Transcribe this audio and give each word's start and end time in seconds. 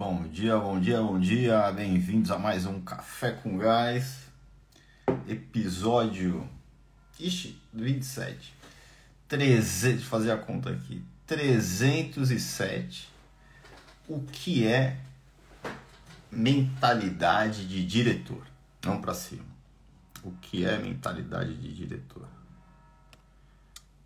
Bom 0.00 0.26
dia, 0.28 0.56
bom 0.56 0.80
dia, 0.80 1.02
bom 1.02 1.20
dia. 1.20 1.70
Bem-vindos 1.72 2.30
a 2.30 2.38
mais 2.38 2.64
um 2.64 2.80
Café 2.80 3.32
com 3.32 3.58
Gás. 3.58 4.30
Episódio. 5.28 6.48
Ixi, 7.18 7.60
27. 7.70 8.54
300, 9.28 9.80
deixa 9.82 9.98
eu 9.98 10.08
fazer 10.08 10.30
a 10.30 10.38
conta 10.38 10.70
aqui. 10.70 11.04
307. 11.26 13.10
O 14.08 14.22
que 14.22 14.66
é 14.66 14.96
mentalidade 16.30 17.68
de 17.68 17.84
diretor? 17.84 18.46
Vamos 18.80 19.02
para 19.02 19.12
cima. 19.12 19.44
O 20.24 20.32
que 20.32 20.64
é 20.64 20.78
mentalidade 20.78 21.54
de 21.54 21.74
diretor? 21.74 22.26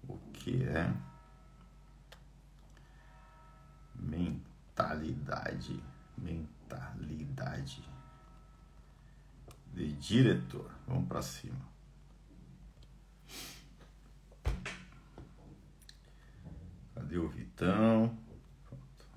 O 0.08 0.18
que 0.32 0.60
é 0.64 0.92
mentalidade, 4.00 4.43
mentalidade 6.16 7.82
de 9.72 9.92
diretor. 9.94 10.70
Vamos 10.86 11.08
para 11.08 11.22
cima. 11.22 11.74
Cadê 16.94 17.18
o 17.18 17.28
Vitão? 17.28 18.16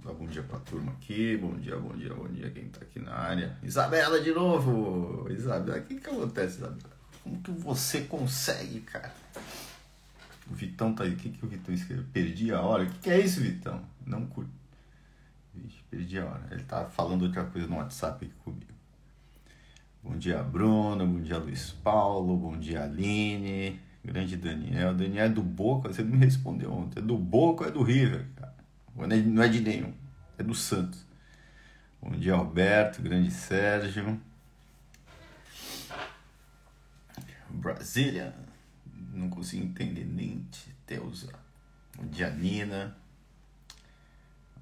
Dá 0.04 0.14
bom 0.14 0.28
dia 0.28 0.44
pra 0.44 0.60
turma 0.60 0.92
aqui. 0.94 1.38
Bom 1.38 1.56
dia, 1.56 1.78
bom 1.78 1.96
dia, 1.96 2.14
bom 2.14 2.28
dia. 2.28 2.50
Quem 2.52 2.70
tá 2.70 2.80
aqui 2.82 3.00
na 3.00 3.14
área? 3.14 3.58
Isabela 3.64 4.22
de 4.22 4.32
novo! 4.32 5.28
Isabela, 5.32 5.80
o 5.80 5.84
que 5.84 6.00
que 6.00 6.10
acontece, 6.10 6.58
Isabela? 6.58 6.98
Como 7.24 7.42
que 7.42 7.52
você 7.52 8.02
consegue, 8.02 8.82
cara? 8.82 9.14
O 10.50 10.54
Vitão 10.54 10.94
tá 10.94 11.04
aí. 11.04 11.14
O 11.14 11.18
que, 11.18 11.30
que 11.30 11.46
o 11.46 11.50
Vitão 11.50 11.74
escreveu? 11.76 12.06
Perdi 12.14 12.54
a 12.54 12.62
hora. 12.62 12.84
O 12.84 12.88
que, 12.88 13.00
que 13.00 13.10
é 13.10 13.20
isso, 13.20 13.42
Vitão? 13.42 13.84
Não 14.06 14.26
curto. 14.26 14.50
Vixe, 15.58 15.84
perdi 15.90 16.20
a 16.20 16.26
hora. 16.26 16.48
Ele 16.52 16.64
tá 16.64 16.86
falando 16.86 17.24
outra 17.24 17.44
coisa 17.46 17.68
no 17.68 17.78
WhatsApp 17.78 18.26
aqui 18.26 18.34
comigo. 18.44 18.74
Bom 20.04 20.18
dia, 20.18 20.42
Bruno. 20.42 21.06
Bom 21.06 21.20
dia, 21.20 21.38
Luiz 21.38 21.72
Paulo. 21.72 22.38
Bom 22.38 22.58
dia, 22.58 22.84
Aline. 22.84 23.80
Grande 24.06 24.38
Daniel. 24.38 24.94
Daniel 24.94 25.26
é 25.26 25.30
do 25.30 25.42
Boca? 25.42 25.92
Você 25.92 26.04
não 26.04 26.12
me 26.12 26.18
respondeu 26.18 26.72
ontem. 26.72 27.00
É 27.00 27.02
do 27.02 27.18
Boca 27.18 27.64
ou 27.64 27.70
é 27.70 27.74
do 27.74 27.84
River, 27.84 28.26
cara? 28.36 28.56
Não 28.96 29.44
é 29.44 29.48
de 29.48 29.60
nenhum. 29.60 29.94
É 30.38 30.44
do 30.44 30.56
Santos. 30.56 31.06
Bom 32.02 32.12
dia, 32.12 32.34
Alberto. 32.34 33.02
Grande 33.02 33.32
Sérgio. 33.32 34.20
Brasília. 37.50 38.34
Não 39.14 39.30
consigo 39.30 39.66
entender 39.66 40.06
nem 40.06 40.46
Teusa. 40.86 41.34
Bom 41.98 42.06
dia, 42.06 42.30
Nina. 42.30 42.96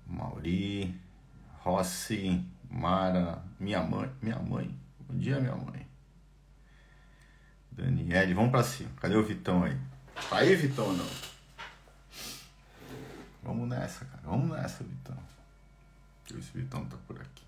Mauri, 0.08 1.00
Rossi, 1.59 2.45
Mara, 2.70 3.44
minha 3.59 3.81
mãe, 3.81 4.12
minha 4.22 4.39
mãe. 4.39 4.75
Bom 5.00 5.17
dia, 5.17 5.39
minha 5.39 5.56
mãe. 5.56 5.88
Daniele, 7.72 8.34
vamos 8.34 8.52
pra 8.52 8.64
cima. 8.64 8.89
Cadê 9.02 9.16
o 9.16 9.23
Vitão 9.23 9.64
aí? 9.64 9.78
Tá 10.30 10.38
aí, 10.38 10.56
Vitão, 10.56 10.94
não? 10.94 11.08
Vamos 13.44 13.67
nessa, 13.67 14.06
cara. 14.06 14.23
Vamos 14.23 14.50
nessa, 14.50 14.84
Vitão. 14.84 15.17
O 16.31 16.42
Vitão 16.58 16.86
tá 16.86 16.97
por 17.06 17.19
aqui. 17.19 17.45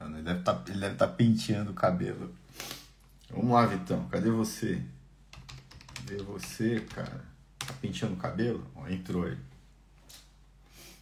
Ele 0.00 0.22
deve 0.22 0.42
tá, 0.42 0.62
estar 0.66 0.94
tá 0.94 1.08
penteando 1.08 1.70
o 1.70 1.74
cabelo. 1.74 2.34
Vamos 3.30 3.52
lá, 3.52 3.66
Vitão. 3.66 4.08
Cadê 4.08 4.30
você? 4.30 4.82
Cadê 5.94 6.22
você, 6.22 6.80
cara? 6.80 7.24
Tá 7.58 7.72
penteando 7.80 8.14
o 8.14 8.18
cabelo? 8.18 8.66
Ó, 8.74 8.88
entrou 8.88 9.24
aí. 9.24 9.38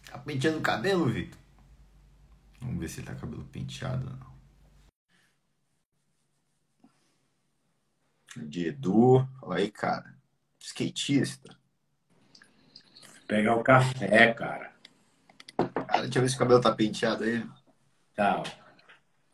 Tá 0.09 0.17
penteando 0.17 0.57
o 0.57 0.61
cabelo, 0.61 1.05
Vitor? 1.05 1.39
Vamos 2.59 2.79
ver 2.79 2.89
se 2.89 2.99
ele 2.99 3.07
tá 3.07 3.15
cabelo 3.15 3.45
penteado 3.45 4.07
ou 4.07 4.17
não. 4.17 4.29
De 8.47 8.67
Edu. 8.67 9.27
Fala 9.39 9.57
aí, 9.57 9.69
cara. 9.69 10.17
Skatista. 10.59 11.55
Pegar 13.27 13.55
o 13.55 13.63
café, 13.63 14.33
cara. 14.33 14.73
Cara, 15.57 16.01
deixa 16.01 16.17
eu 16.17 16.23
ver 16.23 16.29
se 16.29 16.35
o 16.35 16.39
cabelo 16.39 16.61
tá 16.61 16.71
penteado 16.73 17.23
aí. 17.23 17.47
Tá. 18.15 18.41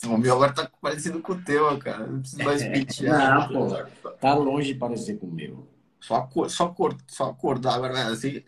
O 0.05 0.17
meu 0.17 0.35
agora 0.35 0.53
tá 0.53 0.69
parecido 0.81 1.21
com 1.21 1.33
o 1.33 1.41
teu, 1.41 1.79
cara. 1.79 2.05
Não 2.05 2.19
preciso 2.19 2.43
mais 2.43 2.61
pentear. 2.61 3.49
Não, 3.49 3.69
pô. 3.69 4.11
Tá 4.11 4.33
longe 4.33 4.73
de 4.73 4.79
parecer 4.79 5.17
com 5.17 5.27
o 5.27 5.31
meu. 5.31 5.71
Só, 6.01 6.29
só, 6.49 6.75
só 7.07 7.29
acordar 7.31 7.75
agora 7.75 8.07
assim, 8.07 8.43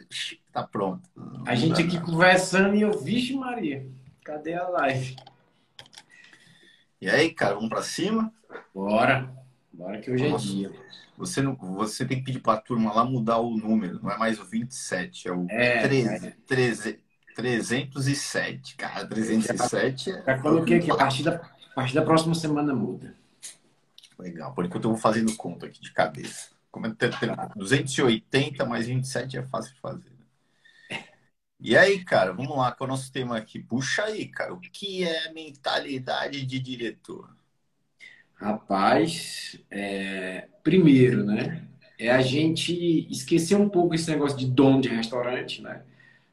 tá 0.57 0.63
pronto. 0.63 1.07
Não 1.16 1.44
a 1.45 1.53
gente 1.53 1.81
aqui 1.81 1.95
nada. 1.95 2.06
conversando 2.06 2.75
e 2.75 2.81
eu, 2.81 3.00
vixe 3.00 3.35
Maria, 3.35 3.85
cadê 4.23 4.56
a 4.56 4.68
live? 4.68 5.16
E 7.00 7.07
aí, 7.07 7.31
cara, 7.31 7.53
vamos 7.53 7.69
pra 7.69 7.84
cima? 7.84 8.34
Bora. 8.73 9.31
Bora 9.72 10.00
que 10.00 10.09
hoje 10.09 10.28
Nossa. 10.28 10.45
é 10.45 10.50
dia. 10.50 10.72
Você, 11.16 11.44
não, 11.44 11.56
você 11.56 12.06
tem 12.06 12.18
que 12.18 12.25
pedir 12.25 12.40
pra 12.40 12.57
turma 12.57 12.91
lá 12.91 13.06
mudar 13.06 13.38
o 13.38 13.56
número, 13.56 14.00
não 14.01 14.12
é 14.12 14.18
mais 14.18 14.40
o 14.40 14.45
27, 14.45 15.28
é 15.28 15.31
o 15.31 15.45
é, 15.50 15.81
13, 15.81 16.28
é. 16.28 16.34
13, 16.47 17.00
307. 17.35 18.75
Cara, 18.75 19.06
307 19.06 20.09
já, 20.09 20.18
é. 20.18 20.24
Já 20.25 20.39
coloquei 20.39 20.78
aqui, 20.78 20.91
a 20.91 20.95
partir, 20.95 21.24
da, 21.24 21.35
a 21.35 21.75
partir 21.75 21.94
da 21.94 22.01
próxima 22.01 22.34
semana 22.34 22.74
muda. 22.74 23.16
Legal, 24.18 24.53
por 24.53 24.66
enquanto 24.66 24.85
eu 24.85 24.91
vou 24.91 25.00
fazendo 25.00 25.35
conta 25.35 25.68
aqui 25.68 25.79
de 25.79 25.91
cabeça. 25.91 26.50
Como 26.72 26.88
é, 26.88 26.95
280 27.56 28.66
mais 28.66 28.88
27 28.88 29.38
é 29.38 29.44
fácil 29.44 29.74
de 29.74 29.79
fazer. 29.79 30.17
E 31.59 31.75
aí, 31.75 32.03
cara, 32.03 32.31
vamos 32.34 32.56
lá 32.56 32.72
com 32.72 32.85
o 32.85 32.88
nosso 32.88 33.12
tema 33.12 33.38
aqui. 33.38 33.59
Puxa 33.59 34.03
aí, 34.03 34.28
cara, 34.28 34.53
o 34.53 34.59
que 34.59 35.03
é 35.03 35.31
mentalidade 35.34 36.45
de 36.45 36.59
diretor? 36.59 37.35
Rapaz, 38.35 39.59
é... 39.72 40.47
primeiro, 40.63 41.23
né? 41.25 41.68
É 42.00 42.12
a 42.12 42.22
gente 42.22 43.07
esquecer 43.09 43.56
um 43.56 43.69
pouco 43.69 43.95
esse 43.95 44.09
negócio 44.09 44.38
de 44.38 44.45
dono 44.45 44.81
de 44.81 44.90
restaurante, 44.90 45.62
né? 45.62 45.81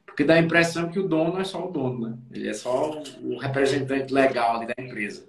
Porque 0.05 0.25
dá 0.25 0.35
a 0.35 0.41
impressão 0.41 0.91
que 0.91 0.99
o 0.99 1.09
dono 1.09 1.41
é 1.41 1.45
só 1.45 1.67
o 1.67 1.73
dono, 1.73 2.09
né? 2.11 2.19
Ele 2.31 2.49
é 2.49 2.53
só 2.53 3.03
o 3.23 3.39
representante 3.39 4.13
legal 4.13 4.65
da 4.67 4.75
empresa. 4.79 5.27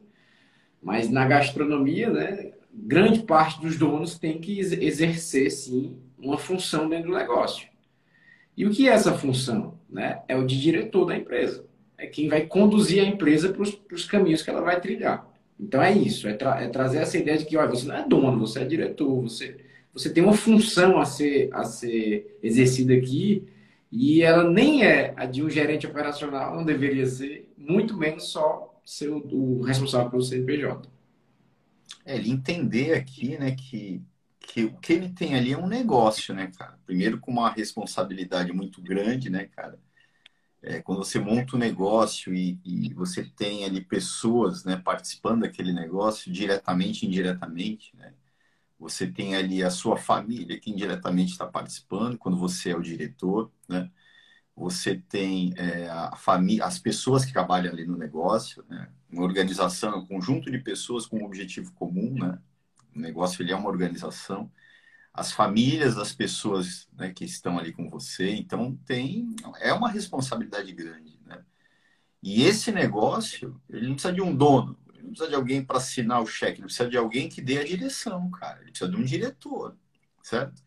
Mas 0.81 1.09
na 1.09 1.25
gastronomia, 1.25 2.09
né? 2.09 2.51
grande 2.75 3.23
parte 3.23 3.61
dos 3.61 3.77
donos 3.77 4.19
tem 4.19 4.39
que 4.39 4.59
exercer, 4.59 5.49
sim, 5.49 5.97
uma 6.17 6.37
função 6.37 6.89
dentro 6.89 7.11
do 7.11 7.17
negócio. 7.17 7.67
E 8.57 8.65
o 8.65 8.71
que 8.71 8.87
é 8.87 8.91
essa 8.91 9.17
função? 9.17 9.74
Né? 9.95 10.21
É 10.27 10.35
o 10.35 10.45
de 10.45 10.59
diretor 10.59 11.05
da 11.05 11.15
empresa. 11.15 11.65
É 11.97 12.05
quem 12.05 12.27
vai 12.27 12.45
conduzir 12.45 13.01
a 13.01 13.07
empresa 13.07 13.47
para 13.53 13.61
os 13.61 14.05
caminhos 14.05 14.41
que 14.41 14.49
ela 14.49 14.59
vai 14.59 14.81
trilhar. 14.81 15.25
Então 15.57 15.81
é 15.81 15.93
isso, 15.93 16.27
é, 16.27 16.33
tra 16.33 16.61
é, 16.61 16.67
trazer 16.67 16.97
essa 16.97 17.17
ideia 17.17 17.37
de 17.37 17.45
que 17.45 17.55
olha, 17.55 17.69
você 17.69 17.87
não 17.87 17.95
é 17.95 18.05
dono, 18.05 18.45
você 18.45 18.59
é 18.59 18.65
diretor, 18.65 19.21
você, 19.21 19.55
você 19.93 20.09
tem 20.09 20.21
uma 20.21 20.33
função 20.33 20.99
a 20.99 21.05
ser, 21.05 21.47
a 21.53 21.63
ser 21.63 22.37
exercida 22.43 22.93
aqui 22.93 23.47
e 23.89 24.21
ela 24.21 24.43
nem 24.43 24.83
é 24.83 25.13
a 25.15 25.25
de 25.25 25.41
um 25.41 25.49
gerente 25.49 25.87
operacional, 25.87 26.57
não 26.57 26.65
deveria 26.65 27.05
ser, 27.05 27.49
muito 27.57 27.97
menos 27.97 28.25
só 28.25 28.77
ser 28.85 29.07
o, 29.07 29.25
o 29.31 29.61
responsável 29.61 30.09
pelo 30.09 30.21
CNPJ. 30.21 30.89
É, 32.03 32.17
ele 32.17 32.31
entender 32.31 32.95
aqui, 32.95 33.37
né, 33.37 33.55
que, 33.55 34.01
que 34.41 34.65
o 34.65 34.73
que 34.73 34.91
ele 34.91 35.07
tem 35.07 35.35
ali 35.35 35.53
é 35.53 35.57
um 35.57 35.67
negócio, 35.67 36.35
né, 36.35 36.51
cara? 36.57 36.77
Primeiro 36.85 37.17
com 37.17 37.31
uma 37.31 37.49
responsabilidade 37.49 38.51
muito 38.51 38.81
grande, 38.81 39.29
né, 39.29 39.45
cara? 39.55 39.79
É, 40.67 40.81
quando 40.81 40.97
você 41.03 41.19
monta 41.19 41.55
um 41.55 41.59
negócio 41.59 42.33
e, 42.33 42.59
e, 42.65 42.91
você 42.95 43.23
tem 43.23 43.65
ali 43.65 43.81
pessoas, 43.81 44.65
né, 44.65 44.75
participando 44.77 45.41
daquele 45.41 45.71
negócio, 45.71 46.31
diretamente 46.31 47.05
e 47.05 47.07
indiretamente, 47.07 47.95
né? 47.95 48.13
Você 48.79 49.07
tem 49.07 49.35
ali 49.35 49.63
a 49.63 49.69
sua 49.69 49.97
família 49.97 50.59
que 50.59 50.71
indiretamente 50.71 51.31
está 51.33 51.45
participando, 51.47 52.17
quando 52.17 52.37
você 52.37 52.71
é 52.71 52.75
o 52.75 52.81
diretor, 52.81 53.51
né? 53.69 53.91
Você 54.55 54.95
tem 55.09 55.53
é, 55.57 55.87
a 55.89 56.15
família, 56.15 56.65
as 56.65 56.79
pessoas 56.79 57.25
que 57.25 57.33
trabalham 57.33 57.71
ali 57.71 57.85
no 57.85 57.97
negócio, 57.97 58.65
né? 58.69 58.89
uma 59.11 59.23
organização, 59.23 59.99
um 59.99 60.05
conjunto 60.07 60.51
de 60.51 60.59
pessoas 60.59 61.05
com 61.05 61.19
um 61.19 61.25
objetivo 61.25 61.71
comum, 61.73 62.13
né? 62.15 62.39
O 62.95 62.99
negócio 62.99 63.43
ele 63.43 63.51
é 63.51 63.55
uma 63.55 63.69
organização. 63.69 64.51
As 65.15 65.31
famílias 65.31 65.95
das 65.95 66.13
pessoas 66.13 66.87
né, 66.93 67.11
que 67.13 67.23
estão 67.23 67.57
ali 67.57 67.71
com 67.71 67.89
você, 67.89 68.31
então 68.35 68.75
tem 68.85 69.35
é 69.61 69.71
uma 69.73 69.89
responsabilidade 69.89 70.71
grande, 70.73 71.19
né? 71.25 71.43
E 72.21 72.43
esse 72.43 72.71
negócio, 72.71 73.61
ele 73.69 73.87
não 73.87 73.93
precisa 73.93 74.13
de 74.13 74.21
um 74.21 74.35
dono, 74.35 74.77
ele 74.93 75.03
não 75.03 75.09
precisa 75.11 75.29
de 75.29 75.35
alguém 75.35 75.63
para 75.63 75.77
assinar 75.77 76.21
o 76.21 76.27
cheque, 76.27 76.59
ele 76.59 76.65
precisa 76.65 76.89
de 76.89 76.97
alguém 76.97 77.29
que 77.29 77.41
dê 77.41 77.59
a 77.59 77.63
direção, 77.63 78.29
cara. 78.31 78.59
Ele 78.61 78.71
precisa 78.71 78.91
de 78.91 78.97
um 78.97 79.03
diretor, 79.03 79.77
certo? 80.21 80.61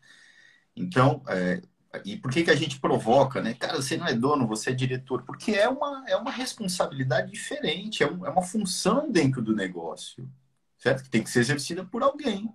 Então, 0.75 1.21
é, 1.27 1.61
e 2.05 2.17
por 2.17 2.31
que, 2.31 2.43
que 2.43 2.51
a 2.51 2.55
gente 2.55 2.79
provoca, 2.79 3.41
né? 3.41 3.53
Cara, 3.53 3.81
você 3.81 3.97
não 3.97 4.07
é 4.07 4.13
dono, 4.13 4.47
você 4.47 4.69
é 4.69 4.73
diretor. 4.73 5.23
Porque 5.23 5.51
é 5.51 5.67
uma, 5.67 6.03
é 6.07 6.15
uma 6.15 6.31
responsabilidade 6.31 7.31
diferente, 7.31 8.03
é, 8.03 8.07
um, 8.11 8.25
é 8.25 8.29
uma 8.29 8.43
função 8.43 9.11
dentro 9.11 9.41
do 9.41 9.55
negócio, 9.55 10.29
certo? 10.77 11.03
Que 11.03 11.09
tem 11.09 11.23
que 11.23 11.29
ser 11.29 11.39
exercida 11.39 11.83
por 11.83 12.03
alguém. 12.03 12.53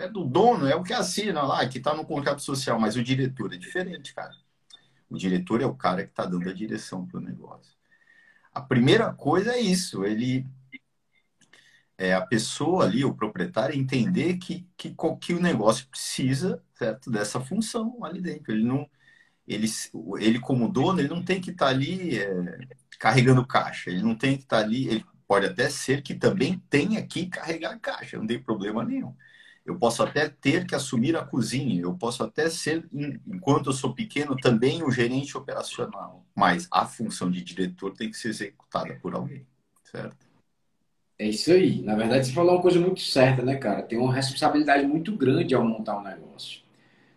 É 0.00 0.08
do 0.08 0.24
dono, 0.24 0.66
é 0.66 0.74
o 0.74 0.82
que 0.82 0.92
assina 0.92 1.42
lá, 1.42 1.66
que 1.68 1.78
está 1.78 1.94
no 1.94 2.06
contrato 2.06 2.40
social, 2.40 2.80
mas 2.80 2.96
o 2.96 3.02
diretor 3.02 3.52
é 3.52 3.58
diferente, 3.58 4.14
cara. 4.14 4.34
O 5.10 5.18
diretor 5.18 5.60
é 5.60 5.66
o 5.66 5.74
cara 5.74 6.04
que 6.04 6.10
está 6.10 6.24
dando 6.24 6.48
a 6.48 6.54
direção 6.54 7.06
para 7.06 7.18
o 7.18 7.22
negócio. 7.22 7.74
A 8.52 8.60
primeira 8.60 9.12
coisa 9.12 9.52
é 9.52 9.60
isso, 9.60 10.04
ele 10.04 10.46
é 11.98 12.14
a 12.14 12.22
pessoa 12.22 12.84
ali, 12.84 13.04
o 13.04 13.14
proprietário, 13.14 13.78
entender 13.78 14.38
que, 14.38 14.66
que, 14.74 14.96
que 15.20 15.34
o 15.34 15.40
negócio 15.40 15.86
precisa 15.88 16.62
certo, 16.74 17.10
dessa 17.10 17.38
função 17.40 18.02
ali 18.02 18.22
dentro. 18.22 18.52
Ele 18.52 18.64
não, 18.64 18.88
ele, 19.46 19.68
ele 20.18 20.40
como 20.40 20.66
dono, 20.66 20.98
ele 20.98 21.08
não 21.08 21.22
tem 21.22 21.42
que 21.42 21.50
estar 21.50 21.66
tá 21.66 21.70
ali 21.70 22.18
é, 22.18 22.58
carregando 22.98 23.46
caixa. 23.46 23.90
Ele 23.90 24.02
não 24.02 24.16
tem 24.16 24.38
que 24.38 24.44
estar 24.44 24.60
tá 24.60 24.62
ali. 24.64 24.88
Ele 24.88 25.04
pode 25.28 25.46
até 25.46 25.68
ser 25.68 26.02
que 26.02 26.14
também 26.14 26.58
tenha 26.70 27.06
que 27.06 27.26
carregar 27.26 27.78
caixa, 27.78 28.16
não 28.16 28.26
tem 28.26 28.42
problema 28.42 28.82
nenhum. 28.82 29.14
Eu 29.70 29.78
posso 29.78 30.02
até 30.02 30.28
ter 30.28 30.66
que 30.66 30.74
assumir 30.74 31.14
a 31.14 31.24
cozinha, 31.24 31.80
eu 31.80 31.94
posso 31.94 32.24
até 32.24 32.50
ser, 32.50 32.84
enquanto 33.24 33.66
eu 33.70 33.72
sou 33.72 33.94
pequeno, 33.94 34.34
também 34.36 34.82
o 34.82 34.90
gerente 34.90 35.38
operacional. 35.38 36.26
Mas 36.34 36.66
a 36.72 36.84
função 36.84 37.30
de 37.30 37.40
diretor 37.40 37.92
tem 37.92 38.10
que 38.10 38.16
ser 38.16 38.30
executada 38.30 38.98
por 39.00 39.14
alguém, 39.14 39.46
certo? 39.84 40.26
É 41.16 41.28
isso 41.28 41.52
aí. 41.52 41.82
Na 41.82 41.94
verdade, 41.94 42.26
você 42.26 42.32
falou 42.32 42.56
uma 42.56 42.62
coisa 42.62 42.80
muito 42.80 43.00
certa, 43.00 43.44
né, 43.44 43.54
cara? 43.58 43.82
Tem 43.82 43.96
uma 43.96 44.12
responsabilidade 44.12 44.84
muito 44.84 45.14
grande 45.16 45.54
ao 45.54 45.64
montar 45.64 45.98
um 45.98 46.02
negócio. 46.02 46.62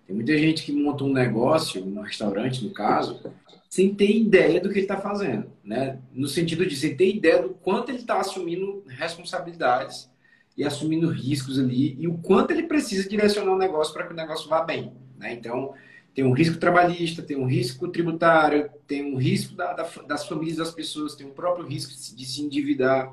Tem 0.06 0.15
muita 0.15 0.38
gente 0.38 0.61
que 0.61 0.71
monta 0.71 1.03
um 1.03 1.11
negócio, 1.11 1.83
um 1.83 2.01
restaurante, 2.01 2.63
no 2.63 2.71
caso, 2.71 3.19
sem 3.67 3.95
ter 3.95 4.15
ideia 4.15 4.61
do 4.61 4.69
que 4.69 4.75
ele 4.75 4.81
está 4.81 4.97
fazendo, 4.97 5.51
né? 5.63 5.97
No 6.11 6.27
sentido 6.27 6.67
de 6.67 6.75
sem 6.75 6.95
ter 6.95 7.15
ideia 7.15 7.41
do 7.41 7.49
quanto 7.49 7.89
ele 7.89 7.97
está 7.97 8.19
assumindo 8.19 8.83
responsabilidades 8.88 10.12
e 10.57 10.63
assumindo 10.63 11.09
riscos 11.09 11.59
ali 11.59 11.95
e 12.00 12.07
o 12.07 12.17
quanto 12.17 12.51
ele 12.51 12.63
precisa 12.63 13.07
direcionar 13.07 13.53
o 13.53 13.57
negócio 13.57 13.94
para 13.94 14.05
que 14.05 14.13
o 14.13 14.15
negócio 14.15 14.50
vá 14.50 14.61
bem, 14.61 14.94
né? 15.17 15.33
Então, 15.33 15.73
tem 16.13 16.23
um 16.23 16.33
risco 16.33 16.57
trabalhista, 16.57 17.23
tem 17.23 17.38
um 17.38 17.45
risco 17.45 17.88
tributário, 17.88 18.69
tem 18.85 19.13
um 19.13 19.17
risco 19.17 19.55
da, 19.55 19.73
da, 19.73 19.83
das 20.07 20.27
famílias 20.27 20.57
das 20.57 20.71
pessoas, 20.71 21.15
tem 21.15 21.25
o 21.25 21.31
próprio 21.31 21.65
risco 21.65 21.91
de 22.15 22.25
se 22.25 22.41
endividar 22.41 23.11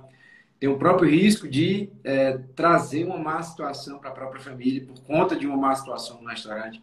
tem 0.61 0.69
o 0.69 0.77
próprio 0.77 1.09
risco 1.09 1.49
de 1.49 1.89
é, 2.05 2.37
trazer 2.55 3.05
uma 3.05 3.17
má 3.17 3.43
situação 3.43 3.99
para 3.99 4.11
a 4.11 4.13
própria 4.13 4.43
família 4.43 4.85
por 4.85 5.01
conta 5.05 5.35
de 5.35 5.47
uma 5.47 5.57
má 5.57 5.75
situação 5.75 6.21
no 6.21 6.29
restaurante. 6.29 6.83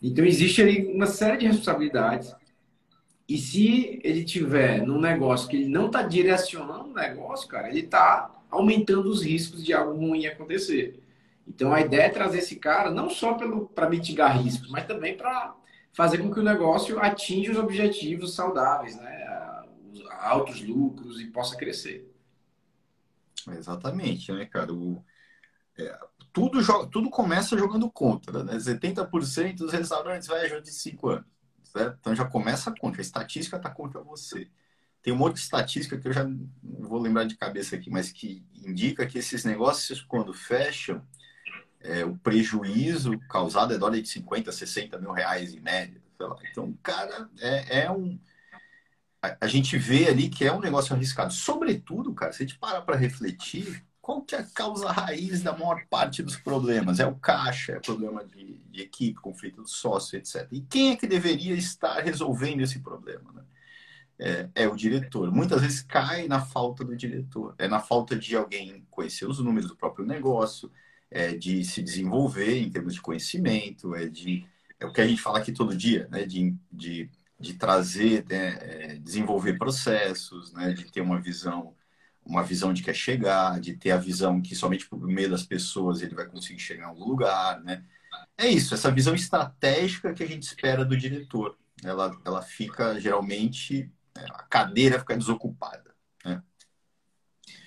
Então, 0.00 0.24
existe 0.24 0.62
aí 0.62 0.86
uma 0.86 1.06
série 1.06 1.38
de 1.38 1.46
responsabilidades. 1.48 2.32
E 3.28 3.36
se 3.36 4.00
ele 4.04 4.24
tiver 4.24 4.86
num 4.86 5.00
negócio 5.00 5.48
que 5.48 5.56
ele 5.56 5.68
não 5.68 5.86
está 5.86 6.02
direcionando 6.02 6.90
o 6.90 6.94
negócio, 6.94 7.48
cara, 7.48 7.68
ele 7.68 7.80
está 7.80 8.30
aumentando 8.50 9.08
os 9.08 9.22
riscos 9.22 9.64
de 9.64 9.72
algo 9.72 9.98
ruim 9.98 10.26
acontecer. 10.26 11.02
Então, 11.46 11.72
a 11.72 11.80
ideia 11.80 12.02
é 12.02 12.08
trazer 12.08 12.38
esse 12.38 12.56
cara 12.56 12.90
não 12.90 13.10
só 13.10 13.34
para 13.74 13.88
mitigar 13.88 14.40
riscos, 14.40 14.70
mas 14.70 14.86
também 14.86 15.16
para 15.16 15.54
fazer 15.92 16.18
com 16.18 16.32
que 16.32 16.40
o 16.40 16.44
negócio 16.44 16.98
atinja 17.00 17.52
os 17.52 17.58
objetivos 17.58 18.34
saudáveis, 18.34 18.96
né? 18.96 19.64
os 19.92 20.02
altos 20.20 20.62
lucros 20.62 21.20
e 21.20 21.26
possa 21.26 21.56
crescer. 21.56 22.08
Exatamente, 23.48 24.32
né, 24.32 24.44
cara? 24.44 24.72
O, 24.72 25.02
é, 25.78 25.98
tudo, 26.32 26.62
joga, 26.62 26.86
tudo 26.88 27.10
começa 27.10 27.58
jogando 27.58 27.90
contra, 27.90 28.44
né? 28.44 28.56
70% 28.56 29.56
dos 29.56 29.72
restaurantes 29.72 30.28
vai 30.28 30.60
de 30.60 30.70
5 30.70 31.08
anos, 31.08 31.26
certo? 31.64 31.96
Então 32.00 32.14
já 32.14 32.24
começa 32.24 32.72
contra, 32.78 33.00
a 33.00 33.02
estatística 33.02 33.56
está 33.56 33.70
contra 33.70 34.00
você. 34.00 34.48
Tem 35.02 35.12
uma 35.12 35.24
outra 35.24 35.40
estatística 35.40 35.98
que 35.98 36.08
eu 36.08 36.12
já 36.12 36.26
vou 36.62 37.00
lembrar 37.00 37.24
de 37.24 37.36
cabeça 37.36 37.76
aqui, 37.76 37.90
mas 37.90 38.12
que 38.12 38.44
indica 38.54 39.06
que 39.06 39.18
esses 39.18 39.44
negócios, 39.44 40.02
quando 40.02 40.34
fecham, 40.34 41.02
é, 41.80 42.04
o 42.04 42.16
prejuízo 42.18 43.18
causado 43.30 43.72
é 43.72 43.78
da 43.78 43.86
ordem 43.86 44.02
de 44.02 44.08
50, 44.08 44.52
60 44.52 44.98
mil 44.98 45.12
reais 45.12 45.54
em 45.54 45.60
média. 45.60 46.02
Então, 46.50 46.76
cara, 46.82 47.30
é, 47.38 47.84
é 47.84 47.90
um 47.90 48.18
a, 49.22 49.46
gente 49.46 49.76
vê 49.76 50.08
ali 50.08 50.28
que 50.28 50.44
é 50.44 50.52
um 50.52 50.60
negócio 50.60 50.94
arriscado. 50.94 51.32
Sobretudo, 51.32 52.14
cara, 52.14 52.32
se 52.32 52.42
a 52.42 52.46
gente 52.46 52.58
parar 52.58 52.82
para 52.82 52.96
refletir, 52.96 53.84
qual 54.00 54.22
que 54.22 54.34
é 54.34 54.38
a 54.38 54.44
causa 54.44 54.90
raiz 54.90 55.42
da 55.42 55.52
maior 55.52 55.84
parte 55.90 56.22
dos 56.22 56.36
problemas? 56.36 57.00
É 57.00 57.06
o 57.06 57.14
caixa, 57.14 57.72
é 57.72 57.80
problema 57.80 58.24
de, 58.24 58.58
de 58.70 58.80
equipe, 58.80 59.20
conflito 59.20 59.62
de 59.62 59.70
sócio, 59.70 60.16
etc. 60.16 60.48
E 60.50 60.62
quem 60.62 60.92
é 60.92 60.96
que 60.96 61.06
deveria 61.06 61.54
estar 61.54 62.00
resolvendo 62.00 62.62
esse 62.62 62.78
problema? 62.80 63.30
Né? 63.32 63.42
É, 64.22 64.50
é, 64.54 64.68
o 64.68 64.76
diretor. 64.76 65.32
Muitas 65.32 65.62
vezes 65.62 65.82
cai 65.82 66.28
na 66.28 66.40
falta 66.40 66.84
do 66.84 66.94
diretor, 66.96 67.54
é 67.58 67.66
na 67.66 67.80
falta 67.80 68.14
de 68.16 68.36
alguém 68.36 68.86
conhecer 68.90 69.26
os 69.26 69.38
números 69.38 69.68
do 69.70 69.76
próprio 69.76 70.04
negócio, 70.06 70.70
é 71.10 71.32
de 71.34 71.64
se 71.64 71.82
desenvolver 71.82 72.58
em 72.58 72.70
termos 72.70 72.94
de 72.94 73.00
conhecimento, 73.00 73.94
é 73.94 74.06
de 74.08 74.46
é 74.78 74.86
o 74.86 74.92
que 74.92 75.00
a 75.00 75.06
gente 75.06 75.20
fala 75.22 75.38
aqui 75.38 75.52
todo 75.52 75.76
dia, 75.76 76.08
né? 76.10 76.24
De, 76.26 76.54
de 76.72 77.10
de 77.40 77.54
trazer, 77.54 78.26
né, 78.28 78.58
é, 78.60 78.98
desenvolver 78.98 79.56
processos, 79.56 80.52
né, 80.52 80.72
de 80.74 80.84
ter 80.92 81.00
uma 81.00 81.18
visão, 81.18 81.74
uma 82.24 82.42
visão 82.42 82.72
de 82.72 82.82
que 82.82 82.90
é 82.90 82.94
chegar, 82.94 83.58
de 83.60 83.74
ter 83.76 83.92
a 83.92 83.96
visão 83.96 84.42
que 84.42 84.54
somente 84.54 84.86
por 84.88 85.00
meio 85.06 85.30
das 85.30 85.42
pessoas 85.42 86.02
ele 86.02 86.14
vai 86.14 86.26
conseguir 86.26 86.60
chegar 86.60 86.84
em 86.84 86.88
algum 86.88 87.04
lugar, 87.04 87.60
né? 87.62 87.84
É 88.36 88.48
isso, 88.48 88.74
essa 88.74 88.90
visão 88.90 89.14
estratégica 89.14 90.12
que 90.14 90.22
a 90.22 90.26
gente 90.26 90.42
espera 90.42 90.84
do 90.84 90.96
diretor. 90.96 91.56
Ela, 91.82 92.10
ela 92.24 92.42
fica 92.42 93.00
geralmente 93.00 93.90
a 94.28 94.42
cadeira 94.44 94.98
fica 94.98 95.16
desocupada. 95.16 95.94
Né? 96.24 96.42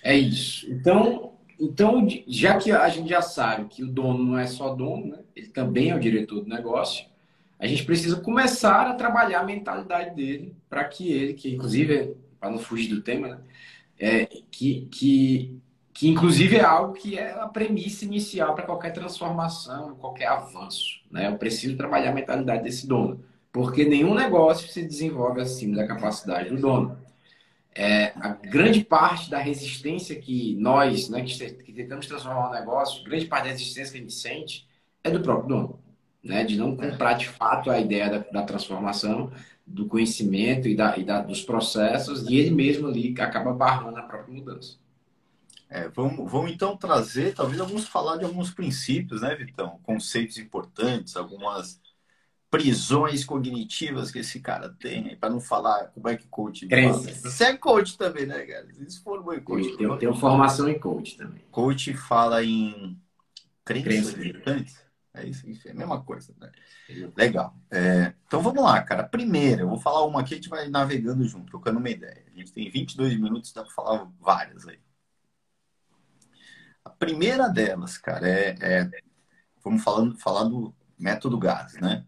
É 0.03 0.15
isso. 0.15 0.69
Então, 0.71 1.33
então, 1.59 2.07
já 2.27 2.57
que 2.57 2.71
a 2.71 2.89
gente 2.89 3.09
já 3.09 3.21
sabe 3.21 3.65
que 3.65 3.83
o 3.83 3.87
dono 3.87 4.23
não 4.23 4.37
é 4.37 4.47
só 4.47 4.73
dono, 4.73 5.07
né? 5.07 5.19
ele 5.35 5.47
também 5.47 5.91
é 5.91 5.95
o 5.95 5.99
diretor 5.99 6.41
do 6.41 6.49
negócio, 6.49 7.05
a 7.59 7.67
gente 7.67 7.85
precisa 7.85 8.19
começar 8.19 8.87
a 8.87 8.93
trabalhar 8.93 9.39
a 9.39 9.45
mentalidade 9.45 10.15
dele 10.15 10.55
para 10.69 10.83
que 10.83 11.11
ele, 11.11 11.33
que 11.33 11.53
inclusive, 11.53 12.15
para 12.39 12.49
não 12.49 12.59
fugir 12.59 12.89
do 12.89 13.01
tema, 13.01 13.27
né? 13.29 13.39
é, 13.97 14.25
que, 14.25 14.87
que, 14.91 15.61
que 15.93 16.09
inclusive 16.09 16.57
é 16.57 16.63
algo 16.63 16.93
que 16.93 17.17
é 17.17 17.31
a 17.31 17.47
premissa 17.47 18.03
inicial 18.03 18.53
para 18.53 18.65
qualquer 18.65 18.91
transformação, 18.91 19.95
qualquer 19.95 20.27
avanço. 20.27 21.01
Né? 21.09 21.27
Eu 21.27 21.37
preciso 21.37 21.77
trabalhar 21.77 22.11
a 22.11 22.13
mentalidade 22.13 22.63
desse 22.63 22.85
dono, 22.85 23.23
porque 23.53 23.85
nenhum 23.85 24.13
negócio 24.13 24.67
se 24.67 24.83
desenvolve 24.83 25.39
acima 25.39 25.77
da 25.77 25.87
capacidade 25.87 26.49
do 26.49 26.57
dono. 26.59 26.97
É, 27.73 28.07
a 28.17 28.29
grande 28.29 28.83
parte 28.83 29.29
da 29.29 29.39
resistência 29.39 30.19
que 30.19 30.55
nós, 30.55 31.07
né, 31.07 31.23
que, 31.23 31.73
tentamos 31.73 32.05
transformar 32.05 32.49
um 32.49 32.53
negócio, 32.53 33.03
grande 33.05 33.27
parte 33.27 33.45
da 33.45 33.51
resistência 33.51 33.93
que 33.93 33.97
a 33.99 34.01
gente 34.01 34.13
sente 34.13 34.67
é 35.01 35.09
do 35.09 35.21
próprio 35.21 35.47
dono 35.47 35.83
né? 36.23 36.43
De 36.43 36.55
não 36.55 36.75
comprar 36.75 37.13
de 37.13 37.27
fato 37.27 37.69
a 37.69 37.79
ideia 37.79 38.09
da, 38.09 38.19
da 38.19 38.43
transformação, 38.43 39.31
do 39.67 39.87
conhecimento 39.87 40.67
e, 40.67 40.75
da, 40.75 40.97
e 40.97 41.03
da, 41.03 41.21
dos 41.21 41.41
processos, 41.41 42.27
e 42.29 42.35
ele 42.37 42.51
mesmo 42.51 42.87
ali 42.87 43.13
acaba 43.19 43.53
barrando 43.53 43.97
a 43.97 44.03
própria 44.03 44.33
mudança. 44.33 44.77
É, 45.69 45.89
vamos, 45.89 46.31
vamos 46.31 46.51
então 46.51 46.77
trazer, 46.77 47.33
talvez 47.33 47.57
vamos 47.57 47.87
falar 47.87 48.17
de 48.17 48.25
alguns 48.25 48.51
princípios, 48.51 49.21
né, 49.21 49.35
Vitão? 49.35 49.79
Conceitos 49.83 50.37
importantes, 50.37 51.17
algumas 51.17 51.81
prisões 52.53 53.25
cognitivas 53.25 54.11
que 54.11 54.19
esse 54.19 54.39
cara 54.39 54.69
tem, 54.69 55.15
para 55.15 55.31
não 55.31 55.41
falar 55.41 55.87
como 55.87 56.07
é 56.07 56.15
que 56.15 56.27
coach 56.27 56.67
Crenças. 56.67 57.17
Você 57.17 57.45
é 57.45 57.57
coach 57.57 57.97
também, 57.97 58.27
né, 58.27 58.45
cara? 58.45 58.67
Isso 58.79 59.01
formou 59.01 59.33
em 59.33 59.39
coach. 59.39 59.69
Eu 59.69 59.75
tenho, 59.75 59.97
tenho 59.97 60.13
formação 60.13 60.69
em 60.69 60.77
coach 60.77 61.17
também. 61.17 61.41
Coach 61.49 61.95
fala 61.95 62.43
em 62.43 62.95
crenças 63.65 64.13
limitantes? 64.13 64.79
É 65.15 65.25
isso, 65.25 65.47
é 65.67 65.71
a 65.71 65.73
mesma 65.73 66.03
coisa, 66.03 66.31
né? 66.39 66.51
Legal. 67.17 67.57
É, 67.71 68.13
então 68.27 68.39
vamos 68.39 68.63
lá, 68.63 68.79
cara. 68.83 69.03
Primeira, 69.03 69.63
eu 69.63 69.69
vou 69.69 69.79
falar 69.79 70.05
uma 70.05 70.21
aqui, 70.21 70.35
a 70.35 70.37
gente 70.37 70.49
vai 70.49 70.69
navegando 70.69 71.23
junto, 71.23 71.47
trocando 71.47 71.79
uma 71.79 71.89
ideia. 71.89 72.23
A 72.31 72.37
gente 72.37 72.53
tem 72.53 72.69
22 72.69 73.19
minutos, 73.19 73.51
dá 73.51 73.63
para 73.63 73.73
falar 73.73 74.07
várias 74.19 74.67
aí. 74.67 74.79
A 76.85 76.91
primeira 76.91 77.47
delas, 77.47 77.97
cara, 77.97 78.29
é, 78.29 78.55
é 78.61 78.91
vamos 79.63 79.83
falando, 79.83 80.15
falar 80.19 80.43
do 80.43 80.71
método 80.99 81.39
GAS, 81.39 81.73
né? 81.81 82.05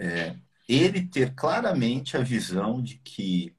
É, 0.00 0.36
ele 0.68 1.06
ter 1.06 1.34
claramente 1.34 2.16
a 2.16 2.22
visão 2.22 2.82
de 2.82 2.96
que 2.98 3.54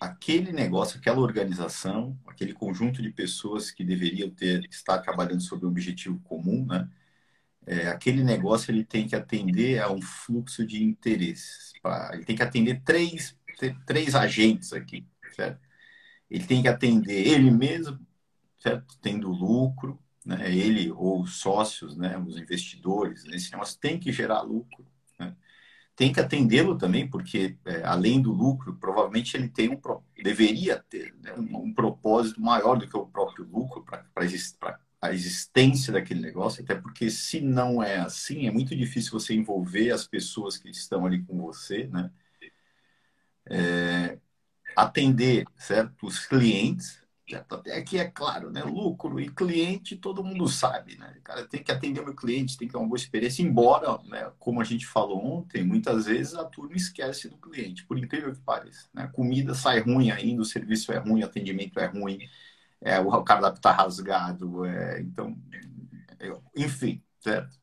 aquele 0.00 0.52
negócio, 0.52 0.98
aquela 0.98 1.20
organização, 1.20 2.18
aquele 2.26 2.52
conjunto 2.52 3.00
de 3.02 3.10
pessoas 3.10 3.70
que 3.70 3.84
deveriam 3.84 4.30
ter 4.30 4.64
estar 4.70 4.98
trabalhando 4.98 5.42
sobre 5.42 5.66
um 5.66 5.70
objetivo 5.70 6.18
comum, 6.20 6.66
né? 6.66 6.88
é, 7.66 7.88
aquele 7.88 8.22
negócio 8.22 8.70
ele 8.70 8.84
tem 8.84 9.06
que 9.08 9.16
atender 9.16 9.80
a 9.80 9.90
um 9.90 10.00
fluxo 10.02 10.66
de 10.66 10.82
interesses. 10.82 11.72
Pra, 11.82 12.10
ele 12.14 12.24
tem 12.24 12.36
que 12.36 12.42
atender 12.42 12.82
três, 12.84 13.36
três 13.86 14.14
agentes 14.14 14.72
aqui, 14.72 15.06
certo? 15.34 15.60
Ele 16.30 16.44
tem 16.44 16.62
que 16.62 16.68
atender 16.68 17.26
ele 17.26 17.50
mesmo, 17.50 17.98
certo? 18.58 18.98
Tendo 19.00 19.30
lucro, 19.30 19.98
né? 20.24 20.54
Ele 20.54 20.90
ou 20.92 21.22
os 21.22 21.36
sócios, 21.36 21.96
né? 21.96 22.18
Os 22.18 22.36
investidores, 22.36 23.24
né? 23.24 23.36
esse 23.36 23.52
negócio 23.52 23.78
tem 23.78 23.98
que 23.98 24.12
gerar 24.12 24.42
lucro. 24.42 24.84
Tem 25.96 26.12
que 26.12 26.20
atendê-lo 26.20 26.76
também, 26.76 27.08
porque 27.08 27.56
é, 27.64 27.82
além 27.84 28.20
do 28.20 28.32
lucro, 28.32 28.74
provavelmente 28.76 29.36
ele 29.36 29.48
tem 29.48 29.70
um 29.70 29.80
deveria 30.22 30.82
ter 30.88 31.14
né? 31.22 31.32
um, 31.34 31.72
propósito 31.72 32.40
maior 32.40 32.76
do 32.76 32.88
que 32.88 32.96
o 32.96 33.06
próprio 33.06 33.44
lucro 33.44 33.84
para 33.84 34.24
a 35.00 35.12
existência 35.12 35.92
daquele 35.92 36.20
negócio, 36.20 36.64
até 36.64 36.74
porque 36.74 37.10
se 37.10 37.40
não 37.40 37.82
é 37.82 37.98
assim, 37.98 38.46
é 38.46 38.50
muito 38.50 38.74
difícil 38.74 39.12
você 39.12 39.34
envolver 39.34 39.90
as 39.90 40.06
pessoas 40.06 40.56
que 40.56 40.70
estão 40.70 41.06
ali 41.06 41.22
com 41.22 41.38
você, 41.40 41.86
né? 41.86 42.10
é, 43.50 44.18
atender 44.76 45.44
os 46.02 46.26
até 47.32 47.78
aqui 47.78 47.98
é 47.98 48.04
claro, 48.04 48.50
né? 48.50 48.62
lucro 48.62 49.18
e 49.18 49.30
cliente 49.30 49.96
todo 49.96 50.22
mundo 50.22 50.46
sabe, 50.46 50.96
né? 50.98 51.16
Cara, 51.24 51.46
tem 51.46 51.62
que 51.62 51.72
atender 51.72 52.00
o 52.00 52.04
meu 52.04 52.14
cliente, 52.14 52.58
tem 52.58 52.68
que 52.68 52.72
ter 52.72 52.78
uma 52.78 52.86
boa 52.86 52.98
experiência, 52.98 53.42
embora, 53.42 53.98
né, 54.04 54.30
como 54.38 54.60
a 54.60 54.64
gente 54.64 54.86
falou 54.86 55.24
ontem, 55.24 55.64
muitas 55.64 56.04
vezes 56.04 56.34
a 56.34 56.44
turma 56.44 56.76
esquece 56.76 57.28
do 57.28 57.38
cliente, 57.38 57.86
por 57.86 57.98
incrível 57.98 58.34
que 58.34 58.40
pareça. 58.40 58.88
Né? 58.92 59.08
Comida 59.12 59.54
sai 59.54 59.80
ruim 59.80 60.10
ainda, 60.10 60.42
o 60.42 60.44
serviço 60.44 60.92
é 60.92 60.98
ruim, 60.98 61.22
o 61.22 61.24
atendimento 61.24 61.80
é 61.80 61.86
ruim, 61.86 62.18
é, 62.80 63.00
o 63.00 63.22
cardápio 63.22 63.56
está 63.56 63.72
rasgado, 63.72 64.66
é, 64.66 65.00
então, 65.00 65.34
é, 66.20 66.30
enfim, 66.54 67.02
certo? 67.20 67.58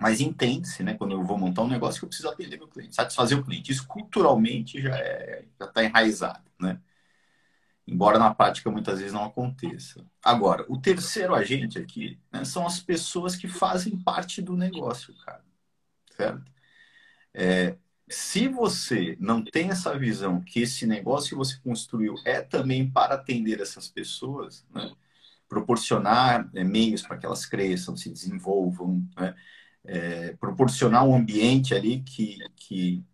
Mas 0.00 0.20
entende-se, 0.20 0.82
né, 0.82 0.94
quando 0.94 1.12
eu 1.12 1.22
vou 1.22 1.38
montar 1.38 1.62
um 1.62 1.68
negócio, 1.68 2.00
que 2.00 2.04
eu 2.04 2.08
preciso 2.08 2.28
atender 2.28 2.56
meu 2.58 2.66
cliente, 2.66 2.96
satisfazer 2.96 3.38
o 3.38 3.44
cliente. 3.44 3.70
Isso 3.70 3.86
culturalmente 3.86 4.80
já 4.82 4.96
é, 4.96 5.44
já 5.58 5.66
está 5.66 5.84
enraizado, 5.84 6.50
né? 6.60 6.80
Embora 7.86 8.18
na 8.18 8.34
prática 8.34 8.70
muitas 8.70 8.98
vezes 8.98 9.12
não 9.12 9.24
aconteça. 9.24 10.04
Agora, 10.22 10.64
o 10.68 10.80
terceiro 10.80 11.34
agente 11.34 11.78
aqui 11.78 12.18
né, 12.32 12.44
são 12.44 12.66
as 12.66 12.80
pessoas 12.80 13.36
que 13.36 13.46
fazem 13.46 13.96
parte 13.98 14.40
do 14.40 14.56
negócio, 14.56 15.14
cara. 15.24 15.44
Certo? 16.16 16.50
É, 17.34 17.76
se 18.08 18.48
você 18.48 19.16
não 19.20 19.42
tem 19.42 19.70
essa 19.70 19.98
visão 19.98 20.40
que 20.40 20.60
esse 20.60 20.86
negócio 20.86 21.30
que 21.30 21.34
você 21.34 21.58
construiu 21.58 22.14
é 22.24 22.40
também 22.40 22.90
para 22.90 23.14
atender 23.14 23.60
essas 23.60 23.88
pessoas, 23.88 24.64
né? 24.70 24.94
proporcionar 25.48 26.48
é, 26.54 26.64
meios 26.64 27.02
para 27.02 27.18
que 27.18 27.26
elas 27.26 27.44
cresçam, 27.44 27.96
se 27.96 28.10
desenvolvam, 28.10 29.06
né? 29.16 29.34
é, 29.84 30.32
proporcionar 30.34 31.04
um 31.04 31.14
ambiente 31.14 31.74
ali 31.74 32.00
que, 32.02 32.38
que, 32.56 33.04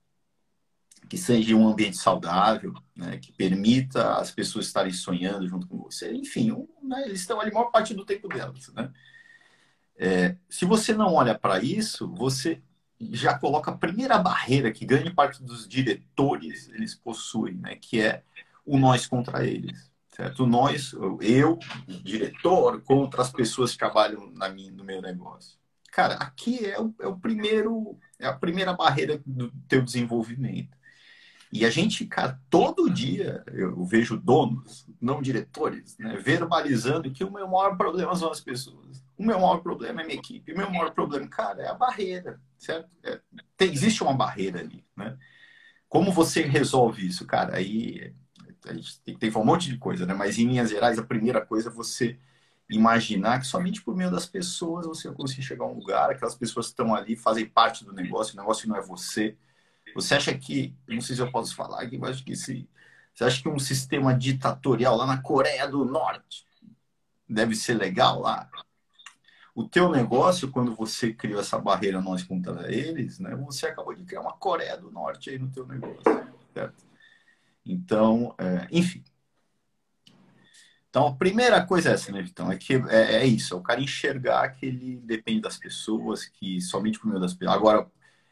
que 1.10 1.18
seja 1.18 1.56
um 1.56 1.66
ambiente 1.66 1.96
saudável, 1.96 2.72
né, 2.94 3.18
que 3.18 3.32
permita 3.32 4.14
as 4.14 4.30
pessoas 4.30 4.66
estarem 4.66 4.92
sonhando 4.92 5.48
junto 5.48 5.66
com 5.66 5.76
você. 5.76 6.14
Enfim, 6.14 6.52
um, 6.52 6.68
né, 6.84 7.02
eles 7.04 7.20
estão 7.20 7.40
ali 7.40 7.50
a 7.50 7.54
maior 7.54 7.72
parte 7.72 7.92
do 7.92 8.04
tempo 8.04 8.28
delas. 8.28 8.72
Né? 8.72 8.92
É, 9.96 10.36
se 10.48 10.64
você 10.64 10.94
não 10.94 11.12
olha 11.14 11.36
para 11.36 11.60
isso, 11.60 12.08
você 12.14 12.62
já 13.00 13.36
coloca 13.36 13.72
a 13.72 13.76
primeira 13.76 14.18
barreira 14.18 14.70
que 14.70 14.86
grande 14.86 15.10
parte 15.12 15.42
dos 15.42 15.66
diretores 15.66 16.68
eles 16.68 16.94
possuem, 16.94 17.54
né, 17.54 17.74
que 17.74 18.00
é 18.00 18.22
o 18.64 18.78
nós 18.78 19.04
contra 19.08 19.44
eles. 19.44 19.90
Certo? 20.10 20.46
Nós, 20.46 20.92
eu, 21.20 21.58
diretor, 21.88 22.82
contra 22.82 23.22
as 23.22 23.32
pessoas 23.32 23.72
que 23.72 23.78
trabalham 23.78 24.30
na 24.36 24.48
minha, 24.48 24.70
no 24.70 24.84
meu 24.84 25.02
negócio. 25.02 25.58
Cara, 25.90 26.14
aqui 26.14 26.64
é 26.64 26.80
o, 26.80 26.94
é 27.00 27.08
o 27.08 27.16
primeiro, 27.16 27.98
é 28.16 28.28
a 28.28 28.32
primeira 28.32 28.72
barreira 28.72 29.20
do 29.26 29.50
teu 29.66 29.82
desenvolvimento. 29.82 30.78
E 31.52 31.64
a 31.64 31.70
gente, 31.70 32.06
cara, 32.06 32.40
todo 32.48 32.88
dia 32.88 33.42
eu 33.52 33.84
vejo 33.84 34.16
donos, 34.16 34.86
não 35.00 35.20
diretores, 35.20 35.98
né, 35.98 36.16
verbalizando 36.16 37.10
que 37.10 37.24
o 37.24 37.32
meu 37.32 37.48
maior 37.48 37.76
problema 37.76 38.14
são 38.14 38.30
as 38.30 38.40
pessoas. 38.40 39.04
O 39.18 39.24
meu 39.24 39.38
maior 39.38 39.58
problema 39.58 40.00
é 40.00 40.04
minha 40.06 40.18
equipe. 40.18 40.52
O 40.52 40.56
meu 40.56 40.70
maior 40.70 40.92
problema, 40.92 41.26
cara, 41.26 41.62
é 41.62 41.68
a 41.68 41.74
barreira, 41.74 42.40
certo? 42.56 42.88
É, 43.02 43.20
tem, 43.56 43.72
existe 43.72 44.02
uma 44.02 44.14
barreira 44.14 44.60
ali, 44.60 44.84
né? 44.96 45.18
Como 45.88 46.12
você 46.12 46.42
resolve 46.42 47.06
isso, 47.06 47.26
cara? 47.26 47.56
Aí 47.56 48.14
a 48.66 48.72
gente 48.72 49.00
tem, 49.00 49.30
um 49.36 49.44
monte 49.44 49.68
de 49.68 49.76
coisa, 49.76 50.06
né? 50.06 50.14
Mas 50.14 50.38
em 50.38 50.46
linhas 50.46 50.70
gerais, 50.70 50.98
a 50.98 51.02
primeira 51.02 51.44
coisa 51.44 51.68
é 51.68 51.72
você 51.72 52.16
imaginar 52.68 53.40
que 53.40 53.46
somente 53.46 53.82
por 53.82 53.96
meio 53.96 54.10
das 54.10 54.24
pessoas 54.24 54.86
você 54.86 55.08
vai 55.08 55.16
conseguir 55.16 55.42
chegar 55.42 55.64
a 55.64 55.68
um 55.68 55.74
lugar, 55.74 56.10
aquelas 56.10 56.36
pessoas 56.36 56.66
que 56.66 56.72
estão 56.72 56.94
ali 56.94 57.16
fazem 57.16 57.44
parte 57.44 57.84
do 57.84 57.92
negócio, 57.92 58.34
o 58.34 58.36
negócio 58.36 58.68
não 58.68 58.76
é 58.76 58.80
você. 58.80 59.36
Você 59.94 60.14
acha 60.14 60.36
que, 60.36 60.74
não 60.88 61.00
sei 61.00 61.16
se 61.16 61.22
eu 61.22 61.30
posso 61.30 61.54
falar 61.54 61.82
aqui, 61.82 61.98
mas 61.98 62.16
acho 62.16 62.24
que 62.24 62.36
se, 62.36 62.68
você 63.14 63.24
acha 63.24 63.42
que 63.42 63.48
um 63.48 63.58
sistema 63.58 64.14
ditatorial 64.14 64.96
lá 64.96 65.06
na 65.06 65.20
Coreia 65.20 65.66
do 65.68 65.84
Norte 65.84 66.46
deve 67.28 67.54
ser 67.54 67.74
legal 67.74 68.20
lá? 68.20 68.50
O 69.54 69.68
teu 69.68 69.90
negócio, 69.90 70.50
quando 70.50 70.74
você 70.74 71.12
criou 71.12 71.40
essa 71.40 71.58
barreira 71.58 72.00
nós 72.00 72.22
contra 72.22 72.72
eles, 72.72 73.18
né, 73.18 73.34
você 73.36 73.66
acabou 73.66 73.94
de 73.94 74.04
criar 74.04 74.20
uma 74.20 74.32
Coreia 74.32 74.76
do 74.76 74.90
Norte 74.90 75.30
aí 75.30 75.38
no 75.38 75.50
teu 75.50 75.66
negócio, 75.66 76.02
certo? 76.54 76.84
Então, 77.66 78.34
é, 78.38 78.68
enfim, 78.70 79.04
então, 80.90 81.06
a 81.06 81.14
primeira 81.14 81.64
coisa 81.64 81.90
é 81.90 81.92
essa, 81.92 82.10
né, 82.10 82.20
Vitão? 82.20 82.50
É 82.50 82.58
que 82.58 82.74
é, 82.74 83.22
é, 83.22 83.24
isso, 83.24 83.54
é 83.54 83.56
o 83.56 83.62
cara 83.62 83.80
enxergar 83.80 84.48
que 84.48 84.66
ele 84.66 84.96
depende 84.96 85.40
das 85.40 85.56
pessoas, 85.56 86.26
que 86.26 86.60
somente 86.60 86.98
por 86.98 87.06
meio 87.06 87.20
das 87.20 87.32
pessoas. 87.32 87.56
Agora, 87.56 87.88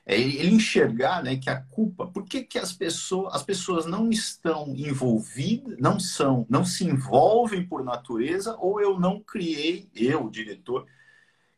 é 0.08 0.18
ele 0.18 0.48
enxergar 0.48 1.22
né, 1.22 1.36
que 1.36 1.50
a 1.50 1.60
culpa, 1.60 2.06
por 2.06 2.24
que, 2.24 2.42
que 2.42 2.58
as, 2.58 2.72
pessoas, 2.72 3.34
as 3.34 3.42
pessoas 3.42 3.84
não 3.84 4.08
estão 4.08 4.74
envolvidas, 4.74 5.76
não 5.78 6.00
são, 6.00 6.46
não 6.48 6.64
se 6.64 6.82
envolvem 6.84 7.66
por 7.66 7.84
natureza, 7.84 8.56
ou 8.58 8.80
eu 8.80 8.98
não 8.98 9.20
criei, 9.20 9.86
eu, 9.94 10.30
diretor, 10.30 10.86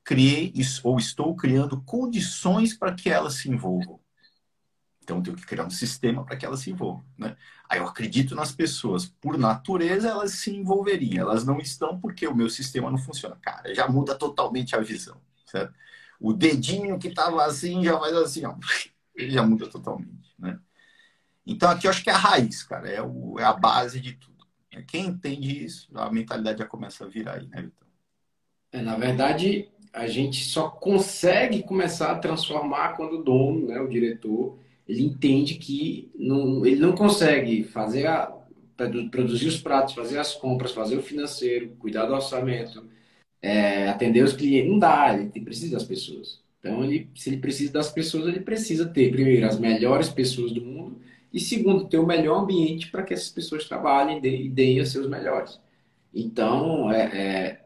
criei 0.03 0.53
ou 0.83 0.99
estou 0.99 1.37
criando 1.37 1.81
condições 1.83 2.75
para 2.75 2.93
que 2.93 3.09
elas 3.09 3.35
se 3.35 3.49
envolvam. 3.49 4.01
Então, 5.01 5.19
eu 5.19 5.23
tenho 5.23 5.37
que 5.37 5.47
criar 5.47 5.65
um 5.65 5.71
sistema 5.71 6.25
para 6.25 6.37
que 6.37 6.45
elas 6.45 6.59
se 6.59 6.73
envolvam. 6.73 7.05
Né? 7.17 7.37
Aí 7.69 7.79
eu 7.79 7.87
acredito 7.87 8.35
nas 8.35 8.53
pessoas. 8.53 9.07
Por 9.07 9.39
natureza, 9.39 10.09
elas 10.09 10.33
se 10.33 10.55
envolveriam. 10.55 11.29
Elas 11.29 11.45
não 11.45 11.59
estão 11.59 12.01
porque 12.01 12.27
o 12.27 12.35
meu 12.35 12.49
sistema 12.49 12.91
não 12.91 12.99
funciona. 12.99 13.37
Cara, 13.41 13.75
já 13.75 13.89
muda 13.89 14.15
totalmente 14.15 14.77
a 14.77 14.81
visão. 14.81 15.21
Certo? 15.47 15.75
O 16.21 16.33
dedinho 16.33 16.99
que 16.99 17.09
estava 17.09 17.45
assim 17.45 17.83
já 17.83 17.99
faz 17.99 18.15
assim, 18.15 18.45
ó. 18.45 18.55
Ele 19.17 19.31
já 19.31 19.43
muda 19.43 19.67
totalmente. 19.67 20.35
Né? 20.39 20.59
Então, 21.47 21.71
aqui 21.71 21.87
eu 21.87 21.91
acho 21.91 22.05
que 22.05 22.11
é 22.11 22.13
a 22.13 22.19
raiz, 22.19 22.63
cara. 22.63 22.89
É, 22.89 23.03
o, 23.03 23.39
é 23.39 23.45
a 23.45 23.53
base 23.53 24.01
de 24.01 24.13
tudo. 24.13 24.31
Quem 24.87 25.07
entende 25.07 25.65
isso, 25.65 25.89
a 25.95 26.11
mentalidade 26.11 26.61
já 26.61 26.67
começa 26.67 27.05
a 27.05 27.09
virar 27.09 27.35
aí, 27.35 27.49
né, 27.49 27.63
Vitão? 27.63 27.89
É, 28.73 28.81
na 28.81 28.97
verdade, 28.97 29.69
a 29.93 30.07
gente 30.07 30.45
só 30.45 30.69
consegue 30.69 31.63
começar 31.63 32.13
a 32.13 32.19
transformar 32.19 32.95
quando 32.97 33.19
o 33.19 33.23
dono, 33.23 33.67
né, 33.67 33.81
o 33.81 33.89
diretor, 33.89 34.59
ele 34.87 35.03
entende 35.03 35.57
que 35.57 36.11
não, 36.15 36.65
ele 36.65 36.81
não 36.81 36.93
consegue 36.93 37.65
fazer 37.65 38.07
a, 38.07 38.33
produzir 39.11 39.49
os 39.49 39.61
pratos, 39.61 39.95
fazer 39.95 40.19
as 40.19 40.35
compras, 40.35 40.73
fazer 40.73 40.97
o 40.97 41.03
financeiro, 41.03 41.77
cuidar 41.79 42.07
do 42.07 42.15
orçamento, 42.15 42.89
é, 43.43 43.89
atender 43.89 44.23
os 44.23 44.33
clientes. 44.33 44.71
Não 44.71 44.79
dá, 44.79 45.15
ele 45.15 45.29
precisa 45.41 45.77
das 45.77 45.85
pessoas. 45.85 46.41
Então, 46.59 46.85
ele, 46.85 47.09
se 47.15 47.31
ele 47.31 47.39
precisa 47.39 47.73
das 47.73 47.91
pessoas, 47.91 48.29
ele 48.29 48.41
precisa 48.41 48.87
ter, 48.87 49.11
primeiro, 49.11 49.47
as 49.47 49.59
melhores 49.59 50.09
pessoas 50.09 50.53
do 50.53 50.61
mundo 50.61 51.01
e, 51.33 51.41
segundo, 51.41 51.87
ter 51.89 51.99
o 51.99 52.07
melhor 52.07 52.43
ambiente 52.43 52.91
para 52.91 53.03
que 53.03 53.15
essas 53.15 53.31
pessoas 53.31 53.67
trabalhem 53.67 54.21
e 54.25 54.49
deem 54.49 54.81
os 54.81 54.91
seus 54.91 55.09
melhores. 55.09 55.59
Então, 56.15 56.93
é, 56.93 57.61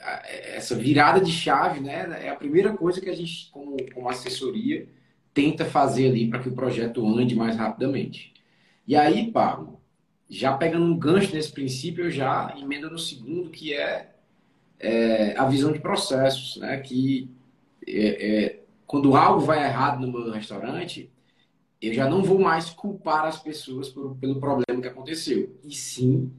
é, 0.00 0.56
essa 0.56 0.74
virada 0.74 1.20
de 1.20 1.30
chave 1.30 1.80
né, 1.80 2.24
é 2.24 2.28
a 2.30 2.36
primeira 2.36 2.72
coisa 2.76 3.00
que 3.00 3.08
a 3.08 3.14
gente, 3.14 3.48
como, 3.52 3.76
como 3.94 4.08
assessoria, 4.08 4.88
tenta 5.32 5.64
fazer 5.64 6.08
ali 6.08 6.28
para 6.28 6.40
que 6.40 6.48
o 6.48 6.54
projeto 6.54 7.06
ande 7.06 7.34
mais 7.36 7.56
rapidamente. 7.56 8.32
E 8.86 8.96
aí, 8.96 9.30
Pablo, 9.30 9.80
já 10.28 10.56
pegando 10.56 10.84
um 10.84 10.98
gancho 10.98 11.34
nesse 11.34 11.52
princípio, 11.52 12.06
eu 12.06 12.10
já 12.10 12.54
emendo 12.58 12.90
no 12.90 12.98
segundo, 12.98 13.50
que 13.50 13.72
é, 13.74 14.11
é 14.82 15.34
a 15.38 15.46
visão 15.46 15.72
de 15.72 15.78
processos, 15.78 16.56
né? 16.56 16.76
Que 16.78 17.30
é, 17.86 18.44
é, 18.44 18.60
quando 18.86 19.16
algo 19.16 19.40
vai 19.40 19.64
errado 19.64 20.04
no 20.04 20.12
meu 20.12 20.30
restaurante, 20.32 21.10
eu 21.80 21.94
já 21.94 22.08
não 22.08 22.22
vou 22.22 22.38
mais 22.38 22.68
culpar 22.70 23.24
as 23.24 23.40
pessoas 23.40 23.88
por, 23.88 24.16
pelo 24.16 24.38
problema 24.38 24.82
que 24.82 24.88
aconteceu, 24.88 25.56
e 25.64 25.74
sim 25.74 26.30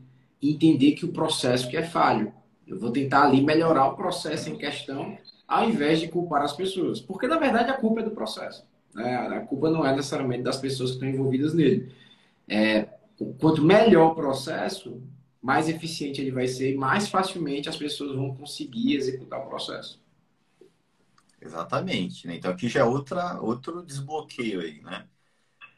entender 0.42 0.92
que 0.92 1.06
o 1.06 1.12
processo 1.14 1.70
que 1.70 1.78
é 1.78 1.84
falho. 1.84 2.34
Eu 2.68 2.80
vou 2.80 2.92
tentar 2.92 3.24
ali 3.24 3.42
melhorar 3.42 3.88
o 3.88 3.96
processo 3.96 4.50
em 4.50 4.58
questão, 4.58 5.18
ao 5.48 5.70
invés 5.70 6.00
de 6.00 6.08
culpar 6.08 6.42
as 6.42 6.54
pessoas, 6.54 7.02
porque 7.02 7.28
na 7.28 7.38
verdade 7.38 7.72
a 7.72 7.78
culpa 7.78 8.02
é 8.02 8.04
do 8.04 8.12
processo. 8.12 8.66
Né? 8.94 9.16
A 9.16 9.40
culpa 9.42 9.70
não 9.70 9.86
é 9.86 9.96
necessariamente 9.96 10.44
das 10.44 10.58
pessoas 10.58 10.92
que 10.92 10.98
estão 10.98 11.10
envolvidas 11.10 11.54
nele. 11.54 11.94
É, 12.48 12.88
quanto 13.40 13.62
melhor 13.62 14.12
o 14.12 14.16
processo, 14.16 15.02
mais 15.44 15.68
eficiente 15.68 16.22
ele 16.22 16.32
vai 16.32 16.48
ser 16.48 16.74
e 16.74 16.78
mais 16.78 17.10
facilmente 17.10 17.68
as 17.68 17.76
pessoas 17.76 18.16
vão 18.16 18.34
conseguir 18.34 18.96
executar 18.96 19.42
o 19.42 19.50
processo. 19.50 20.02
Exatamente. 21.42 22.26
Né? 22.26 22.38
Então 22.38 22.50
aqui 22.50 22.70
já 22.70 22.80
é 22.80 22.84
outra, 22.86 23.42
outro 23.42 23.84
desbloqueio 23.84 24.62
aí, 24.62 24.82
né? 24.82 25.06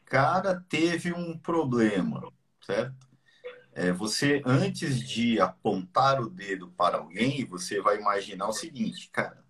Cara, 0.04 0.64
teve 0.68 1.12
um 1.12 1.36
problema, 1.36 2.32
certo? 2.64 2.94
É, 3.72 3.90
você, 3.90 4.40
antes 4.46 5.00
de 5.00 5.40
apontar 5.40 6.20
o 6.20 6.30
dedo 6.30 6.68
para 6.68 6.98
alguém, 6.98 7.44
você 7.44 7.80
vai 7.80 7.98
imaginar 7.98 8.48
o 8.48 8.52
seguinte, 8.52 9.10
cara, 9.10 9.44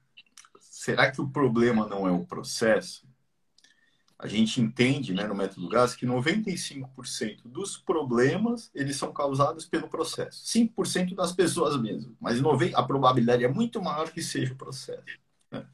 será 0.58 1.12
que 1.12 1.20
o 1.20 1.28
problema 1.28 1.86
não 1.86 2.08
é 2.08 2.10
o 2.10 2.24
processo? 2.24 3.05
A 4.18 4.26
gente 4.26 4.60
entende 4.60 5.12
né, 5.12 5.26
no 5.26 5.34
método 5.34 5.68
GAS 5.68 5.94
que 5.94 6.06
95% 6.06 7.42
dos 7.44 7.76
problemas 7.76 8.70
eles 8.74 8.96
são 8.96 9.12
causados 9.12 9.66
pelo 9.66 9.88
processo. 9.88 10.42
5% 10.44 11.14
das 11.14 11.32
pessoas 11.32 11.78
mesmo, 11.80 12.16
mas 12.18 12.40
a 12.74 12.82
probabilidade 12.82 13.44
é 13.44 13.48
muito 13.48 13.80
maior 13.82 14.10
que 14.10 14.22
seja 14.22 14.54
o 14.54 14.56
processo. 14.56 15.04
Né? 15.50 15.66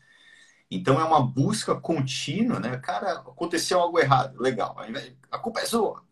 Então 0.69 1.01
é 1.01 1.05
uma 1.05 1.25
busca 1.25 1.75
contínua, 1.77 2.59
né? 2.59 2.77
Cara, 2.79 3.13
aconteceu 3.21 3.79
algo 3.79 3.99
errado, 4.01 4.41
legal. 4.41 4.77
A 5.31 5.39
culpa 5.39 5.61
é 5.61 5.67
sua. 5.67 6.03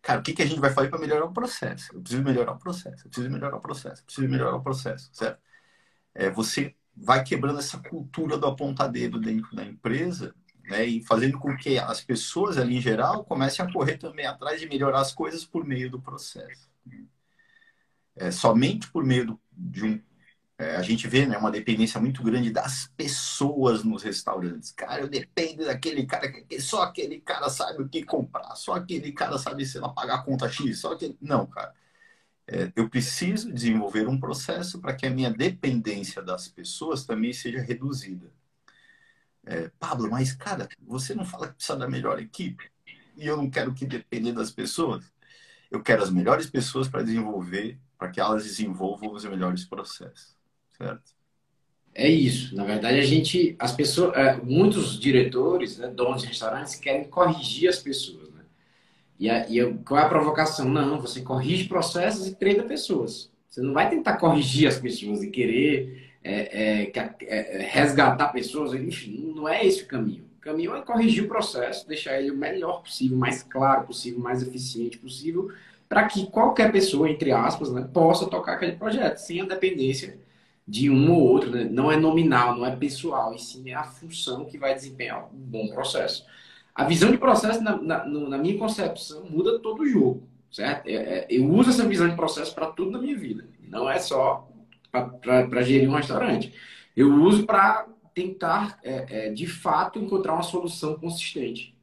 Cara, 0.00 0.20
o 0.20 0.22
que, 0.22 0.32
que 0.32 0.42
a 0.42 0.46
gente 0.46 0.60
vai 0.60 0.70
fazer 0.70 0.88
para 0.88 1.00
melhorar 1.00 1.24
o 1.24 1.32
processo? 1.32 1.92
Eu 1.92 2.00
preciso 2.00 2.22
melhorar 2.22 2.52
o 2.52 2.58
processo, 2.58 3.06
eu 3.06 3.10
preciso 3.10 3.30
melhorar 3.30 3.56
o 3.56 3.60
processo, 3.60 4.02
eu 4.02 4.04
preciso 4.04 4.28
melhorar 4.28 4.56
o 4.56 4.62
processo, 4.62 5.10
certo? 5.12 5.40
É, 6.14 6.30
você 6.30 6.74
vai 6.96 7.24
quebrando 7.24 7.58
essa 7.58 7.78
cultura 7.78 8.38
do 8.38 8.46
apontadeiro 8.46 9.18
dentro 9.18 9.54
da 9.56 9.64
empresa 9.64 10.34
né, 10.68 10.84
e 10.84 11.02
fazendo 11.02 11.38
com 11.38 11.56
que 11.56 11.78
as 11.78 12.00
pessoas 12.00 12.58
ali 12.58 12.76
em 12.76 12.80
geral 12.80 13.24
comecem 13.24 13.64
a 13.64 13.72
correr 13.72 13.96
também 13.96 14.26
atrás 14.26 14.60
de 14.60 14.68
melhorar 14.68 15.00
as 15.00 15.12
coisas 15.12 15.44
por 15.44 15.64
meio 15.64 15.90
do 15.90 16.00
processo. 16.00 16.68
É, 18.16 18.30
somente 18.30 18.90
por 18.90 19.04
meio 19.04 19.26
do, 19.26 19.40
de 19.52 19.84
um 19.84 20.00
é, 20.60 20.74
a 20.74 20.82
gente 20.82 21.06
vê 21.06 21.24
né, 21.24 21.38
uma 21.38 21.52
dependência 21.52 22.00
muito 22.00 22.20
grande 22.20 22.50
das 22.50 22.88
pessoas 22.96 23.84
nos 23.84 24.02
restaurantes. 24.02 24.72
Cara, 24.72 25.02
eu 25.02 25.08
dependo 25.08 25.64
daquele 25.64 26.04
cara 26.04 26.28
que 26.32 26.60
só 26.60 26.82
aquele 26.82 27.20
cara 27.20 27.48
sabe 27.48 27.80
o 27.80 27.88
que 27.88 28.02
comprar, 28.02 28.56
só 28.56 28.74
aquele 28.74 29.12
cara 29.12 29.38
sabe 29.38 29.64
se 29.64 29.78
ela 29.78 29.94
pagar 29.94 30.16
a 30.16 30.22
conta 30.22 30.50
X, 30.50 30.80
só 30.80 30.94
aquele. 30.94 31.16
Não, 31.20 31.46
cara. 31.46 31.72
É, 32.44 32.72
eu 32.74 32.88
preciso 32.88 33.52
desenvolver 33.52 34.08
um 34.08 34.18
processo 34.18 34.80
para 34.80 34.94
que 34.94 35.06
a 35.06 35.10
minha 35.10 35.30
dependência 35.30 36.20
das 36.22 36.48
pessoas 36.48 37.04
também 37.04 37.32
seja 37.32 37.60
reduzida. 37.60 38.32
É, 39.50 39.70
Pablo, 39.80 40.10
mas 40.10 40.32
cara, 40.32 40.68
você 40.86 41.14
não 41.14 41.24
fala 41.24 41.48
que 41.48 41.54
precisa 41.54 41.78
da 41.78 41.88
melhor 41.88 42.20
equipe? 42.20 42.70
E 43.16 43.26
eu 43.26 43.34
não 43.34 43.48
quero 43.48 43.72
que 43.72 43.86
depender 43.86 44.32
das 44.32 44.50
pessoas? 44.50 45.10
Eu 45.70 45.82
quero 45.82 46.02
as 46.02 46.10
melhores 46.10 46.50
pessoas 46.50 46.86
para 46.86 47.02
desenvolver, 47.02 47.78
para 47.96 48.10
que 48.10 48.20
elas 48.20 48.44
desenvolvam 48.44 49.10
os 49.10 49.24
melhores 49.24 49.64
processos. 49.64 50.36
Certo. 50.76 51.16
É 51.94 52.06
isso. 52.08 52.54
Na 52.54 52.64
verdade, 52.64 52.98
a 52.98 53.02
gente, 53.02 53.56
as 53.58 53.72
pessoas, 53.72 54.14
é, 54.16 54.36
muitos 54.36 55.00
diretores, 55.00 55.78
né, 55.78 55.88
donos 55.88 56.22
de 56.22 56.28
restaurantes, 56.28 56.74
querem 56.74 57.08
corrigir 57.08 57.70
as 57.70 57.78
pessoas. 57.78 58.28
Né? 58.30 58.44
E, 59.18 59.30
a, 59.30 59.48
e 59.48 59.74
qual 59.78 59.98
é 59.98 60.04
a 60.04 60.08
provocação? 60.08 60.68
Não, 60.68 61.00
você 61.00 61.22
corrige 61.22 61.64
processos 61.64 62.26
e 62.26 62.36
treina 62.36 62.64
pessoas. 62.64 63.32
Você 63.48 63.62
não 63.62 63.72
vai 63.72 63.88
tentar 63.88 64.18
corrigir 64.18 64.68
as 64.68 64.78
pessoas 64.78 65.22
e 65.22 65.30
querer 65.30 66.07
é, 66.22 66.90
é, 66.90 67.16
é, 67.22 67.68
resgatar 67.70 68.28
pessoas, 68.28 68.74
enfim, 68.74 69.32
não 69.34 69.48
é 69.48 69.64
esse 69.64 69.84
o 69.84 69.86
caminho. 69.86 70.24
O 70.38 70.40
caminho 70.40 70.74
é 70.74 70.82
corrigir 70.82 71.24
o 71.24 71.28
processo, 71.28 71.86
deixar 71.86 72.18
ele 72.18 72.30
o 72.30 72.36
melhor 72.36 72.82
possível, 72.82 73.16
mais 73.16 73.42
claro 73.42 73.86
possível, 73.86 74.20
mais 74.20 74.42
eficiente 74.42 74.98
possível, 74.98 75.50
para 75.88 76.06
que 76.06 76.26
qualquer 76.26 76.70
pessoa, 76.70 77.08
entre 77.08 77.32
aspas, 77.32 77.72
né, 77.72 77.88
possa 77.92 78.26
tocar 78.26 78.54
aquele 78.54 78.72
projeto, 78.72 79.18
sem 79.18 79.40
a 79.40 79.46
dependência 79.46 80.18
de 80.66 80.90
um 80.90 81.10
ou 81.10 81.20
outro, 81.20 81.50
né? 81.50 81.64
não 81.64 81.90
é 81.90 81.96
nominal, 81.96 82.54
não 82.54 82.66
é 82.66 82.76
pessoal, 82.76 83.34
e 83.34 83.38
sim 83.38 83.70
é 83.70 83.74
a 83.74 83.84
função 83.84 84.44
que 84.44 84.58
vai 84.58 84.74
desempenhar 84.74 85.24
um 85.24 85.38
bom 85.38 85.68
processo. 85.68 86.26
A 86.74 86.84
visão 86.84 87.10
de 87.10 87.16
processo, 87.16 87.62
na, 87.62 87.80
na, 87.80 88.04
na 88.04 88.38
minha 88.38 88.58
concepção, 88.58 89.24
muda 89.30 89.58
todo 89.60 89.80
o 89.82 89.86
jogo, 89.86 90.22
certo? 90.52 90.86
É, 90.86 90.92
é, 90.92 91.26
eu 91.30 91.50
uso 91.50 91.70
essa 91.70 91.86
visão 91.86 92.06
de 92.06 92.14
processo 92.14 92.54
para 92.54 92.66
tudo 92.66 92.90
na 92.90 92.98
minha 92.98 93.16
vida, 93.16 93.46
não 93.66 93.90
é 93.90 93.98
só 93.98 94.47
para 94.90 95.62
gerir 95.62 95.88
um 95.88 95.94
restaurante. 95.94 96.52
Eu 96.96 97.14
uso 97.22 97.44
para 97.46 97.86
tentar, 98.14 98.78
é, 98.82 99.26
é, 99.26 99.30
de 99.30 99.46
fato, 99.46 99.98
encontrar 99.98 100.34
uma 100.34 100.42
solução 100.42 100.94
consistente. 100.94 101.74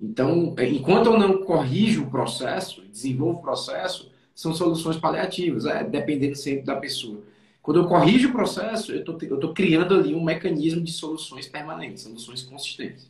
Então, 0.00 0.54
é, 0.58 0.68
enquanto 0.68 1.06
eu 1.06 1.18
não 1.18 1.44
corrijo 1.44 2.04
o 2.04 2.10
processo, 2.10 2.82
desenvolvo 2.82 3.40
o 3.40 3.42
processo, 3.42 4.12
são 4.34 4.54
soluções 4.54 4.96
paliativas, 4.96 5.66
é, 5.66 5.84
dependendo 5.84 6.36
sempre 6.36 6.64
da 6.64 6.76
pessoa. 6.76 7.22
Quando 7.60 7.80
eu 7.80 7.86
corrijo 7.86 8.28
o 8.28 8.32
processo, 8.32 8.92
eu 8.92 9.00
estou 9.02 9.54
criando 9.54 9.94
ali 9.94 10.14
um 10.14 10.24
mecanismo 10.24 10.82
de 10.82 10.92
soluções 10.92 11.46
permanentes, 11.46 12.02
soluções 12.02 12.42
consistentes. 12.42 13.08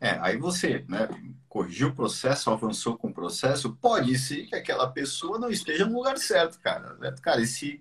É, 0.00 0.18
aí 0.20 0.36
você, 0.36 0.84
né, 0.88 1.08
corrigiu 1.48 1.88
o 1.88 1.94
processo, 1.94 2.50
avançou 2.50 2.96
com 2.96 3.08
o 3.08 3.14
processo, 3.14 3.76
pode 3.80 4.18
ser 4.18 4.46
que 4.46 4.56
aquela 4.56 4.88
pessoa 4.88 5.38
não 5.38 5.50
esteja 5.50 5.84
no 5.84 5.96
lugar 5.96 6.18
certo, 6.18 6.58
cara. 6.60 6.96
Certo? 6.98 7.22
Cara, 7.22 7.42
esse 7.42 7.80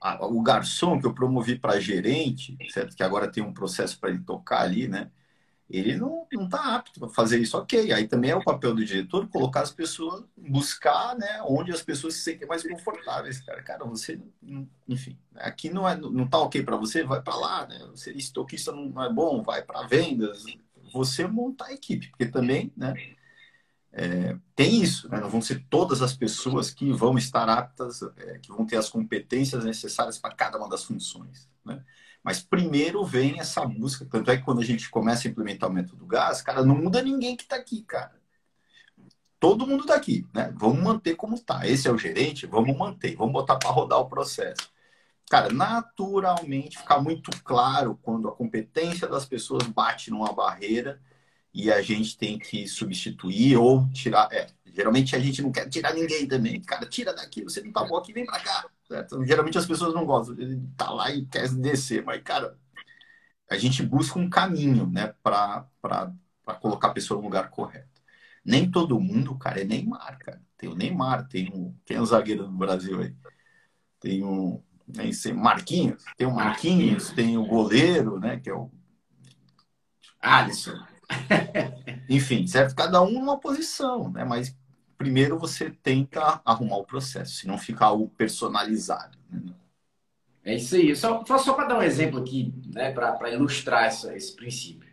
a, 0.00 0.26
o 0.26 0.42
garçom 0.42 1.00
que 1.00 1.06
eu 1.06 1.14
promovi 1.14 1.58
para 1.58 1.80
gerente, 1.80 2.56
certo? 2.70 2.96
Que 2.96 3.02
agora 3.02 3.30
tem 3.30 3.42
um 3.42 3.52
processo 3.52 3.98
para 3.98 4.10
ele 4.10 4.20
tocar 4.20 4.62
ali, 4.62 4.88
né? 4.88 5.10
ele 5.70 5.96
não 5.96 6.26
está 6.32 6.76
apto 6.76 6.98
para 6.98 7.08
fazer 7.10 7.38
isso. 7.38 7.56
Ok, 7.56 7.92
aí 7.92 8.08
também 8.08 8.30
é 8.30 8.36
o 8.36 8.42
papel 8.42 8.74
do 8.74 8.84
diretor 8.84 9.28
colocar 9.28 9.60
as 9.60 9.70
pessoas, 9.70 10.24
buscar 10.36 11.14
né, 11.16 11.42
onde 11.46 11.70
as 11.70 11.82
pessoas 11.82 12.14
se 12.14 12.20
sentem 12.20 12.48
mais 12.48 12.62
confortáveis. 12.62 13.40
Cara, 13.40 13.62
cara 13.62 13.84
você, 13.84 14.18
enfim, 14.88 15.18
aqui 15.34 15.68
não, 15.68 15.86
é, 15.86 15.94
não 15.94 16.26
tá 16.26 16.38
ok 16.38 16.62
para 16.62 16.76
você, 16.76 17.04
vai 17.04 17.20
para 17.20 17.36
lá. 17.36 17.66
Né? 17.66 17.78
Você 17.90 18.12
estoquista 18.12 18.72
não 18.72 19.02
é 19.02 19.12
bom, 19.12 19.42
vai 19.42 19.62
para 19.62 19.86
vendas. 19.86 20.44
Você 20.90 21.26
montar 21.26 21.66
a 21.66 21.74
equipe, 21.74 22.08
porque 22.08 22.24
também 22.24 22.72
né, 22.74 22.94
é, 23.98 24.36
tem 24.54 24.80
isso, 24.80 25.08
né? 25.08 25.18
não 25.18 25.28
vão 25.28 25.42
ser 25.42 25.66
todas 25.68 26.02
as 26.02 26.14
pessoas 26.14 26.70
que 26.70 26.92
vão 26.92 27.18
estar 27.18 27.48
aptas, 27.48 28.00
é, 28.16 28.38
que 28.38 28.48
vão 28.48 28.64
ter 28.64 28.76
as 28.76 28.88
competências 28.88 29.64
necessárias 29.64 30.16
para 30.16 30.32
cada 30.32 30.56
uma 30.56 30.68
das 30.68 30.84
funções. 30.84 31.48
Né? 31.64 31.82
Mas 32.22 32.40
primeiro 32.40 33.04
vem 33.04 33.40
essa 33.40 33.66
busca. 33.66 34.06
Tanto 34.06 34.30
é 34.30 34.36
que 34.36 34.44
quando 34.44 34.60
a 34.60 34.64
gente 34.64 34.88
começa 34.88 35.26
a 35.26 35.30
implementar 35.30 35.68
o 35.68 35.72
método 35.72 36.06
gás, 36.06 36.40
cara, 36.40 36.64
não 36.64 36.76
muda 36.76 37.02
ninguém 37.02 37.36
que 37.36 37.42
está 37.42 37.56
aqui, 37.56 37.82
cara. 37.82 38.16
Todo 39.40 39.66
mundo 39.66 39.80
está 39.82 39.96
aqui, 39.96 40.24
né? 40.32 40.52
Vamos 40.56 40.80
manter 40.80 41.16
como 41.16 41.34
está. 41.34 41.66
Esse 41.66 41.88
é 41.88 41.92
o 41.92 41.98
gerente, 41.98 42.46
vamos 42.46 42.76
manter, 42.76 43.16
vamos 43.16 43.32
botar 43.32 43.56
para 43.56 43.70
rodar 43.70 43.98
o 43.98 44.08
processo. 44.08 44.70
Cara, 45.28 45.52
naturalmente 45.52 46.78
fica 46.78 47.00
muito 47.00 47.30
claro 47.42 47.98
quando 48.00 48.28
a 48.28 48.34
competência 48.34 49.08
das 49.08 49.26
pessoas 49.26 49.66
bate 49.66 50.10
numa 50.10 50.32
barreira 50.32 51.00
e 51.52 51.72
a 51.72 51.82
gente 51.82 52.16
tem 52.16 52.38
que 52.38 52.68
substituir 52.68 53.56
ou 53.56 53.88
tirar. 53.90 54.28
É, 54.32 54.46
geralmente 54.66 55.16
a 55.16 55.18
gente 55.18 55.42
não 55.42 55.50
quer 55.50 55.68
tirar 55.68 55.94
ninguém 55.94 56.26
também. 56.26 56.60
Cara, 56.60 56.86
tira 56.86 57.12
daqui, 57.12 57.42
você 57.42 57.60
não 57.60 57.72
tá 57.72 57.84
bom 57.84 57.96
aqui, 57.96 58.12
vem 58.12 58.26
para 58.26 58.40
cá. 58.40 58.68
Certo? 58.86 59.24
Geralmente 59.24 59.58
as 59.58 59.66
pessoas 59.66 59.92
não 59.92 60.06
gostam, 60.06 60.34
ele 60.38 60.62
tá 60.76 60.90
lá 60.90 61.10
e 61.10 61.26
quer 61.26 61.48
descer, 61.50 62.02
mas, 62.04 62.22
cara, 62.22 62.56
a 63.50 63.56
gente 63.56 63.82
busca 63.82 64.18
um 64.18 64.30
caminho, 64.30 64.86
né, 64.86 65.14
para 65.22 65.66
colocar 66.60 66.88
a 66.88 66.92
pessoa 66.92 67.18
no 67.18 67.24
lugar 67.24 67.50
correto. 67.50 68.00
Nem 68.44 68.70
todo 68.70 69.00
mundo, 69.00 69.36
cara, 69.36 69.60
é 69.60 69.64
Neymar, 69.64 70.18
cara. 70.18 70.40
Tem 70.56 70.68
o 70.68 70.74
Neymar, 70.74 71.28
tem 71.28 71.50
o. 71.52 71.74
Quem 71.84 71.98
é 71.98 72.00
o 72.00 72.06
zagueiro 72.06 72.44
do 72.46 72.52
Brasil 72.52 73.00
aí? 73.00 73.14
Tem 74.00 74.24
o. 74.24 74.62
Nem 74.86 75.12
sei, 75.12 75.34
Marquinhos, 75.34 76.02
tem 76.16 76.26
o 76.26 76.34
Marquinhos, 76.34 77.10
tem 77.10 77.36
o 77.36 77.44
goleiro, 77.44 78.18
né, 78.18 78.40
que 78.40 78.48
é 78.48 78.54
o. 78.54 78.70
Alisson. 80.20 80.78
Enfim, 82.08 82.46
certo? 82.46 82.74
Cada 82.74 83.02
um 83.02 83.10
numa 83.10 83.38
posição, 83.38 84.10
né? 84.10 84.24
Mas 84.24 84.56
primeiro 84.96 85.38
você 85.38 85.70
tenta 85.70 86.40
arrumar 86.44 86.78
o 86.78 86.84
processo, 86.84 87.36
se 87.36 87.46
não 87.46 87.56
ficar 87.56 87.86
algo 87.86 88.08
personalizado. 88.08 89.16
Né? 89.30 89.42
É 90.44 90.54
isso 90.56 90.74
aí. 90.74 90.94
Só, 90.96 91.24
só 91.24 91.54
para 91.54 91.68
dar 91.68 91.78
um 91.78 91.82
exemplo 91.82 92.20
aqui, 92.20 92.52
né, 92.74 92.90
para 92.90 93.30
ilustrar 93.30 93.84
essa, 93.84 94.16
esse 94.16 94.34
princípio. 94.34 94.88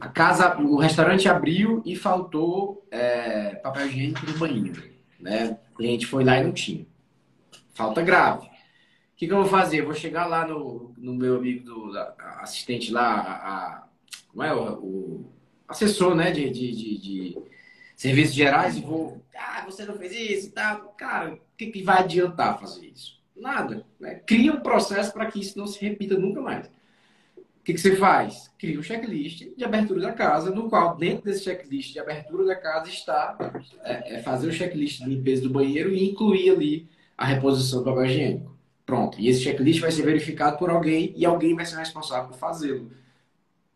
A 0.00 0.08
casa, 0.08 0.56
o 0.58 0.76
restaurante 0.76 1.28
abriu 1.28 1.82
e 1.84 1.96
faltou 1.96 2.86
é, 2.90 3.56
papel 3.56 3.86
higiênico 3.86 4.26
no 4.26 4.38
banheiro. 4.38 4.82
Né? 5.18 5.58
O 5.72 5.76
cliente 5.76 6.06
foi 6.06 6.24
lá 6.24 6.38
e 6.38 6.44
não 6.44 6.52
tinha. 6.52 6.86
Falta 7.74 8.02
grave. 8.02 8.46
O 8.46 8.50
que, 9.16 9.26
que 9.26 9.32
eu 9.32 9.38
vou 9.38 9.46
fazer? 9.46 9.80
Eu 9.80 9.86
vou 9.86 9.94
chegar 9.94 10.26
lá 10.26 10.46
no, 10.46 10.94
no 10.96 11.14
meu 11.14 11.36
amigo 11.36 11.64
do 11.64 11.98
assistente 12.40 12.92
lá, 12.92 13.20
a, 13.20 13.32
a, 13.48 13.88
como 14.28 14.44
é 14.44 14.54
o, 14.54 14.74
o 14.74 15.37
assessor 15.68 16.14
né, 16.14 16.30
de, 16.30 16.50
de, 16.50 16.72
de, 16.72 16.98
de 16.98 17.38
serviços 17.94 18.34
gerais 18.34 18.76
e 18.76 18.80
vou, 18.80 19.22
ah, 19.36 19.64
você 19.66 19.84
não 19.84 19.96
fez 19.96 20.12
isso 20.12 20.48
e 20.48 20.50
tal. 20.50 20.94
Cara, 20.96 21.34
o 21.34 21.38
que, 21.56 21.66
que 21.66 21.82
vai 21.82 21.98
adiantar 21.98 22.58
fazer 22.58 22.86
isso? 22.86 23.18
Nada. 23.36 23.84
Né? 24.00 24.16
Cria 24.26 24.52
um 24.52 24.60
processo 24.60 25.12
para 25.12 25.26
que 25.26 25.40
isso 25.40 25.58
não 25.58 25.66
se 25.66 25.80
repita 25.80 26.18
nunca 26.18 26.40
mais. 26.40 26.66
O 27.36 27.64
que, 27.68 27.74
que 27.74 27.80
você 27.80 27.96
faz? 27.96 28.50
Cria 28.58 28.78
um 28.78 28.82
checklist 28.82 29.46
de 29.54 29.64
abertura 29.64 30.00
da 30.00 30.12
casa, 30.12 30.50
no 30.50 30.70
qual, 30.70 30.96
dentro 30.96 31.24
desse 31.24 31.44
checklist 31.44 31.92
de 31.92 32.00
abertura 32.00 32.46
da 32.46 32.56
casa, 32.56 32.88
está 32.88 33.36
é, 33.84 34.14
é 34.14 34.22
fazer 34.22 34.48
o 34.48 34.52
checklist 34.52 35.00
de 35.00 35.10
limpeza 35.10 35.42
do 35.42 35.50
banheiro 35.50 35.92
e 35.92 36.08
incluir 36.08 36.50
ali 36.50 36.88
a 37.16 37.26
reposição 37.26 37.80
do 37.80 37.84
papel 37.84 38.06
higiênico. 38.06 38.56
Pronto. 38.86 39.20
E 39.20 39.28
esse 39.28 39.42
checklist 39.42 39.80
vai 39.80 39.92
ser 39.92 40.02
verificado 40.02 40.56
por 40.56 40.70
alguém 40.70 41.12
e 41.14 41.26
alguém 41.26 41.54
vai 41.54 41.66
ser 41.66 41.76
responsável 41.76 42.30
por 42.30 42.38
fazê-lo. 42.38 42.90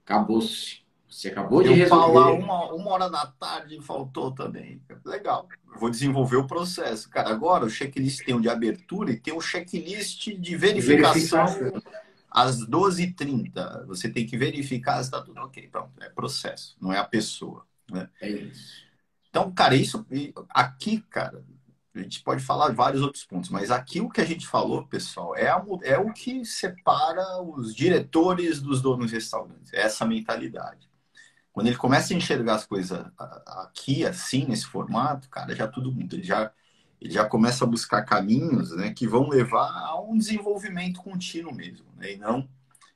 Acabou-se. 0.06 0.81
Você 1.12 1.28
acabou 1.28 1.62
de 1.62 1.68
eu 1.68 1.74
resolver. 1.74 2.12
falar 2.14 2.32
uma, 2.32 2.72
uma 2.72 2.90
hora 2.90 3.10
da 3.10 3.26
tarde 3.26 3.78
faltou 3.82 4.32
também. 4.32 4.80
Legal. 5.04 5.46
Vou 5.78 5.90
desenvolver 5.90 6.36
o 6.36 6.46
processo. 6.46 7.08
Cara, 7.10 7.28
agora 7.28 7.66
o 7.66 7.70
checklist 7.70 8.24
tem 8.24 8.34
o 8.34 8.40
de 8.40 8.48
abertura 8.48 9.12
e 9.12 9.20
tem 9.20 9.34
o 9.34 9.40
checklist 9.40 10.28
de 10.28 10.56
verificação, 10.56 11.46
verificação. 11.46 11.92
às 12.30 12.66
12h30. 12.66 13.84
Você 13.86 14.08
tem 14.08 14.26
que 14.26 14.38
verificar 14.38 14.96
se 14.96 15.08
está 15.08 15.20
tudo 15.20 15.38
ok. 15.42 15.68
Pronto, 15.68 15.90
é 16.00 16.08
processo, 16.08 16.76
não 16.80 16.90
é 16.90 16.98
a 16.98 17.04
pessoa. 17.04 17.66
Né? 17.90 18.08
É 18.18 18.30
isso. 18.30 18.82
Então, 19.28 19.52
cara, 19.52 19.74
isso 19.74 20.06
aqui, 20.48 21.04
cara, 21.10 21.44
a 21.94 21.98
gente 22.00 22.22
pode 22.22 22.42
falar 22.42 22.72
vários 22.72 23.02
outros 23.02 23.24
pontos, 23.24 23.50
mas 23.50 23.70
aqui 23.70 24.00
o 24.00 24.08
que 24.08 24.22
a 24.22 24.26
gente 24.26 24.46
falou, 24.46 24.86
pessoal, 24.86 25.36
é, 25.36 25.48
a, 25.48 25.62
é 25.82 25.98
o 25.98 26.10
que 26.10 26.42
separa 26.46 27.42
os 27.42 27.74
diretores 27.74 28.62
dos 28.62 28.80
donos 28.80 29.08
de 29.08 29.16
restaurantes, 29.16 29.74
é 29.74 29.82
essa 29.82 30.06
mentalidade. 30.06 30.91
Quando 31.52 31.66
ele 31.66 31.76
começa 31.76 32.14
a 32.14 32.16
enxergar 32.16 32.54
as 32.54 32.66
coisas 32.66 33.04
aqui, 33.46 34.06
assim, 34.06 34.46
nesse 34.46 34.64
formato, 34.66 35.28
cara, 35.28 35.54
já 35.54 35.68
tudo 35.68 35.92
muda. 35.92 36.16
Ele 36.16 36.24
já, 36.24 36.50
ele 37.00 37.12
já 37.12 37.26
começa 37.26 37.64
a 37.64 37.68
buscar 37.68 38.02
caminhos 38.02 38.74
né, 38.74 38.92
que 38.92 39.06
vão 39.06 39.28
levar 39.28 39.68
a 39.68 40.00
um 40.00 40.16
desenvolvimento 40.16 41.00
contínuo 41.02 41.54
mesmo, 41.54 41.86
né? 41.96 42.12
e 42.12 42.16
não 42.16 42.48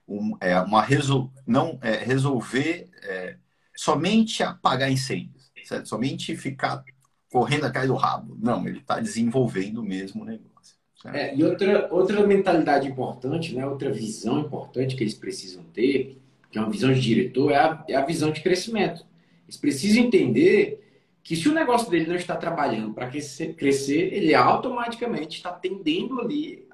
um, 0.08 0.36
é, 0.40 0.58
uma 0.60 0.82
resol... 0.82 1.30
não 1.46 1.78
é, 1.82 1.96
resolver 1.96 2.88
é, 3.02 3.36
somente 3.76 4.42
apagar 4.42 4.90
incêndios, 4.90 5.50
certo? 5.64 5.88
somente 5.88 6.34
ficar 6.36 6.82
correndo 7.30 7.66
atrás 7.66 7.86
do 7.88 7.94
rabo. 7.94 8.36
Não, 8.40 8.66
ele 8.66 8.78
está 8.78 9.00
desenvolvendo 9.00 9.82
mesmo 9.82 10.22
o 10.22 10.24
negócio. 10.24 10.76
É, 11.04 11.36
e 11.36 11.44
outra, 11.44 11.92
outra 11.92 12.26
mentalidade 12.26 12.88
importante, 12.88 13.54
né, 13.54 13.66
outra 13.66 13.92
visão 13.92 14.40
importante 14.40 14.96
que 14.96 15.04
eles 15.04 15.14
precisam 15.14 15.62
ter 15.64 16.20
que 16.50 16.58
é 16.58 16.60
uma 16.60 16.70
visão 16.70 16.92
de 16.92 17.00
diretor, 17.00 17.50
é 17.50 17.56
a, 17.56 17.84
é 17.88 17.94
a 17.94 18.04
visão 18.04 18.30
de 18.30 18.40
crescimento. 18.40 19.04
Eles 19.46 19.56
precisam 19.56 20.02
entender 20.02 20.82
que 21.22 21.34
se 21.34 21.48
o 21.48 21.52
negócio 21.52 21.90
dele 21.90 22.06
não 22.06 22.14
está 22.14 22.36
trabalhando 22.36 22.94
para 22.94 23.08
crescer, 23.08 24.14
ele 24.14 24.34
automaticamente 24.34 25.38
está 25.38 25.50
tendendo 25.50 26.20
ali 26.20 26.66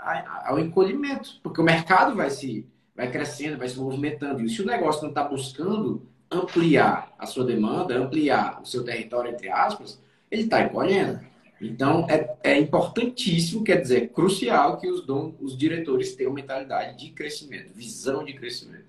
ao 0.44 0.58
encolhimento, 0.58 1.40
porque 1.42 1.60
o 1.60 1.64
mercado 1.64 2.14
vai 2.14 2.28
se 2.28 2.66
vai 2.94 3.10
crescendo, 3.10 3.56
vai 3.56 3.68
se 3.68 3.78
movimentando. 3.78 4.42
E 4.42 4.48
se 4.50 4.60
o 4.60 4.66
negócio 4.66 5.02
não 5.02 5.08
está 5.08 5.24
buscando 5.24 6.06
ampliar 6.30 7.14
a 7.18 7.26
sua 7.26 7.44
demanda, 7.44 7.96
ampliar 7.96 8.60
o 8.62 8.66
seu 8.66 8.84
território, 8.84 9.30
entre 9.30 9.48
aspas, 9.48 10.00
ele 10.30 10.42
está 10.42 10.62
encolhendo. 10.62 11.20
Então, 11.60 12.06
é, 12.10 12.36
é 12.42 12.58
importantíssimo, 12.58 13.62
quer 13.62 13.80
dizer, 13.80 14.08
crucial 14.08 14.78
que 14.78 14.88
os, 14.88 15.06
donos, 15.06 15.34
os 15.40 15.56
diretores 15.56 16.14
tenham 16.16 16.32
mentalidade 16.32 16.98
de 16.98 17.10
crescimento, 17.12 17.72
visão 17.72 18.24
de 18.24 18.32
crescimento. 18.32 18.86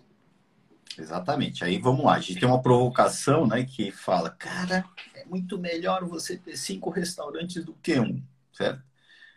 Exatamente. 0.98 1.64
Aí 1.64 1.80
vamos 1.80 2.06
lá. 2.06 2.16
A 2.16 2.20
gente 2.20 2.40
tem 2.40 2.48
uma 2.48 2.62
provocação, 2.62 3.48
né, 3.48 3.64
que 3.64 3.92
fala, 3.92 4.30
cara, 4.30 4.86
é 5.16 5.26
muito 5.26 5.58
melhor 5.58 6.06
você 6.06 6.38
ter 6.38 6.58
cinco 6.58 6.90
restaurantes 6.90 7.64
do 7.64 7.74
que 7.74 8.00
um, 8.00 8.22
certo? 8.52 8.84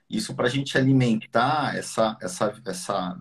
Isso 0.09 0.35
para 0.35 0.47
a 0.47 0.51
gente 0.51 0.77
alimentar 0.79 1.77
essa, 1.77 2.17
essa, 2.21 2.55
essa 2.65 3.19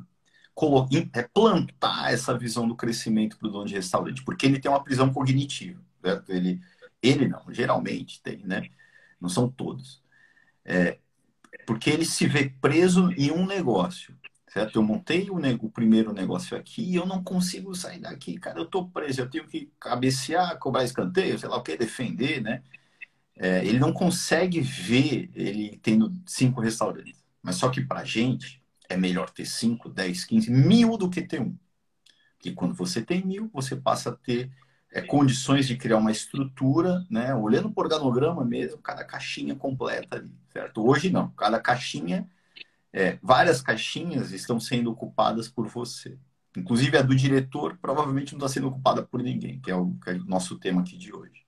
é 1.13 1.21
plantar 1.24 2.13
essa 2.13 2.38
visão 2.38 2.67
do 2.67 2.76
crescimento 2.76 3.38
para 3.38 3.48
o 3.48 3.52
dono 3.52 3.65
de 3.65 3.74
restaurante, 3.74 4.24
porque 4.24 4.45
ele 4.45 4.60
tem 4.60 4.71
uma 4.71 4.84
prisão 4.84 5.12
cognitiva, 5.12 5.82
certo? 6.02 6.32
Ele, 6.32 6.62
ele 7.02 7.28
não, 7.28 7.43
geralmente 7.50 8.21
tem, 8.21 8.38
né? 8.45 8.69
Não 9.19 9.30
são 9.30 9.50
todos. 9.50 10.02
É, 10.63 11.00
porque 11.65 11.89
ele 11.89 12.06
se 12.06 12.28
vê 12.28 12.50
preso 12.62 13.12
em 13.13 13.32
um 13.32 13.45
negócio 13.45 14.15
certo? 14.56 14.78
Eu 14.78 14.84
montei 14.84 15.30
o, 15.30 15.36
o, 15.36 15.70
primeiro 15.70 16.13
negócio 16.13 16.56
aqui 16.58 16.82
e 16.82 16.96
eu 16.96 17.06
não 17.06 17.22
consigo 17.22 17.76
sair 17.76 18.00
daqui, 18.00 18.39
cara. 18.39 18.58
Eu 18.58 18.65
tô 18.65 18.88
preso, 18.88 19.20
eu 19.20 19.30
tenho 19.30 19.46
que 19.46 19.70
cabecear, 19.78 20.58
cobrar 20.60 20.86
escanteio, 20.86 21.38
sei 21.38 21.50
lá 21.50 21.58
o 21.58 21.62
que, 21.62 21.76
defender, 21.76 22.41
né? 22.41 22.63
É, 23.36 23.65
ele 23.65 23.80
não 23.80 23.91
consegue 23.91 24.62
ver 24.62 25.30
ele 25.36 25.78
tendo 25.84 26.13
cinco 26.26 26.62
restaurantes. 26.62 27.22
Mas 27.44 27.58
só 27.58 27.70
que 27.70 27.82
pra 27.82 28.06
gente 28.06 28.63
é 28.88 28.96
melhor 28.96 29.30
ter 29.30 29.46
cinco, 29.46 29.89
dez, 29.89 30.24
quinze, 30.24 30.50
mil 30.50 30.98
do 30.98 31.10
que 31.10 31.22
ter 31.22 31.41
um. 31.41 31.54
Porque 32.38 32.54
quando 32.54 32.74
você 32.74 33.02
tem 33.02 33.26
mil, 33.26 33.50
você 33.54 33.76
passa 33.76 34.12
a 34.12 34.15
ter 34.15 34.50
é, 34.89 35.02
condições 35.02 35.68
de 35.68 35.76
criar 35.76 35.98
uma 35.98 36.12
estrutura, 36.13 37.06
né? 37.10 37.36
Olhando 37.36 37.70
por 37.70 37.88
organograma 37.88 38.46
mesmo, 38.46 38.78
cada 38.78 39.04
caixinha 39.04 39.54
completa 39.54 40.15
ali, 40.15 40.32
certo? 40.54 40.88
Hoje 40.88 41.10
não, 41.10 41.30
cada 41.32 41.60
caixinha 41.60 42.26
é, 42.95 43.19
várias 43.21 43.62
caixinhas 43.62 44.31
estão 44.31 44.58
sendo 44.58 44.89
ocupadas 44.89 45.49
por 45.49 45.67
você. 45.67 46.17
Inclusive 46.55 46.97
a 46.97 47.01
do 47.01 47.13
diretor 47.13 47.77
provavelmente 47.81 48.31
não 48.31 48.39
está 48.39 48.47
sendo 48.47 48.69
ocupada 48.69 49.03
por 49.03 49.21
ninguém, 49.21 49.60
que 49.60 49.69
é, 49.69 49.75
o, 49.75 49.93
que 50.01 50.12
é 50.12 50.13
o 50.13 50.23
nosso 50.23 50.58
tema 50.58 50.81
aqui 50.81 50.97
de 50.97 51.13
hoje. 51.13 51.43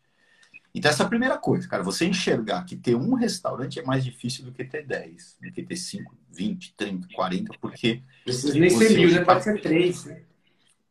Então, 0.76 0.92
essa 0.92 1.04
é 1.04 1.06
a 1.06 1.10
primeira 1.10 1.38
coisa, 1.38 1.66
cara. 1.66 1.82
Você 1.82 2.06
enxergar 2.06 2.66
que 2.66 2.76
ter 2.76 2.96
um 2.96 3.14
restaurante 3.14 3.80
é 3.80 3.84
mais 3.84 4.04
difícil 4.04 4.44
do 4.44 4.52
que 4.52 4.66
ter 4.66 4.86
10, 4.86 5.38
do 5.42 5.52
que 5.54 5.64
ter 5.64 5.78
5, 5.78 6.14
20, 6.30 6.74
30, 6.76 7.08
40, 7.16 7.54
porque. 7.62 8.04
Precisa 8.26 8.60
nem 8.60 8.70
ser 8.70 8.98
mil, 8.98 9.10
né? 9.10 9.24
Pode 9.24 9.44
ser 9.46 9.62
três, 9.62 10.04
né? 10.04 10.24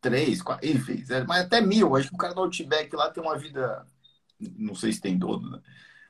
Três, 0.01 0.41
quatro, 0.41 0.67
enfim, 0.67 1.03
mas 1.27 1.45
até 1.45 1.61
mil. 1.61 1.95
Acho 1.95 2.09
que 2.09 2.15
o 2.15 2.17
cara 2.17 2.33
do 2.33 2.41
Outback 2.41 2.95
lá 2.95 3.11
tem 3.11 3.23
uma 3.23 3.37
vida. 3.37 3.85
Não 4.39 4.73
sei 4.73 4.91
se 4.91 4.99
tem 4.99 5.17
dono, 5.17 5.51
né? 5.51 5.59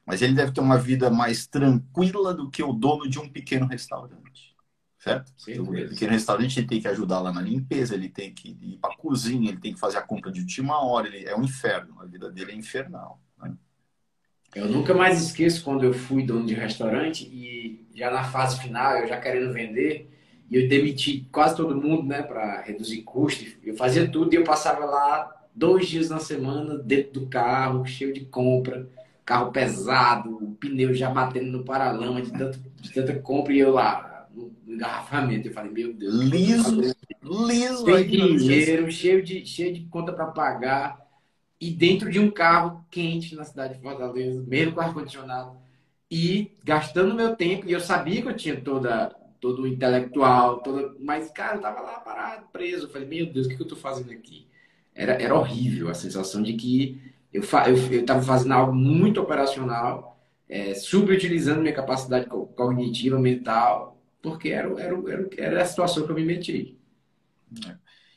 Mas 0.08 0.22
ele 0.22 0.34
deve 0.34 0.54
ter 0.54 0.62
uma 0.62 0.78
vida 0.78 1.10
mais 1.10 1.46
tranquila 1.46 2.34
do 2.34 2.50
que 2.50 2.63
o 2.63 2.72
dono 2.72 3.10
de 3.10 3.20
um 3.20 3.28
pequeno 3.28 3.67
restaurante. 3.67 4.56
Certo? 4.98 5.34
Sim, 5.38 5.60
o 5.60 5.65
pequeno 5.67 6.13
restaurante 6.13 6.60
ele 6.60 6.67
tem 6.67 6.82
que 6.82 6.88
ajudar 6.88 7.20
lá 7.20 7.32
na 7.32 7.41
limpeza, 7.41 7.93
ele 7.93 8.08
tem 8.08 8.34
que 8.34 8.58
ir 8.62 8.78
para 8.78 8.93
a 8.93 8.98
cozinha, 8.98 9.50
ele 9.50 9.60
tem 9.60 9.74
que 9.74 9.80
fazer 9.80 9.98
a 9.98 10.02
compra 10.02 10.32
de 10.32 10.39
última 10.39 10.82
hora, 10.82 11.08
ele 11.08 11.26
é 11.26 11.36
um 11.36 11.43
inferno, 11.43 12.00
a 12.00 12.06
vida 12.06 12.32
dele 12.32 12.54
é 12.54 12.56
infernal. 12.56 13.22
Né? 13.38 13.54
Eu 14.56 14.70
nunca 14.70 14.93
mais 14.93 15.22
esqueço 15.22 15.62
quando 15.62 15.84
eu 15.84 15.93
fui 15.93 16.26
dono 16.26 16.46
de 16.46 16.54
restaurante 16.54 17.26
e 17.26 17.86
já 17.93 18.10
na 18.10 18.24
fase 18.24 18.62
final, 18.62 19.00
eu 19.00 19.08
já 19.08 19.20
querendo 19.20 19.54
vender, 19.54 20.10
e 20.50 20.56
eu 20.56 20.70
demiti 20.70 21.28
quase 21.32 21.58
todo 21.58 21.76
mundo, 21.76 22.04
né, 22.04 22.24
para 22.24 22.62
reduzir 22.62 23.02
custos. 23.02 23.58
Eu 23.62 23.76
fazia 23.76 24.10
tudo 24.10 24.34
e 24.34 24.38
eu 24.38 24.46
passava 24.46 24.86
lá 24.86 25.48
dois 25.54 25.88
dias 25.88 26.10
na 26.10 26.20
semana 26.20 26.78
dentro 26.78 27.20
do 27.20 27.28
carro, 27.28 27.86
cheio 27.86 28.13
de 28.13 28.22
compra 28.22 28.89
carro 29.28 29.52
pesado, 29.52 30.38
o 30.38 30.56
pneu 30.56 30.94
já 30.94 31.10
batendo 31.10 31.52
no 31.52 31.66
paralama 31.66 32.22
de, 32.22 32.32
tanto, 32.32 32.58
de 32.80 32.94
tanta 32.94 33.13
compra 33.20 33.52
e 33.52 33.60
eu 33.60 33.74
lá 33.74 34.26
no 34.34 34.54
engarrafamento. 34.66 35.50
Eu 35.50 35.54
falei, 35.54 35.70
meu 35.70 35.94
Deus. 35.94 36.16
Liso, 36.16 36.82
liso. 37.22 37.84
Tem 37.84 38.08
dinheiro, 38.08 38.90
cheio 38.90 39.22
de, 39.22 39.46
cheio 39.46 39.74
de 39.74 39.82
conta 39.88 40.13
para 40.13 40.28
pagar 40.28 41.06
e 41.60 41.70
dentro 41.70 42.10
de 42.10 42.22
um 42.22 42.32
carro 42.32 42.86
quente 42.90 43.36
na 43.36 43.44
cidade 43.44 43.74
de 43.74 43.82
Fortaleza, 43.82 44.42
mesmo 44.48 44.72
com 44.72 44.80
ar-condicionado, 44.80 45.58
e 46.10 46.54
gastando 46.63 47.13
meu 47.13 47.36
tempo. 47.36 47.68
E 47.68 47.74
eu 47.74 47.82
sabia 47.82 48.22
que 48.22 48.30
eu 48.30 48.36
tinha 48.38 48.56
toda, 48.56 49.13
todo 49.42 49.63
o 49.63 49.68
intelectual, 49.68 50.60
toda, 50.60 50.96
mas, 51.02 51.30
cara, 51.32 51.58
eu 51.58 51.62
tava 51.62 51.82
lá 51.82 52.00
parado, 52.00 52.46
preso. 52.54 52.86
Eu 52.86 52.90
falei, 52.90 53.10
meu 53.10 53.26
Deus, 53.26 53.46
o 53.46 53.50
que, 53.50 53.58
que 53.58 53.62
eu 53.62 53.68
tô 53.68 53.76
fazendo 53.76 54.10
aqui? 54.10 54.48
Era, 54.96 55.22
era 55.22 55.36
horrível 55.36 55.90
a 55.90 55.94
sensação 55.94 56.42
de 56.42 56.54
que 56.54 57.16
eu 57.32 57.42
estava 57.42 58.22
fazendo 58.22 58.54
algo 58.54 58.74
muito 58.74 59.22
operacional, 59.22 60.20
é, 60.50 60.74
subutilizando 60.74 61.62
minha 61.62 61.74
capacidade 61.74 62.26
cognitiva, 62.28 63.20
mental, 63.20 64.02
porque 64.22 64.50
era, 64.50 64.70
era, 64.82 64.96
era, 65.12 65.30
era 65.38 65.62
a 65.62 65.66
situação 65.66 66.06
que 66.06 66.12
eu 66.12 66.16
me 66.16 66.26
meti. 66.26 66.78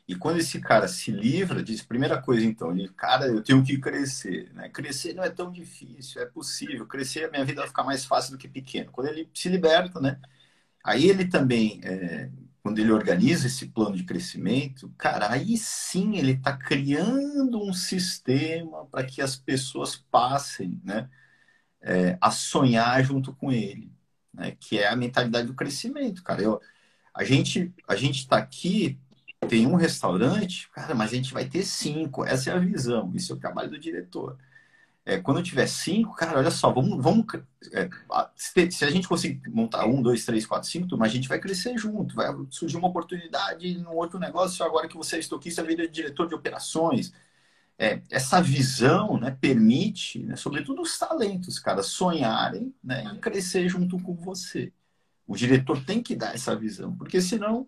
E 0.08 0.14
quando 0.16 0.38
esse 0.38 0.60
cara 0.60 0.88
se 0.88 1.12
livra 1.12 1.62
diz 1.62 1.82
primeira 1.82 2.20
coisa 2.20 2.44
então, 2.44 2.72
ele, 2.72 2.88
cara, 2.88 3.26
eu 3.26 3.42
tenho 3.42 3.62
que 3.64 3.78
crescer. 3.78 4.52
Né? 4.54 4.68
Crescer 4.68 5.14
não 5.14 5.22
é 5.22 5.30
tão 5.30 5.52
difícil, 5.52 6.20
é 6.20 6.26
possível. 6.26 6.86
Crescer, 6.86 7.26
a 7.26 7.30
minha 7.30 7.44
vida 7.44 7.60
vai 7.60 7.68
ficar 7.68 7.84
mais 7.84 8.04
fácil 8.04 8.32
do 8.32 8.38
que 8.38 8.48
pequeno. 8.48 8.90
Quando 8.90 9.08
ele 9.08 9.30
se 9.32 9.48
liberta, 9.48 10.00
né? 10.00 10.20
Aí 10.84 11.08
ele 11.08 11.26
também 11.28 11.80
é, 11.84 12.30
quando 12.70 12.78
ele 12.78 12.92
organiza 12.92 13.48
esse 13.48 13.66
plano 13.66 13.96
de 13.96 14.04
crescimento, 14.04 14.94
cara, 14.96 15.32
aí 15.32 15.56
sim 15.56 16.16
ele 16.16 16.32
está 16.32 16.56
criando 16.56 17.60
um 17.60 17.72
sistema 17.72 18.86
para 18.86 19.04
que 19.04 19.20
as 19.20 19.34
pessoas 19.34 19.96
passem 19.96 20.80
né, 20.84 21.10
é, 21.82 22.16
a 22.20 22.30
sonhar 22.30 23.02
junto 23.04 23.34
com 23.34 23.50
ele, 23.50 23.92
né, 24.32 24.52
que 24.52 24.78
é 24.78 24.88
a 24.88 24.94
mentalidade 24.96 25.48
do 25.48 25.54
crescimento, 25.54 26.22
cara. 26.22 26.42
Eu, 26.42 26.60
a 27.14 27.24
gente 27.24 27.74
a 27.88 27.96
gente 27.96 28.20
está 28.20 28.38
aqui, 28.38 29.00
tem 29.48 29.66
um 29.66 29.74
restaurante, 29.76 30.70
cara, 30.70 30.94
mas 30.94 31.12
a 31.12 31.16
gente 31.16 31.32
vai 31.34 31.48
ter 31.48 31.64
cinco, 31.64 32.24
essa 32.24 32.50
é 32.50 32.54
a 32.54 32.58
visão, 32.58 33.12
isso 33.16 33.32
é 33.32 33.36
o 33.36 33.40
trabalho 33.40 33.70
do 33.70 33.80
diretor. 33.80 34.38
É, 35.10 35.20
quando 35.20 35.38
eu 35.38 35.42
tiver 35.42 35.66
cinco, 35.66 36.14
cara, 36.14 36.38
olha 36.38 36.52
só, 36.52 36.70
vamos, 36.72 37.02
vamos 37.02 37.26
é, 37.72 37.90
se 38.36 38.84
a 38.84 38.90
gente 38.92 39.08
conseguir 39.08 39.42
montar 39.50 39.84
um, 39.84 40.00
dois, 40.00 40.24
três, 40.24 40.46
quatro, 40.46 40.68
cinco, 40.68 40.96
mas 40.96 41.10
a 41.10 41.14
gente 41.16 41.28
vai 41.28 41.40
crescer 41.40 41.76
junto, 41.76 42.14
vai 42.14 42.28
surgir 42.48 42.76
uma 42.76 42.86
oportunidade 42.86 43.76
no 43.78 43.92
outro 43.92 44.20
negócio, 44.20 44.64
agora 44.64 44.86
que 44.86 44.96
você 44.96 45.16
é 45.16 45.18
estoquista, 45.18 45.64
vira 45.64 45.88
diretor 45.88 46.28
de 46.28 46.34
operações. 46.36 47.12
É, 47.76 48.02
essa 48.08 48.40
visão 48.40 49.18
né, 49.18 49.32
permite, 49.32 50.20
né, 50.20 50.36
sobretudo 50.36 50.80
os 50.82 50.96
talentos, 50.96 51.58
cara, 51.58 51.82
sonharem 51.82 52.72
né, 52.82 53.02
e 53.12 53.18
crescer 53.18 53.68
junto 53.68 53.98
com 54.00 54.14
você. 54.14 54.72
O 55.26 55.34
diretor 55.34 55.84
tem 55.84 56.00
que 56.00 56.14
dar 56.14 56.36
essa 56.36 56.54
visão, 56.54 56.94
porque 56.96 57.20
senão 57.20 57.66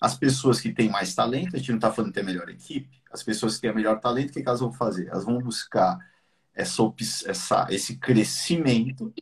as 0.00 0.16
pessoas 0.18 0.60
que 0.60 0.72
têm 0.72 0.90
mais 0.90 1.14
talento, 1.14 1.54
a 1.54 1.58
gente 1.60 1.70
não 1.70 1.78
está 1.78 1.92
falando 1.92 2.10
de 2.10 2.14
ter 2.14 2.24
melhor 2.24 2.48
equipe, 2.48 3.00
as 3.12 3.22
pessoas 3.22 3.54
que 3.54 3.60
têm 3.62 3.72
melhor 3.72 4.00
talento, 4.00 4.30
o 4.30 4.32
que 4.32 4.42
elas 4.44 4.58
vão 4.58 4.72
fazer? 4.72 5.06
Elas 5.06 5.24
vão 5.24 5.38
buscar 5.38 5.96
essa, 6.54 6.82
essa, 7.26 7.66
esse 7.70 7.96
crescimento, 7.96 9.12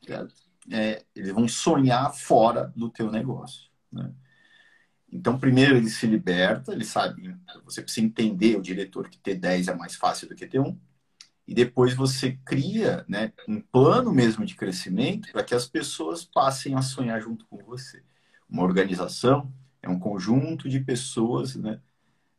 é, 0.70 1.04
eles 1.14 1.32
vão 1.32 1.46
sonhar 1.46 2.14
fora 2.14 2.72
do 2.76 2.90
teu 2.90 3.10
negócio. 3.10 3.70
Né? 3.90 4.12
Então, 5.12 5.38
primeiro 5.38 5.76
ele 5.76 5.88
se 5.88 6.06
liberta, 6.06 6.72
ele 6.72 6.84
sabe, 6.84 7.36
você 7.64 7.82
precisa 7.82 8.06
entender 8.06 8.56
o 8.56 8.62
diretor 8.62 9.08
que 9.08 9.18
ter 9.18 9.34
10 9.34 9.68
é 9.68 9.74
mais 9.74 9.94
fácil 9.94 10.28
do 10.28 10.34
que 10.34 10.46
ter 10.46 10.60
um. 10.60 10.78
E 11.46 11.54
depois 11.54 11.94
você 11.94 12.38
cria 12.44 13.04
né, 13.08 13.32
um 13.48 13.60
plano 13.60 14.12
mesmo 14.12 14.44
de 14.44 14.54
crescimento 14.54 15.32
para 15.32 15.42
que 15.42 15.54
as 15.54 15.66
pessoas 15.66 16.24
passem 16.24 16.76
a 16.76 16.82
sonhar 16.82 17.20
junto 17.20 17.44
com 17.46 17.56
você. 17.58 18.04
Uma 18.48 18.62
organização 18.62 19.52
é 19.82 19.88
um 19.88 19.98
conjunto 19.98 20.68
de 20.68 20.78
pessoas 20.78 21.56
né, 21.56 21.80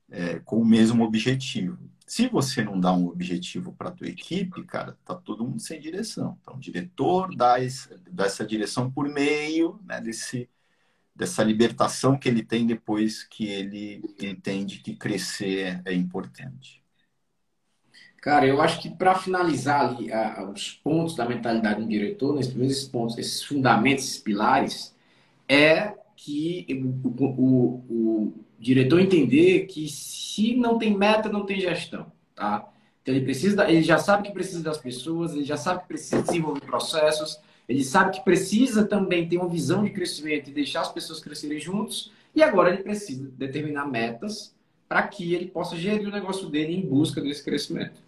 é, 0.10 0.40
com 0.40 0.62
o 0.62 0.66
mesmo 0.66 1.04
objetivo 1.04 1.78
Se 2.12 2.28
você 2.28 2.62
não 2.62 2.78
dá 2.78 2.92
um 2.92 3.08
objetivo 3.08 3.72
para 3.72 3.88
a 3.88 3.92
tua 3.94 4.10
equipe, 4.10 4.66
cara, 4.66 4.98
tá 5.06 5.16
todo 5.16 5.46
mundo 5.46 5.62
sem 5.62 5.80
direção. 5.80 6.38
Então, 6.42 6.56
o 6.56 6.60
diretor 6.60 7.34
dá, 7.34 7.64
esse, 7.64 7.88
dá 8.12 8.26
essa 8.26 8.46
direção 8.46 8.92
por 8.92 9.08
meio 9.08 9.80
né, 9.86 10.02
desse, 10.02 10.50
dessa 11.16 11.42
libertação 11.42 12.18
que 12.18 12.28
ele 12.28 12.44
tem 12.44 12.68
depois 12.68 13.24
que 13.24 13.46
ele 13.46 14.04
entende 14.20 14.80
que 14.80 14.94
crescer 14.94 15.82
é, 15.86 15.92
é 15.92 15.94
importante. 15.94 16.84
Cara, 18.18 18.46
eu 18.46 18.62
acho 18.62 18.82
que 18.82 18.90
para 18.90 19.16
finalizar 19.16 19.80
ali 19.80 20.12
a, 20.12 20.44
os 20.54 20.74
pontos 20.84 21.16
da 21.16 21.26
mentalidade 21.26 21.82
do 21.82 21.88
diretor, 21.88 22.36
nesses 22.36 22.52
primeiros 22.52 22.84
pontos, 22.90 23.18
esses 23.18 23.42
fundamentos, 23.42 24.04
esses 24.04 24.18
pilares, 24.20 24.94
é 25.48 25.94
que 26.18 26.68
o, 26.84 27.08
o, 27.08 27.86
o, 27.90 28.46
diretor 28.62 29.02
entender 29.02 29.66
que 29.66 29.90
se 29.90 30.56
não 30.56 30.78
tem 30.78 30.96
meta, 30.96 31.28
não 31.28 31.46
tem 31.46 31.60
gestão, 31.60 32.12
tá? 32.36 32.70
Então 33.02 33.16
ele 33.16 33.26
precisa, 33.26 33.68
ele 33.68 33.82
já 33.82 33.98
sabe 33.98 34.28
que 34.28 34.34
precisa 34.34 34.62
das 34.62 34.78
pessoas, 34.78 35.34
ele 35.34 35.44
já 35.44 35.58
sabe 35.58 35.82
que 35.82 35.88
precisa 35.88 36.22
desenvolver 36.22 36.62
processos, 36.62 37.40
ele 37.68 37.84
sabe 37.84 38.12
que 38.12 38.24
precisa 38.24 38.86
também 38.86 39.28
ter 39.28 39.38
uma 39.38 39.50
visão 39.50 39.84
de 39.84 39.90
crescimento 39.90 40.50
e 40.50 40.54
deixar 40.54 40.82
as 40.82 40.92
pessoas 40.92 41.20
crescerem 41.20 41.60
juntos, 41.60 42.12
e 42.36 42.44
agora 42.44 42.70
ele 42.70 42.84
precisa 42.84 43.28
determinar 43.36 43.88
metas 43.88 44.56
para 44.88 45.08
que 45.08 45.34
ele 45.34 45.48
possa 45.48 45.76
gerir 45.76 46.08
o 46.08 46.12
negócio 46.12 46.48
dele 46.48 46.76
em 46.76 46.82
busca 46.82 47.20
desse 47.20 47.44
crescimento. 47.44 48.00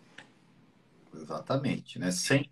Exatamente, 1.15 1.97
né? 1.97 2.11
Sem 2.11 2.49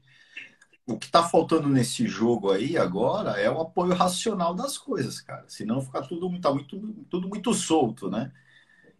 o 0.91 0.97
que 0.99 1.05
está 1.07 1.23
faltando 1.23 1.69
nesse 1.69 2.07
jogo 2.07 2.51
aí 2.51 2.77
agora 2.77 3.31
é 3.39 3.49
o 3.49 3.61
apoio 3.61 3.93
racional 3.93 4.53
das 4.53 4.77
coisas, 4.77 5.21
cara. 5.21 5.45
Senão 5.47 5.81
fica 5.81 6.01
tudo, 6.01 6.39
tá 6.39 6.53
muito, 6.53 6.79
tudo 7.09 7.27
muito 7.29 7.53
solto, 7.53 8.09
né? 8.09 8.31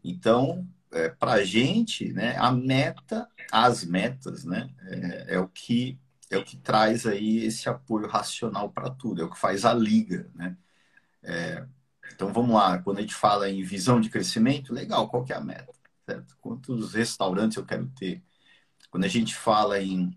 Então, 0.04 0.68
é, 0.92 1.10
para 1.10 1.34
a 1.34 1.44
gente, 1.44 2.12
né, 2.14 2.36
a 2.38 2.52
meta, 2.52 3.30
as 3.52 3.84
metas, 3.86 4.46
né, 4.46 4.70
é, 4.88 5.36
é, 5.36 5.40
o 5.40 5.48
que 5.48 6.00
é 6.30 6.38
o 6.38 6.46
que 6.46 6.58
traz 6.58 7.06
aí 7.06 7.40
esse 7.46 7.68
apoio 7.70 8.08
racional 8.08 8.72
para 8.72 8.90
tudo, 8.90 9.22
é 9.22 9.26
o 9.26 9.30
que 9.30 9.38
faz 9.40 9.66
a 9.66 9.74
liga, 9.74 10.30
né? 10.34 10.58
É, 11.24 11.66
então 12.14 12.32
vamos 12.34 12.56
lá, 12.56 12.80
quando 12.80 13.00
a 13.00 13.02
gente 13.02 13.16
fala 13.16 13.50
em 13.50 13.64
visão 13.64 14.00
de 14.02 14.10
crescimento, 14.10 14.74
legal, 14.74 15.10
qual 15.10 15.24
que 15.26 15.34
é 15.34 15.36
a 15.36 15.42
meta? 15.42 15.74
Certo? 16.06 16.38
Quantos 16.42 16.94
restaurantes 16.94 17.58
eu 17.58 17.66
quero 17.66 17.88
ter? 17.90 18.24
Quando 18.90 19.06
a 19.06 19.08
gente 19.08 19.36
fala 19.36 19.82
em 19.82 20.12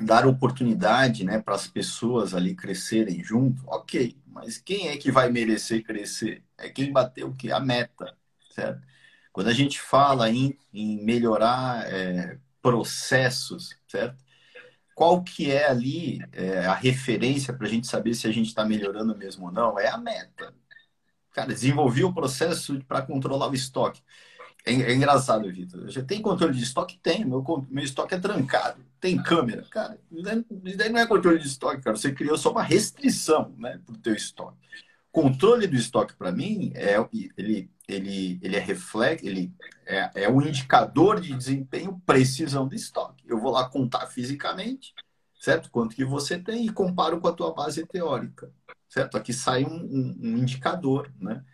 dar 0.00 0.26
oportunidade 0.26 1.24
né, 1.24 1.40
para 1.40 1.54
as 1.54 1.66
pessoas 1.68 2.34
ali 2.34 2.54
crescerem 2.54 3.22
junto, 3.22 3.62
ok, 3.66 4.16
mas 4.26 4.58
quem 4.58 4.88
é 4.88 4.96
que 4.96 5.10
vai 5.12 5.30
merecer 5.30 5.82
crescer? 5.84 6.42
É 6.56 6.68
quem 6.68 6.92
bateu 6.92 7.28
o 7.28 7.34
que? 7.34 7.52
A 7.52 7.60
meta, 7.60 8.16
certo? 8.50 8.82
Quando 9.32 9.48
a 9.48 9.52
gente 9.52 9.80
fala 9.80 10.30
em, 10.30 10.58
em 10.72 11.02
melhorar 11.04 11.86
é, 11.92 12.38
processos, 12.60 13.76
certo? 13.88 14.22
Qual 14.94 15.22
que 15.22 15.50
é 15.50 15.68
ali 15.68 16.20
é, 16.32 16.66
a 16.66 16.74
referência 16.74 17.52
para 17.54 17.66
a 17.66 17.70
gente 17.70 17.86
saber 17.86 18.14
se 18.14 18.26
a 18.26 18.32
gente 18.32 18.48
está 18.48 18.64
melhorando 18.64 19.16
mesmo 19.16 19.46
ou 19.46 19.52
não? 19.52 19.78
É 19.78 19.88
a 19.88 19.98
meta. 19.98 20.54
Cara, 21.32 21.48
desenvolvi 21.48 22.04
o 22.04 22.12
processo 22.12 22.78
para 22.86 23.02
controlar 23.02 23.48
o 23.48 23.54
estoque. 23.54 24.02
É, 24.64 24.72
é 24.72 24.94
engraçado, 24.94 25.50
Vitor. 25.50 25.88
Já 25.88 26.02
tem 26.02 26.22
controle 26.22 26.54
de 26.54 26.62
estoque? 26.62 26.98
Tem. 27.02 27.24
Meu, 27.24 27.44
meu 27.68 27.84
estoque 27.84 28.14
é 28.14 28.18
trancado. 28.18 28.80
Tem 29.00 29.20
câmera. 29.20 29.66
Cara, 29.70 29.98
isso 30.10 30.76
daí 30.76 30.88
não 30.88 31.00
é 31.00 31.06
controle 31.06 31.38
de 31.38 31.48
estoque, 31.48 31.82
cara. 31.82 31.96
Você 31.96 32.12
criou 32.12 32.38
só 32.38 32.52
uma 32.52 32.62
restrição 32.62 33.52
né, 33.58 33.80
para 33.84 33.94
o 33.94 33.98
teu 33.98 34.14
estoque. 34.14 34.58
Controle 35.10 35.66
do 35.66 35.76
estoque, 35.76 36.14
para 36.14 36.32
mim, 36.32 36.72
é 36.74 36.94
ele, 37.36 37.70
ele, 37.86 38.38
ele 38.40 38.56
é 38.56 38.58
reflexo, 38.58 39.26
ele 39.26 39.52
é, 39.84 40.10
é 40.14 40.30
um 40.30 40.40
indicador 40.40 41.20
de 41.20 41.34
desempenho 41.34 42.00
precisão 42.06 42.66
do 42.66 42.74
estoque. 42.74 43.22
Eu 43.26 43.38
vou 43.38 43.50
lá 43.50 43.68
contar 43.68 44.06
fisicamente, 44.06 44.94
certo? 45.38 45.70
Quanto 45.70 45.94
que 45.94 46.04
você 46.04 46.38
tem 46.38 46.64
e 46.64 46.72
comparo 46.72 47.20
com 47.20 47.28
a 47.28 47.32
tua 47.32 47.52
base 47.52 47.84
teórica, 47.84 48.50
certo? 48.88 49.18
Aqui 49.18 49.34
sai 49.34 49.64
um, 49.64 49.74
um, 49.74 50.18
um 50.22 50.38
indicador, 50.38 51.12
né? 51.20 51.44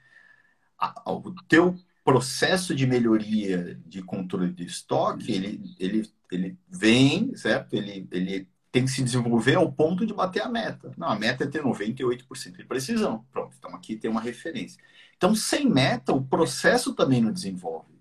O 1.04 1.34
teu 1.48 1.76
processo 2.08 2.74
de 2.74 2.86
melhoria 2.86 3.78
de 3.84 4.02
controle 4.02 4.50
de 4.50 4.64
estoque, 4.64 5.30
ele, 5.30 5.60
ele, 5.78 6.10
ele 6.32 6.58
vem, 6.66 7.36
certo? 7.36 7.74
Ele, 7.74 8.08
ele 8.10 8.48
tem 8.72 8.86
que 8.86 8.90
se 8.90 9.02
desenvolver 9.02 9.56
ao 9.56 9.70
ponto 9.70 10.06
de 10.06 10.14
bater 10.14 10.40
a 10.40 10.48
meta. 10.48 10.90
Não, 10.96 11.06
a 11.06 11.18
meta 11.18 11.44
é 11.44 11.46
ter 11.46 11.62
98% 11.62 12.56
de 12.56 12.64
precisão. 12.64 13.26
Pronto, 13.30 13.54
então 13.58 13.74
aqui 13.74 13.94
tem 13.94 14.10
uma 14.10 14.22
referência. 14.22 14.82
Então, 15.18 15.34
sem 15.34 15.68
meta, 15.68 16.14
o 16.14 16.24
processo 16.24 16.94
também 16.94 17.20
não 17.20 17.30
desenvolve. 17.30 18.00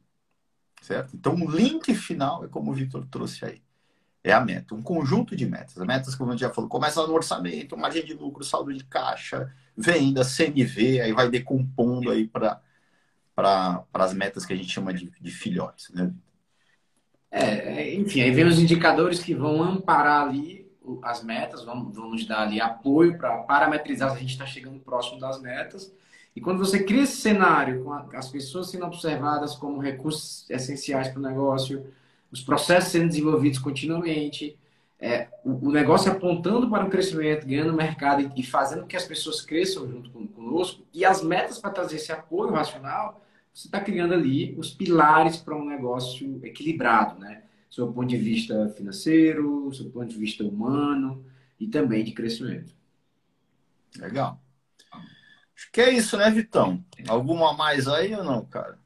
Certo? 0.81 1.13
Então, 1.13 1.35
o 1.35 1.51
link 1.51 1.93
final 1.93 2.45
é 2.45 2.47
como 2.47 2.71
o 2.71 2.73
Vitor 2.73 3.05
trouxe 3.11 3.43
aí. 3.43 3.61
É 4.23 4.31
a 4.31 4.39
meta, 4.39 4.73
um 4.73 4.81
conjunto 4.81 5.35
de 5.35 5.45
metas. 5.45 5.77
As 5.77 5.85
metas, 5.85 6.15
como 6.15 6.29
a 6.29 6.33
gente 6.33 6.41
já 6.41 6.49
falou, 6.49 6.69
começa 6.69 7.05
no 7.05 7.13
orçamento, 7.13 7.75
margem 7.75 8.05
de 8.05 8.13
lucro, 8.13 8.41
saldo 8.41 8.73
de 8.73 8.85
caixa, 8.85 9.53
venda, 9.75 10.21
CMV, 10.23 11.01
aí 11.01 11.11
vai 11.11 11.29
decompondo 11.29 12.09
aí 12.09 12.25
para 12.25 12.61
para 13.37 13.85
as 13.93 14.15
metas 14.15 14.47
que 14.47 14.51
a 14.51 14.55
gente 14.55 14.71
chama 14.71 14.91
de, 14.91 15.11
de 15.21 15.29
filhotes, 15.29 15.91
né? 15.93 16.11
É, 17.29 17.93
enfim, 17.93 18.21
aí 18.21 18.31
vem 18.31 18.45
os 18.45 18.57
indicadores 18.57 19.19
que 19.19 19.35
vão 19.35 19.61
amparar 19.61 20.27
ali 20.27 20.65
as 21.03 21.23
metas, 21.23 21.63
vão, 21.63 21.91
vão 21.91 22.09
nos 22.09 22.25
dar 22.25 22.41
ali 22.41 22.59
apoio 22.59 23.15
para 23.15 23.37
parametrizar 23.39 24.09
se 24.09 24.15
a 24.15 24.19
gente 24.19 24.31
está 24.31 24.45
chegando 24.45 24.79
próximo 24.79 25.19
das 25.19 25.39
metas. 25.39 25.93
E 26.35 26.41
quando 26.41 26.57
você 26.57 26.83
cria 26.83 27.03
esse 27.03 27.17
cenário, 27.17 27.83
com 27.83 28.17
as 28.17 28.29
pessoas 28.29 28.71
sendo 28.71 28.85
observadas 28.85 29.53
como 29.55 29.79
recursos 29.79 30.49
essenciais 30.49 31.09
para 31.09 31.19
o 31.19 31.21
negócio, 31.21 31.85
os 32.31 32.41
processos 32.41 32.91
sendo 32.91 33.07
desenvolvidos 33.07 33.59
continuamente, 33.59 34.57
é, 34.99 35.27
o, 35.43 35.69
negócio 35.69 36.11
apontando 36.11 36.69
para 36.69 36.85
o 36.85 36.89
crescimento, 36.89 37.45
ganhando 37.45 37.73
mercado 37.73 38.31
e, 38.35 38.43
fazendo 38.43 38.81
com 38.81 38.87
que 38.87 38.97
as 38.97 39.05
pessoas 39.05 39.41
cresçam 39.41 39.87
junto 39.87 40.09
conosco, 40.09 40.81
e 40.91 41.05
as 41.05 41.21
metas 41.21 41.59
para 41.59 41.69
trazer 41.69 41.97
esse 41.97 42.11
apoio 42.11 42.51
racional, 42.51 43.21
você 43.57 43.69
está 43.69 43.81
criando 43.81 44.13
ali 44.13 44.55
os 44.55 44.69
pilares 44.69 45.37
para 45.37 45.57
um 45.57 45.65
negócio 45.65 46.39
equilibrado, 46.45 47.19
né? 47.19 47.41
Do 47.75 47.91
ponto 47.91 48.07
de 48.07 48.15
vista 48.15 48.69
financeiro, 48.69 49.71
do 49.71 49.89
ponto 49.89 50.05
de 50.05 50.17
vista 50.17 50.43
humano 50.43 51.25
e 51.59 51.67
também 51.67 52.03
de 52.03 52.11
crescimento. 52.11 52.71
Legal. 53.97 54.39
Acho 55.55 55.71
que 55.71 55.81
é 55.81 55.91
isso, 55.91 56.17
né, 56.17 56.29
Vitão? 56.29 56.85
Alguma 57.07 57.53
mais 57.53 57.87
aí 57.87 58.13
ou 58.13 58.23
não, 58.23 58.45
cara? 58.45 58.77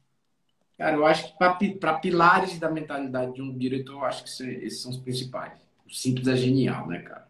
Cara, 0.78 0.96
eu 0.96 1.04
acho 1.04 1.36
que 1.58 1.74
para 1.74 1.98
pilares 1.98 2.58
da 2.58 2.70
mentalidade 2.70 3.34
de 3.34 3.42
um 3.42 3.56
diretor, 3.56 3.92
eu 3.92 4.04
acho 4.06 4.24
que 4.24 4.30
esses 4.30 4.80
são 4.80 4.90
os 4.90 4.96
principais. 4.96 5.52
O 5.86 5.90
simples 5.92 6.26
é 6.28 6.36
genial, 6.36 6.88
né, 6.88 7.00
cara? 7.00 7.28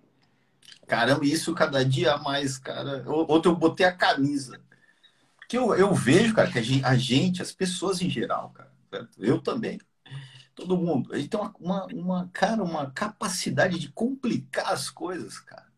Caramba, 0.86 1.24
isso 1.24 1.52
cada 1.54 1.84
dia 1.84 2.16
mais, 2.18 2.56
cara. 2.56 3.02
Outro 3.10 3.50
eu 3.50 3.56
botei 3.56 3.84
a 3.84 3.92
camisa 3.92 4.60
que 5.52 5.58
eu, 5.58 5.74
eu 5.74 5.92
vejo, 5.92 6.34
cara, 6.34 6.50
que 6.50 6.58
a 6.58 6.62
gente, 6.62 6.82
a 6.82 6.96
gente, 6.96 7.42
as 7.42 7.52
pessoas 7.52 8.00
em 8.00 8.08
geral, 8.08 8.48
cara, 8.54 8.72
certo? 8.88 9.22
eu 9.22 9.38
também, 9.38 9.78
todo 10.54 10.78
mundo, 10.78 11.12
a 11.12 11.18
gente 11.18 11.28
tem 11.28 11.38
uma, 11.38 11.54
uma, 11.60 11.86
uma, 11.92 12.30
cara, 12.32 12.62
uma 12.62 12.90
capacidade 12.90 13.78
de 13.78 13.92
complicar 13.92 14.72
as 14.72 14.88
coisas, 14.88 15.38
cara. 15.40 15.70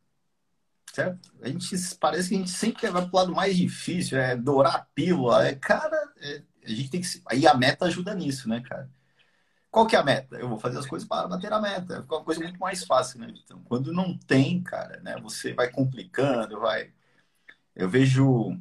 Certo? 0.92 1.34
A 1.42 1.48
gente 1.48 1.76
parece 1.98 2.28
que 2.28 2.36
a 2.36 2.38
gente 2.38 2.50
sempre 2.52 2.88
vai 2.88 3.04
pro 3.04 3.16
lado 3.16 3.32
mais 3.34 3.56
difícil, 3.56 4.16
é 4.16 4.36
dourar 4.36 4.76
a 4.76 4.86
pílula, 4.94 5.44
é, 5.44 5.56
cara, 5.56 6.12
é, 6.18 6.42
a 6.64 6.70
gente 6.70 6.90
tem 6.90 7.00
que. 7.00 7.08
Aí 7.26 7.44
a 7.44 7.54
meta 7.54 7.86
ajuda 7.86 8.14
nisso, 8.14 8.48
né, 8.48 8.60
cara? 8.60 8.88
Qual 9.72 9.88
que 9.88 9.96
é 9.96 9.98
a 9.98 10.04
meta? 10.04 10.36
Eu 10.36 10.48
vou 10.48 10.60
fazer 10.60 10.78
as 10.78 10.86
coisas 10.86 11.08
para 11.08 11.26
bater 11.26 11.52
a 11.52 11.60
meta. 11.60 12.00
Fica 12.02 12.14
uma 12.14 12.24
coisa 12.24 12.40
muito 12.40 12.60
mais 12.60 12.84
fácil, 12.84 13.18
né? 13.18 13.34
Então, 13.44 13.60
quando 13.64 13.92
não 13.92 14.16
tem, 14.16 14.62
cara, 14.62 15.00
né? 15.00 15.16
Você 15.20 15.52
vai 15.52 15.68
complicando, 15.68 16.60
vai. 16.60 16.92
Eu 17.74 17.88
vejo 17.90 18.56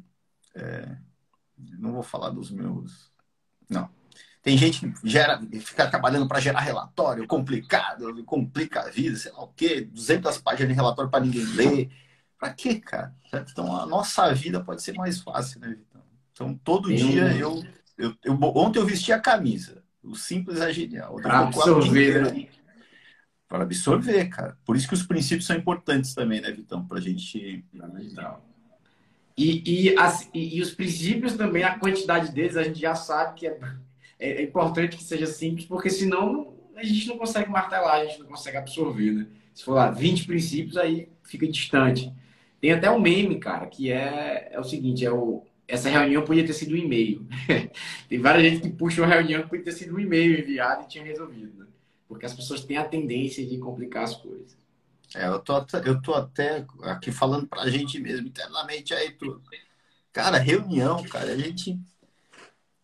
é, 0.54 0.96
não 1.78 1.92
vou 1.92 2.02
falar 2.02 2.30
dos 2.30 2.50
meus. 2.50 3.10
Não. 3.68 3.88
Tem 4.42 4.58
gente 4.58 4.86
que 4.86 5.08
gera, 5.08 5.40
fica 5.60 5.88
trabalhando 5.88 6.28
para 6.28 6.38
gerar 6.38 6.60
relatório 6.60 7.26
complicado, 7.26 8.22
complica 8.24 8.82
a 8.82 8.90
vida, 8.90 9.16
sei 9.16 9.32
lá 9.32 9.42
o 9.42 9.48
quê, 9.48 9.80
200 9.80 10.36
páginas 10.38 10.68
de 10.68 10.74
relatório 10.74 11.10
para 11.10 11.24
ninguém 11.24 11.44
ler. 11.44 11.90
Para 12.38 12.52
quê, 12.52 12.78
cara? 12.78 13.14
Então 13.32 13.74
a 13.74 13.86
nossa 13.86 14.32
vida 14.34 14.62
pode 14.62 14.82
ser 14.82 14.92
mais 14.92 15.18
fácil, 15.20 15.60
né, 15.60 15.68
Vitão? 15.68 16.02
Então 16.32 16.60
todo 16.62 16.90
eu... 16.90 16.96
dia 16.96 17.32
eu, 17.38 17.64
eu, 17.96 18.14
eu, 18.22 18.38
Ontem 18.54 18.78
eu 18.78 18.86
vesti 18.86 19.12
a 19.12 19.18
camisa. 19.18 19.82
O 20.02 20.14
simples 20.14 20.60
é 20.60 20.70
genial. 20.70 21.16
Para 21.16 21.38
absorver, 21.38 22.22
né? 22.22 22.48
Para 23.48 23.62
absorver, 23.62 24.28
cara. 24.28 24.58
Por 24.62 24.76
isso 24.76 24.86
que 24.86 24.94
os 24.94 25.02
princípios 25.02 25.46
são 25.46 25.56
importantes 25.56 26.12
também, 26.12 26.42
né, 26.42 26.50
Vitão? 26.52 26.84
Para 26.86 26.98
a 26.98 27.00
gente. 27.00 27.64
Fundamental. 27.70 28.44
E, 29.36 29.62
e, 29.66 29.98
as, 29.98 30.28
e, 30.32 30.56
e, 30.56 30.60
os 30.60 30.70
princípios 30.70 31.34
também, 31.34 31.64
a 31.64 31.78
quantidade 31.78 32.32
deles, 32.32 32.56
a 32.56 32.62
gente 32.62 32.80
já 32.80 32.94
sabe 32.94 33.34
que 33.34 33.46
é, 33.46 33.58
é, 34.18 34.30
é, 34.30 34.42
importante 34.42 34.96
que 34.96 35.02
seja 35.02 35.26
simples, 35.26 35.66
porque 35.66 35.90
senão 35.90 36.54
a 36.76 36.84
gente 36.84 37.08
não 37.08 37.18
consegue 37.18 37.50
martelar, 37.50 37.96
a 37.96 38.04
gente 38.04 38.20
não 38.20 38.26
consegue 38.26 38.56
absorver, 38.56 39.12
né? 39.12 39.26
Se 39.52 39.64
for 39.64 39.74
lá 39.74 39.90
20 39.90 40.26
princípios, 40.26 40.76
aí 40.76 41.08
fica 41.22 41.46
distante. 41.48 42.12
Tem 42.60 42.72
até 42.72 42.90
um 42.90 43.00
meme, 43.00 43.38
cara, 43.38 43.66
que 43.66 43.90
é, 43.90 44.48
é 44.52 44.60
o 44.60 44.64
seguinte, 44.64 45.04
é 45.04 45.12
o 45.12 45.44
essa 45.66 45.88
reunião 45.88 46.22
podia 46.22 46.46
ter 46.46 46.52
sido 46.52 46.74
um 46.74 46.78
e-mail. 46.78 47.26
Tem 48.08 48.18
várias 48.18 48.52
gente 48.52 48.62
que 48.62 48.70
puxa 48.70 49.00
uma 49.00 49.08
reunião 49.08 49.42
que 49.42 49.48
podia 49.48 49.64
ter 49.64 49.72
sido 49.72 49.96
um 49.96 49.98
e-mail 49.98 50.38
enviado 50.38 50.84
e 50.84 50.88
tinha 50.88 51.02
resolvido, 51.02 51.58
né? 51.58 51.66
Porque 52.06 52.26
as 52.26 52.34
pessoas 52.34 52.62
têm 52.62 52.76
a 52.76 52.84
tendência 52.84 53.44
de 53.44 53.58
complicar 53.58 54.04
as 54.04 54.14
coisas. 54.14 54.56
É, 55.14 55.26
eu 55.26 55.38
tô, 55.38 55.54
eu 55.84 56.02
tô 56.02 56.14
até 56.14 56.66
aqui 56.82 57.12
falando 57.12 57.46
pra 57.46 57.68
gente 57.70 58.00
mesmo, 58.00 58.26
internamente 58.26 58.92
aí 58.92 59.12
tudo. 59.12 59.42
Cara, 60.12 60.38
reunião, 60.38 61.02
cara, 61.04 61.32
a 61.32 61.36
gente. 61.36 61.78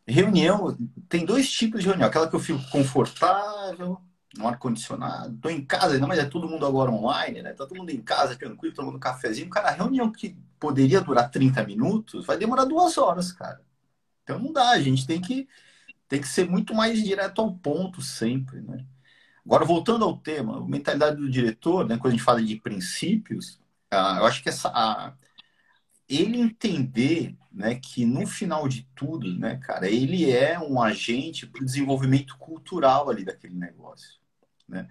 Reunião, 0.07 0.77
tem 1.09 1.25
dois 1.25 1.51
tipos 1.51 1.81
de 1.81 1.89
reunião. 1.89 2.09
Aquela 2.09 2.29
que 2.29 2.35
eu 2.35 2.41
fico 2.41 2.61
confortável, 2.71 4.01
no 4.37 4.47
ar-condicionado, 4.47 5.37
tô 5.39 5.49
em 5.49 5.65
casa, 5.65 5.99
não, 5.99 6.09
mas 6.09 6.19
é 6.19 6.25
todo 6.25 6.49
mundo 6.49 6.65
agora 6.67 6.91
online, 6.91 7.43
né? 7.43 7.53
Tá 7.53 7.67
todo 7.67 7.77
mundo 7.79 7.91
em 7.91 8.01
casa, 8.01 8.37
tranquilo, 8.37 8.75
tomando 8.75 8.97
um 8.97 9.01
cafezinho. 9.01 9.51
Cara, 9.51 9.69
a 9.69 9.73
reunião 9.73 10.11
que 10.11 10.37
poderia 10.59 11.01
durar 11.01 11.31
30 11.31 11.65
minutos 11.65 12.27
vai 12.27 12.37
demorar 12.39 12.65
duas 12.65 12.97
horas, 12.97 13.33
cara. 13.33 13.61
Então 14.23 14.39
não 14.39 14.53
dá, 14.53 14.71
a 14.71 14.81
gente 14.81 15.07
tem 15.07 15.21
que, 15.21 15.49
tem 16.09 16.21
que 16.21 16.29
ser 16.29 16.49
muito 16.49 16.75
mais 16.75 17.03
direto 17.03 17.41
ao 17.41 17.55
ponto 17.55 18.01
sempre, 18.03 18.61
né? 18.61 18.85
Agora, 19.45 19.65
voltando 19.65 20.05
ao 20.05 20.17
tema, 20.17 20.67
mentalidade 20.67 21.17
do 21.17 21.31
diretor, 21.31 21.87
né, 21.87 21.97
quando 21.97 22.13
a 22.13 22.17
gente 22.17 22.25
fala 22.25 22.43
de 22.43 22.57
princípios, 22.57 23.55
uh, 23.93 24.19
eu 24.19 24.27
acho 24.27 24.43
que 24.43 24.49
essa, 24.49 24.69
uh, 24.71 25.13
ele 26.09 26.41
entender 26.41 27.37
né, 27.53 27.77
que 27.77 28.05
no 28.05 28.27
final 28.27 28.69
de 28.69 28.87
tudo, 28.95 29.33
né, 29.39 29.57
cara, 29.57 29.89
ele 29.89 30.31
é 30.31 30.59
um 30.59 30.81
agente 30.81 31.47
para 31.47 31.63
o 31.63 31.65
desenvolvimento 31.65 32.37
cultural 32.37 33.09
ali 33.09 33.25
daquele 33.25 33.55
negócio. 33.55 34.19
Né? 34.69 34.89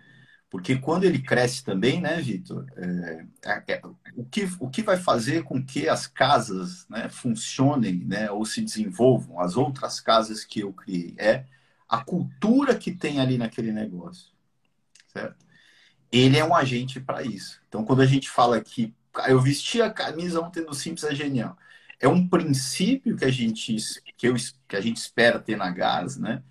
Porque 0.49 0.77
quando 0.77 1.03
ele 1.03 1.21
cresce 1.21 1.63
também, 1.63 2.01
né, 2.01 2.19
Vitor, 2.21 2.65
é, 2.75 3.25
é, 3.67 3.81
o, 4.15 4.25
que, 4.25 4.49
o 4.59 4.69
que 4.69 4.81
vai 4.81 4.97
fazer 4.97 5.43
com 5.43 5.63
que 5.63 5.88
as 5.88 6.07
casas 6.07 6.88
né, 6.89 7.07
funcionem 7.07 8.03
né, 8.05 8.31
ou 8.31 8.43
se 8.45 8.62
desenvolvam, 8.62 9.39
as 9.39 9.55
outras 9.55 9.99
casas 9.99 10.43
que 10.43 10.62
eu 10.62 10.73
criei, 10.73 11.13
é 11.17 11.45
a 11.88 12.03
cultura 12.03 12.75
que 12.75 12.91
tem 12.91 13.19
ali 13.19 13.38
naquele 13.38 13.71
negócio 13.71 14.38
certo? 15.19 15.45
Ele 16.12 16.38
é 16.38 16.45
um 16.45 16.55
agente 16.55 16.99
para 16.99 17.23
isso. 17.23 17.62
Então, 17.67 17.84
quando 17.84 18.01
a 18.01 18.05
gente 18.05 18.29
fala 18.29 18.60
que 18.62 18.93
eu 19.27 19.39
vesti 19.39 19.82
a 19.82 19.91
camisa 19.91 20.41
ontem 20.41 20.63
no 20.63 20.73
Simples 20.73 21.03
é 21.03 21.13
genial, 21.13 21.58
é 21.99 22.08
um 22.08 22.27
princípio 22.27 23.17
que 23.17 23.25
a 23.25 23.32
gente 23.32 23.75
que, 24.17 24.27
eu, 24.27 24.36
que 24.67 24.75
a 24.75 24.82
gente 24.82 24.97
espera 24.97 25.39
ter 25.39 25.58
na 25.58 25.69
GAS, 25.69 26.17
né? 26.17 26.41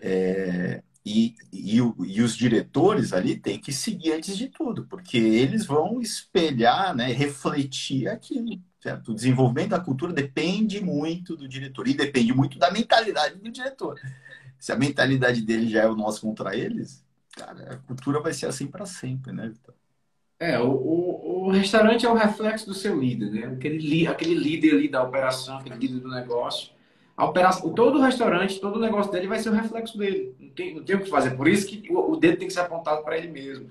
É, 0.00 0.82
e, 1.04 1.34
e, 1.52 1.76
e, 1.78 2.22
os 2.22 2.36
diretores 2.36 3.12
ali 3.12 3.36
têm 3.36 3.58
que 3.58 3.72
seguir 3.72 4.12
antes 4.12 4.36
de 4.36 4.48
tudo, 4.48 4.86
porque 4.86 5.18
eles 5.18 5.66
vão 5.66 6.00
espelhar, 6.00 6.94
né, 6.94 7.12
refletir 7.12 8.08
aquilo. 8.08 8.60
Certo? 8.80 9.12
O 9.12 9.14
desenvolvimento 9.14 9.70
da 9.70 9.80
cultura 9.80 10.12
depende 10.12 10.80
muito 10.80 11.36
do 11.36 11.48
diretor 11.48 11.88
e 11.88 11.94
depende 11.94 12.32
muito 12.32 12.58
da 12.58 12.70
mentalidade 12.70 13.36
do 13.36 13.50
diretor. 13.50 13.98
Se 14.58 14.72
a 14.72 14.76
mentalidade 14.76 15.42
dele 15.42 15.68
já 15.68 15.82
é 15.82 15.88
o 15.88 15.96
nosso 15.96 16.20
contra 16.20 16.56
eles, 16.56 17.04
cara, 17.32 17.74
a 17.74 17.76
cultura 17.86 18.20
vai 18.20 18.32
ser 18.32 18.46
assim 18.46 18.66
para 18.66 18.86
sempre, 18.86 19.32
né, 19.32 19.48
Vitor? 19.48 19.74
É, 20.38 20.58
o, 20.58 20.70
o, 20.70 21.46
o, 21.46 21.50
restaurante 21.50 22.04
é 22.04 22.10
o 22.10 22.14
reflexo 22.14 22.66
do 22.66 22.74
seu 22.74 22.98
líder, 22.98 23.30
né? 23.30 23.46
Aquele, 23.46 24.06
aquele 24.08 24.34
líder 24.34 24.74
ali 24.74 24.88
da 24.88 25.02
operação, 25.02 25.58
aquele 25.58 25.76
líder 25.76 26.00
do 26.00 26.10
negócio. 26.10 26.72
A 27.16 27.24
operação, 27.24 27.72
todo 27.72 27.98
o 27.98 28.02
restaurante, 28.02 28.60
todo 28.60 28.76
o 28.76 28.80
negócio 28.80 29.12
dele 29.12 29.28
vai 29.28 29.38
ser 29.38 29.50
o 29.50 29.52
reflexo 29.52 29.96
dele. 29.96 30.34
Não 30.40 30.50
tem, 30.50 30.74
não 30.74 30.82
tem 30.82 30.96
o 30.96 31.00
que 31.00 31.08
fazer. 31.08 31.36
Por 31.36 31.46
isso 31.46 31.68
que 31.68 31.92
o, 31.92 32.12
o 32.12 32.16
dedo 32.16 32.38
tem 32.38 32.48
que 32.48 32.54
ser 32.54 32.60
apontado 32.60 33.04
para 33.04 33.16
ele 33.16 33.28
mesmo. 33.28 33.70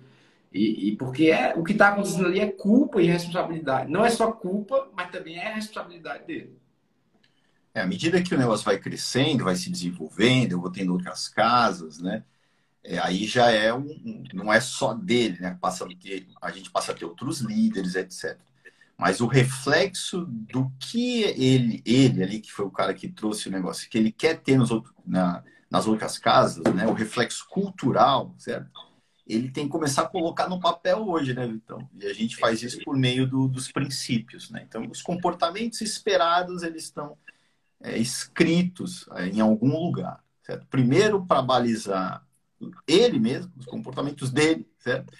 E, 0.53 0.89
e, 0.89 0.95
porque 0.95 1.25
é, 1.31 1.53
o 1.55 1.63
que 1.63 1.73
está 1.73 1.89
acontecendo 1.89 2.27
ali 2.27 2.39
é 2.39 2.47
culpa 2.47 3.01
e 3.01 3.05
responsabilidade. 3.05 3.91
Não 3.91 4.05
é 4.05 4.09
só 4.09 4.31
culpa, 4.31 4.89
mas 4.95 5.11
também 5.11 5.37
é 5.37 5.53
responsabilidade 5.53 6.25
dele. 6.25 6.57
É, 7.73 7.81
à 7.81 7.85
medida 7.85 8.21
que 8.21 8.33
o 8.35 8.37
negócio 8.37 8.65
vai 8.65 8.77
crescendo, 8.77 9.45
vai 9.45 9.55
se 9.55 9.69
desenvolvendo, 9.69 10.53
eu 10.53 10.61
vou 10.61 10.71
tendo 10.71 10.91
outras 10.91 11.27
casas, 11.27 11.99
né? 11.99 12.23
É, 12.83 12.97
aí 12.99 13.25
já 13.27 13.51
é 13.51 13.73
um, 13.73 14.23
não 14.33 14.51
é 14.51 14.59
só 14.59 14.93
dele, 14.93 15.39
né? 15.39 15.57
Passa 15.61 15.85
a 16.41 16.51
gente 16.51 16.71
passa 16.71 16.91
a 16.91 16.95
ter 16.95 17.05
outros 17.05 17.39
líderes, 17.41 17.95
etc. 17.95 18.37
Mas 18.97 19.21
o 19.21 19.27
reflexo 19.27 20.25
do 20.25 20.71
que 20.79 21.23
ele, 21.23 21.81
ele 21.85 22.23
ali, 22.23 22.39
que 22.39 22.51
foi 22.51 22.65
o 22.65 22.71
cara 22.71 22.93
que 22.93 23.07
trouxe 23.07 23.49
o 23.49 23.51
negócio, 23.51 23.89
que 23.89 23.97
ele 23.97 24.11
quer 24.11 24.39
ter 24.41 24.57
nos 24.57 24.71
outros, 24.71 24.93
na, 25.05 25.43
nas 25.69 25.87
outras 25.87 26.17
casas, 26.17 26.63
né? 26.73 26.87
O 26.87 26.93
reflexo 26.93 27.47
cultural, 27.49 28.33
certo? 28.37 28.69
Ele 29.27 29.49
tem 29.49 29.65
que 29.65 29.71
começar 29.71 30.03
a 30.03 30.07
colocar 30.07 30.49
no 30.49 30.59
papel 30.59 31.07
hoje, 31.07 31.33
né, 31.33 31.47
Vitão? 31.47 31.87
E 31.99 32.05
a 32.05 32.13
gente 32.13 32.35
faz 32.35 32.63
isso 32.63 32.79
por 32.83 32.97
meio 32.97 33.27
do, 33.27 33.47
dos 33.47 33.71
princípios, 33.71 34.49
né? 34.49 34.65
Então, 34.67 34.85
os 34.89 35.01
comportamentos 35.01 35.81
esperados, 35.81 36.63
eles 36.63 36.83
estão 36.83 37.15
é, 37.79 37.97
escritos 37.97 39.07
é, 39.13 39.27
em 39.27 39.39
algum 39.39 39.79
lugar, 39.79 40.23
certo? 40.43 40.65
Primeiro, 40.67 41.25
para 41.25 41.41
balizar 41.41 42.25
ele 42.87 43.19
mesmo, 43.19 43.51
os 43.57 43.65
comportamentos 43.65 44.31
dele, 44.31 44.67
certo? 44.79 45.13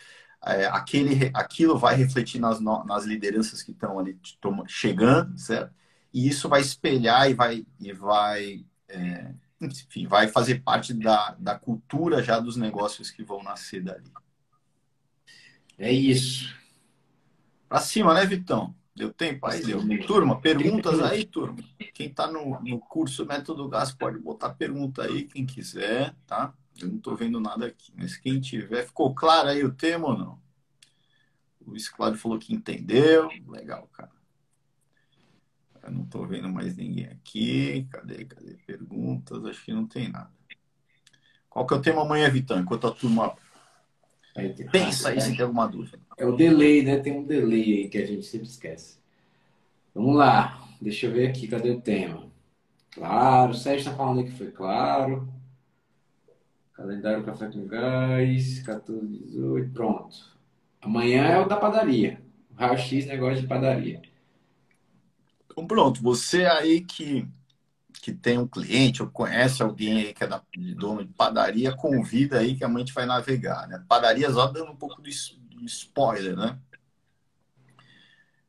É, 0.43 0.65
aquele, 0.65 1.32
aquilo 1.34 1.77
vai 1.77 1.95
refletir 1.95 2.39
nas, 2.39 2.60
nas 2.60 3.06
lideranças 3.06 3.62
que 3.62 3.71
estão 3.71 3.99
ali 3.99 4.19
chegando, 4.67 5.38
certo? 5.38 5.73
E 6.13 6.27
isso 6.27 6.49
vai 6.49 6.62
espelhar 6.62 7.30
e 7.30 7.34
vai, 7.34 7.65
e 7.80 7.93
vai 7.93 8.65
é, 8.89 9.34
enfim, 9.62 10.08
vai 10.08 10.27
fazer 10.27 10.62
parte 10.62 10.93
da, 10.93 11.36
da 11.39 11.58
cultura 11.58 12.23
já 12.23 12.39
dos 12.39 12.58
negócios 12.58 13.12
que 13.12 13.23
vão 13.23 13.43
nascer 13.43 13.84
dali. 13.84 14.12
É 15.77 15.91
isso. 15.91 16.54
Pra 17.69 17.80
cima, 17.80 18.13
né, 18.13 18.25
Vitão? 18.25 18.75
Deu 18.95 19.13
tempo 19.13 19.45
aí? 19.47 19.63
Deu. 19.63 19.82
Turma, 20.06 20.41
perguntas 20.41 20.99
aí, 21.01 21.25
turma. 21.25 21.58
Quem 21.93 22.08
está 22.08 22.30
no, 22.30 22.60
no 22.62 22.80
curso 22.80 23.25
Método 23.25 23.69
Gás 23.69 23.91
pode 23.91 24.19
botar 24.19 24.49
pergunta 24.49 25.04
aí, 25.04 25.23
quem 25.23 25.45
quiser, 25.45 26.13
tá? 26.27 26.54
Eu 26.86 26.89
não 26.89 26.98
estou 26.98 27.15
vendo 27.15 27.39
nada 27.39 27.65
aqui, 27.67 27.91
mas 27.96 28.15
quem 28.17 28.39
tiver, 28.39 28.86
ficou 28.86 29.13
claro 29.13 29.50
aí 29.50 29.63
o 29.63 29.74
tema 29.74 30.08
ou 30.08 30.17
não? 30.17 30.41
O 31.60 31.72
Luiz 31.72 31.88
Cláudio 31.89 32.20
falou 32.20 32.39
que 32.39 32.54
entendeu. 32.54 33.30
Legal, 33.48 33.88
cara. 33.94 34.12
Eu 35.84 35.91
não 35.91 36.04
estou 36.04 36.26
vendo 36.28 36.50
mais 36.50 36.76
ninguém 36.76 37.06
aqui. 37.06 37.88
Cadê, 37.89 38.26
cadê? 38.26 38.54
Perguntas? 38.65 39.46
Acho 39.46 39.65
que 39.65 39.74
não 39.74 39.88
tem 39.88 40.10
nada. 40.10 40.32
Qual 41.50 41.65
que 41.65 41.74
é 41.74 41.78
o 41.78 41.82
tema 41.82 42.02
amanhã, 42.02 42.30
Vitão? 42.30 42.60
Enquanto 42.60 42.88
a 42.88 42.91
turma 42.91 43.36
pensa 44.72 45.10
aí 45.10 45.20
se 45.20 45.36
tem 45.36 45.41
alguma 45.41 45.67
dúvida. 45.67 46.00
É 46.17 46.26
o 46.26 46.36
delay, 46.36 46.84
né? 46.84 47.00
Tem 47.00 47.13
um 47.13 47.26
delay 47.26 47.74
aí 47.74 47.89
que 47.89 47.98
a 47.98 48.06
gente 48.06 48.26
sempre 48.26 48.48
esquece. 48.48 49.00
Vamos 49.94 50.15
lá. 50.15 50.67
Deixa 50.80 51.08
eu 51.08 51.13
ver 51.13 51.28
aqui. 51.30 51.48
Cadê 51.48 51.72
o 51.72 51.82
tema? 51.82 52.32
Claro. 52.91 53.52
O 53.52 53.56
Sérgio 53.56 53.80
está 53.80 53.96
falando 53.96 54.24
que 54.24 54.32
foi 54.32 54.52
claro. 54.52 55.28
Calendário 56.82 57.24
Café 57.24 57.48
com 57.48 57.67
Gás, 57.67 58.60
14, 58.63 59.08
18, 59.08 59.72
pronto. 59.72 60.17
Amanhã 60.82 61.26
é 61.28 61.39
o 61.39 61.48
da 61.48 61.56
padaria. 61.56 62.20
Raio-x 62.56 63.06
negócio 63.06 63.41
de 63.41 63.48
padaria. 63.48 64.02
Então 65.46 65.67
pronto, 65.67 66.02
você 66.02 66.46
aí 66.46 66.82
que, 66.82 67.28
que 68.02 68.12
tem 68.12 68.39
um 68.39 68.48
cliente 68.48 69.04
ou 69.04 69.10
conhece 69.10 69.62
alguém 69.62 69.98
aí 70.00 70.13
que 70.13 70.24
é 70.24 70.28
da, 70.28 70.41
de 70.58 70.74
dono 70.74 71.06
de 71.06 71.13
padaria, 71.13 71.76
convida 71.76 72.39
aí 72.39 72.56
que 72.56 72.63
a 72.63 72.70
gente 72.70 72.94
vai 72.94 73.06
navegar, 73.06 73.67
né? 73.67 73.84
Padaria 73.88 74.32
só 74.32 74.48
dando 74.48 74.72
um 74.72 74.76
pouco 74.76 75.04
de, 75.04 75.12
de 75.12 75.65
spoiler, 75.65 76.36
né? 76.36 76.58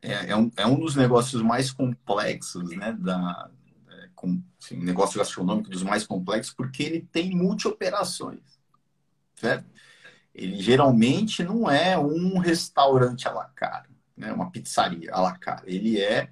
É, 0.00 0.30
é, 0.30 0.36
um, 0.36 0.50
é 0.56 0.66
um 0.66 0.80
dos 0.80 0.96
negócios 0.96 1.42
mais 1.42 1.70
complexos, 1.70 2.70
né, 2.70 2.92
da, 2.98 3.50
com 4.22 4.40
assim, 4.62 4.76
negócio 4.76 5.18
gastronômico 5.18 5.68
dos 5.68 5.82
mais 5.82 6.06
complexos, 6.06 6.54
porque 6.54 6.84
ele 6.84 7.08
tem 7.10 7.34
multi-operações, 7.34 8.40
certo? 9.34 9.66
Ele 10.32 10.62
geralmente 10.62 11.42
não 11.42 11.68
é 11.68 11.98
um 11.98 12.38
restaurante 12.38 13.26
à 13.26 13.32
la 13.32 13.46
carte, 13.46 13.90
né? 14.16 14.32
uma 14.32 14.50
pizzaria 14.50 15.12
à 15.12 15.20
la 15.20 15.36
carte. 15.36 15.64
Ele 15.66 16.00
é, 16.00 16.30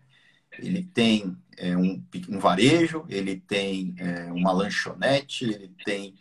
ele 0.58 0.84
tem 0.84 1.36
é, 1.58 1.76
um, 1.76 2.02
um 2.28 2.38
varejo, 2.38 3.04
ele 3.08 3.40
tem 3.40 3.94
é, 3.98 4.32
uma 4.32 4.52
lanchonete, 4.52 5.44
ele 5.44 5.74
tem 5.84 6.14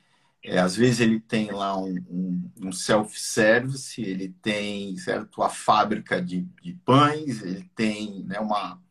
é, 0.43 0.57
às 0.57 0.75
vezes 0.75 1.01
ele 1.01 1.19
tem 1.19 1.51
lá 1.51 1.77
um, 1.77 1.95
um, 2.09 2.51
um 2.67 2.71
self-service, 2.71 4.01
ele 4.01 4.29
tem 4.41 4.95
certo 4.97 5.43
a 5.43 5.49
fábrica 5.49 6.21
de, 6.21 6.41
de 6.61 6.73
pães, 6.85 7.41
ele 7.43 7.69
tem 7.75 8.23
né, 8.23 8.39
uma 8.39 8.81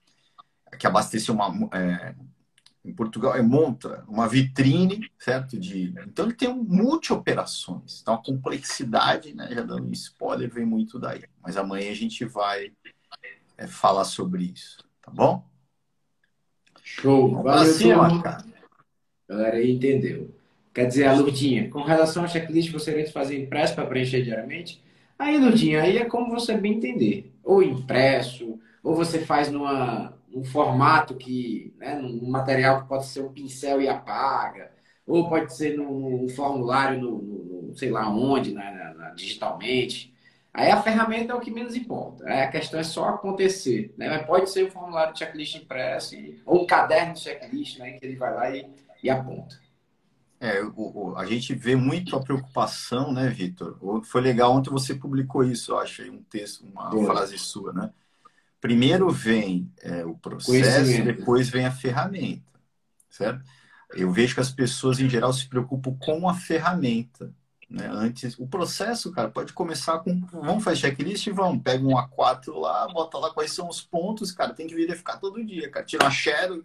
que 0.78 0.86
abastece 0.86 1.30
uma, 1.30 1.48
é, 1.72 2.14
em 2.88 2.94
Portugal 2.94 3.36
é 3.36 3.42
monta 3.42 4.02
uma 4.08 4.26
vitrine, 4.26 5.10
certo? 5.18 5.58
De, 5.58 5.94
então 6.06 6.24
ele 6.24 6.34
tem 6.34 6.48
um 6.48 6.64
multi-operações. 6.64 8.00
Então 8.00 8.14
a 8.14 8.22
complexidade, 8.22 9.34
né, 9.34 9.48
já 9.52 9.62
dando 9.62 9.86
um 9.86 9.92
spoiler, 9.92 10.50
vem 10.50 10.64
muito 10.64 10.98
daí. 10.98 11.22
Mas 11.42 11.56
amanhã 11.56 11.90
a 11.90 11.94
gente 11.94 12.24
vai 12.24 12.72
é, 13.58 13.66
falar 13.66 14.04
sobre 14.04 14.44
isso, 14.44 14.78
tá 15.02 15.10
bom? 15.10 15.46
Show! 16.82 17.30
Vamos 17.30 17.44
Valeu, 17.44 17.74
cima, 17.74 18.22
cara. 18.22 18.44
Galera 19.28 19.62
entendeu. 19.62 20.34
Quer 20.72 20.86
dizer, 20.86 21.06
a 21.06 21.12
Lurdinha, 21.12 21.68
com 21.68 21.82
relação 21.82 22.22
ao 22.22 22.28
checklist, 22.28 22.72
você 22.72 22.92
vai 22.92 23.06
fazer 23.06 23.42
impresso 23.42 23.74
para 23.74 23.86
preencher 23.86 24.22
diariamente? 24.22 24.82
Aí, 25.18 25.36
Lurdinha, 25.36 25.82
aí 25.82 25.98
é 25.98 26.04
como 26.04 26.30
você 26.30 26.56
bem 26.56 26.76
entender. 26.76 27.34
Ou 27.44 27.62
impresso, 27.62 28.58
ou 28.82 28.94
você 28.94 29.18
faz 29.18 29.50
numa, 29.50 30.16
num 30.38 30.44
formato 30.44 31.16
que, 31.16 31.74
né, 31.76 31.96
num 31.96 32.28
material 32.28 32.82
que 32.82 32.88
pode 32.88 33.06
ser 33.06 33.22
um 33.22 33.32
pincel 33.32 33.82
e 33.82 33.88
apaga, 33.88 34.70
ou 35.06 35.28
pode 35.28 35.54
ser 35.54 35.76
num, 35.76 36.22
num 36.22 36.28
formulário, 36.28 37.00
no, 37.00 37.22
no, 37.22 37.62
no, 37.62 37.76
sei 37.76 37.90
lá 37.90 38.08
onde, 38.08 38.54
né, 38.54 38.70
na, 38.70 38.94
na, 38.94 39.10
digitalmente. 39.10 40.14
Aí 40.54 40.70
a 40.70 40.80
ferramenta 40.80 41.32
é 41.32 41.36
o 41.36 41.40
que 41.40 41.50
menos 41.50 41.74
importa. 41.74 42.24
Né? 42.24 42.44
A 42.44 42.50
questão 42.50 42.78
é 42.78 42.82
só 42.82 43.08
acontecer. 43.08 43.94
Né? 43.96 44.08
Mas 44.08 44.26
pode 44.26 44.50
ser 44.50 44.66
um 44.66 44.70
formulário 44.70 45.12
de 45.12 45.18
checklist 45.18 45.56
impresso, 45.56 46.14
ou 46.46 46.62
um 46.62 46.66
caderno 46.66 47.14
de 47.14 47.20
checklist, 47.20 47.78
né, 47.78 47.92
que 47.92 48.04
ele 48.04 48.16
vai 48.16 48.34
lá 48.34 48.56
e, 48.56 48.66
e 49.02 49.10
aponta. 49.10 49.58
É, 50.40 50.62
o, 50.62 50.72
o, 50.76 51.16
a 51.16 51.26
gente 51.26 51.52
vê 51.52 51.74
muito 51.74 52.14
a 52.14 52.22
preocupação, 52.22 53.12
né, 53.12 53.28
Vitor? 53.28 53.76
Foi 54.04 54.20
legal 54.20 54.52
ontem 54.52 54.70
você 54.70 54.94
publicou 54.94 55.42
isso, 55.42 55.72
eu 55.72 55.80
achei 55.80 56.08
um 56.08 56.22
texto, 56.22 56.64
uma 56.64 56.90
Boa. 56.90 57.12
frase 57.12 57.36
sua, 57.38 57.72
né? 57.72 57.90
Primeiro 58.60 59.10
vem 59.10 59.72
é, 59.80 60.04
o 60.04 60.16
processo, 60.16 61.04
depois 61.04 61.48
vem 61.48 61.64
a 61.64 61.70
ferramenta, 61.70 62.52
certo? 63.08 63.44
Eu 63.94 64.12
vejo 64.12 64.34
que 64.34 64.40
as 64.40 64.50
pessoas 64.50 64.98
em 65.00 65.08
geral 65.08 65.32
se 65.32 65.48
preocupam 65.48 65.96
com 65.98 66.28
a 66.28 66.34
ferramenta, 66.34 67.32
né? 67.70 67.88
Antes, 67.90 68.38
o 68.38 68.46
processo, 68.46 69.12
cara, 69.12 69.28
pode 69.28 69.52
começar 69.52 69.98
com 69.98 70.20
vamos 70.32 70.64
fazer 70.64 70.80
checklist, 70.80 71.28
vamos, 71.28 71.62
pega 71.62 71.84
um 71.84 71.96
A4 71.96 72.58
lá, 72.58 72.88
bota 72.88 73.18
lá 73.18 73.30
quais 73.30 73.52
são 73.52 73.68
os 73.68 73.82
pontos, 73.82 74.32
cara, 74.32 74.54
tem 74.54 74.66
que 74.66 74.74
verificar 74.74 75.18
todo 75.18 75.44
dia, 75.44 75.70
cara, 75.70 75.84
tira 75.84 76.04
uma 76.04 76.10
share, 76.10 76.64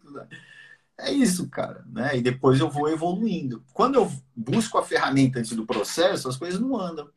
é 0.97 1.11
isso, 1.11 1.49
cara, 1.49 1.83
né? 1.87 2.17
E 2.17 2.21
depois 2.21 2.59
eu 2.59 2.69
vou 2.69 2.87
evoluindo. 2.87 3.63
Quando 3.73 3.95
eu 3.95 4.11
busco 4.35 4.77
a 4.77 4.83
ferramenta 4.83 5.39
antes 5.39 5.51
do 5.53 5.65
processo, 5.65 6.29
as 6.29 6.37
coisas 6.37 6.59
não 6.59 6.79
andam. 6.79 7.09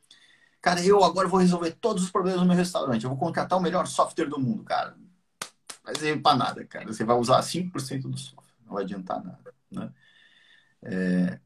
Cara, 0.66 0.84
eu 0.84 1.04
agora 1.04 1.28
vou 1.28 1.38
resolver 1.38 1.70
todos 1.80 2.02
os 2.02 2.10
problemas 2.10 2.40
do 2.40 2.46
meu 2.48 2.56
restaurante. 2.56 3.04
Eu 3.04 3.10
vou 3.10 3.16
contratar 3.16 3.56
o 3.56 3.62
melhor 3.62 3.86
software 3.86 4.26
do 4.26 4.40
mundo, 4.40 4.64
cara. 4.64 4.96
Vai 5.84 5.94
ser 5.94 6.20
para 6.20 6.36
nada, 6.36 6.64
cara. 6.64 6.84
Você 6.88 7.04
vai 7.04 7.16
usar 7.16 7.40
5% 7.40 8.10
do 8.10 8.18
software. 8.18 8.52
Não 8.66 8.74
vai 8.74 8.82
adiantar 8.82 9.22
nada, 9.22 9.54
né? 9.70 9.92
É... 10.82 11.38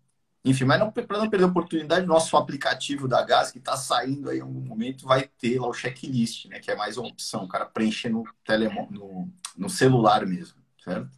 Enfim, 0.42 0.64
mas 0.64 0.78
para 1.06 1.18
não 1.18 1.28
perder 1.28 1.44
a 1.44 1.48
oportunidade, 1.48 2.06
nosso 2.06 2.34
aplicativo 2.34 3.06
da 3.06 3.22
Gás, 3.22 3.50
que 3.50 3.58
está 3.58 3.76
saindo 3.76 4.30
aí 4.30 4.38
em 4.38 4.40
algum 4.40 4.62
momento, 4.62 5.04
vai 5.04 5.28
ter 5.38 5.60
lá 5.60 5.68
o 5.68 5.74
checklist, 5.74 6.46
né? 6.46 6.58
Que 6.58 6.70
é 6.70 6.74
mais 6.74 6.96
uma 6.96 7.08
opção, 7.08 7.44
o 7.44 7.48
cara 7.48 7.66
preencher 7.66 8.08
no, 8.08 8.24
telemo... 8.42 8.88
no, 8.90 9.28
no 9.54 9.68
celular 9.68 10.24
mesmo, 10.24 10.56
certo? 10.82 11.10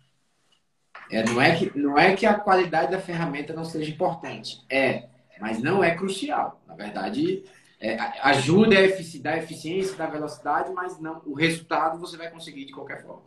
É, 1.09 1.23
não, 1.23 1.41
é 1.41 1.55
que, 1.55 1.79
não 1.79 1.97
é 1.97 2.17
que 2.17 2.27
a 2.27 2.35
qualidade 2.35 2.91
da 2.91 2.99
ferramenta 2.99 3.53
não 3.53 3.65
seja 3.65 3.93
importante. 3.93 4.61
É, 4.69 5.09
mas 5.41 5.63
não 5.63 5.85
é 5.85 5.95
crucial. 5.95 6.61
Na 6.67 6.75
verdade, 6.75 7.45
é, 7.83 7.97
ajuda 8.23 8.79
a 8.79 8.83
eficiência, 8.83 9.37
eficiência, 9.39 9.97
da 9.97 10.07
velocidade, 10.07 10.73
mas 10.73 11.01
não 11.01 11.21
o 11.27 11.35
resultado 11.35 11.99
você 11.99 12.17
vai 12.17 12.31
conseguir 12.31 12.65
de 12.65 12.73
qualquer 12.73 13.03
forma. 13.03 13.25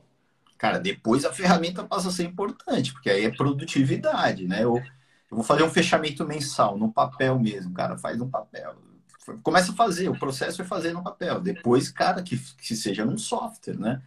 Cara, 0.58 0.80
depois 0.80 1.26
a 1.26 1.34
ferramenta 1.34 1.84
passa 1.84 2.08
a 2.08 2.12
ser 2.12 2.24
importante, 2.24 2.94
porque 2.94 3.10
aí 3.10 3.26
é 3.26 3.36
produtividade, 3.36 4.48
né? 4.48 4.64
Eu, 4.64 4.78
eu 4.78 5.36
vou 5.36 5.44
fazer 5.44 5.64
um 5.64 5.70
fechamento 5.70 6.26
mensal 6.26 6.78
no 6.78 6.90
papel 6.90 7.38
mesmo, 7.38 7.74
cara, 7.74 7.98
faz 7.98 8.18
no 8.18 8.30
papel. 8.30 8.74
Começa 9.44 9.74
a 9.74 9.76
fazer, 9.76 10.08
o 10.08 10.18
processo 10.18 10.62
é 10.62 10.66
fazer 10.66 10.94
no 10.94 11.04
papel. 11.04 11.42
Depois, 11.42 11.92
cara, 11.92 12.24
que, 12.24 12.38
que 12.38 12.78
seja 12.78 13.04
num 13.04 13.18
software, 13.18 13.78
né? 13.78 14.02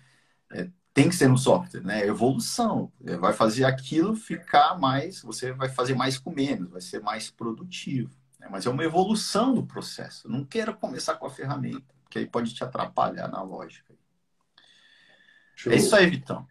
É, 0.50 0.66
tem 0.94 1.10
que 1.10 1.14
ser 1.14 1.28
no 1.28 1.36
software, 1.36 1.82
né? 1.82 2.06
Evolução. 2.06 2.90
É, 3.04 3.18
vai 3.18 3.34
fazer 3.34 3.66
aquilo 3.66 4.16
ficar 4.16 4.78
mais, 4.78 5.20
você 5.20 5.52
vai 5.52 5.68
fazer 5.68 5.94
mais 5.94 6.16
com 6.16 6.30
menos, 6.30 6.70
vai 6.70 6.80
ser 6.80 7.02
mais 7.02 7.30
produtivo. 7.30 8.17
Mas 8.50 8.66
é 8.66 8.70
uma 8.70 8.84
evolução 8.84 9.54
do 9.54 9.64
processo. 9.64 10.28
Não 10.28 10.44
queira 10.44 10.72
começar 10.72 11.14
com 11.16 11.26
a 11.26 11.30
ferramenta, 11.30 11.94
porque 12.02 12.18
aí 12.18 12.26
pode 12.26 12.54
te 12.54 12.64
atrapalhar 12.64 13.28
na 13.28 13.42
lógica. 13.42 13.94
Show. 15.54 15.72
É 15.72 15.76
isso 15.76 15.94
aí, 15.94 16.06
Vitão. 16.08 16.46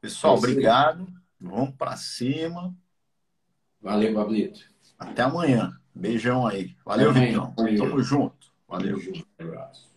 Pessoal, 0.00 0.34
é 0.34 0.38
obrigado. 0.38 1.06
Vamos 1.40 1.74
para 1.76 1.96
cima. 1.96 2.74
Valeu, 3.80 4.14
Pablito. 4.14 4.60
Até 4.98 5.22
amanhã. 5.22 5.78
Beijão 5.94 6.46
aí. 6.46 6.76
Valeu, 6.84 7.12
Vitão. 7.12 7.54
Tamo 7.54 8.02
junto. 8.02 8.52
Valeu. 8.68 8.98
Tamo 8.98 9.02
junto. 9.02 9.26
Um 9.38 9.44
abraço. 9.44 9.89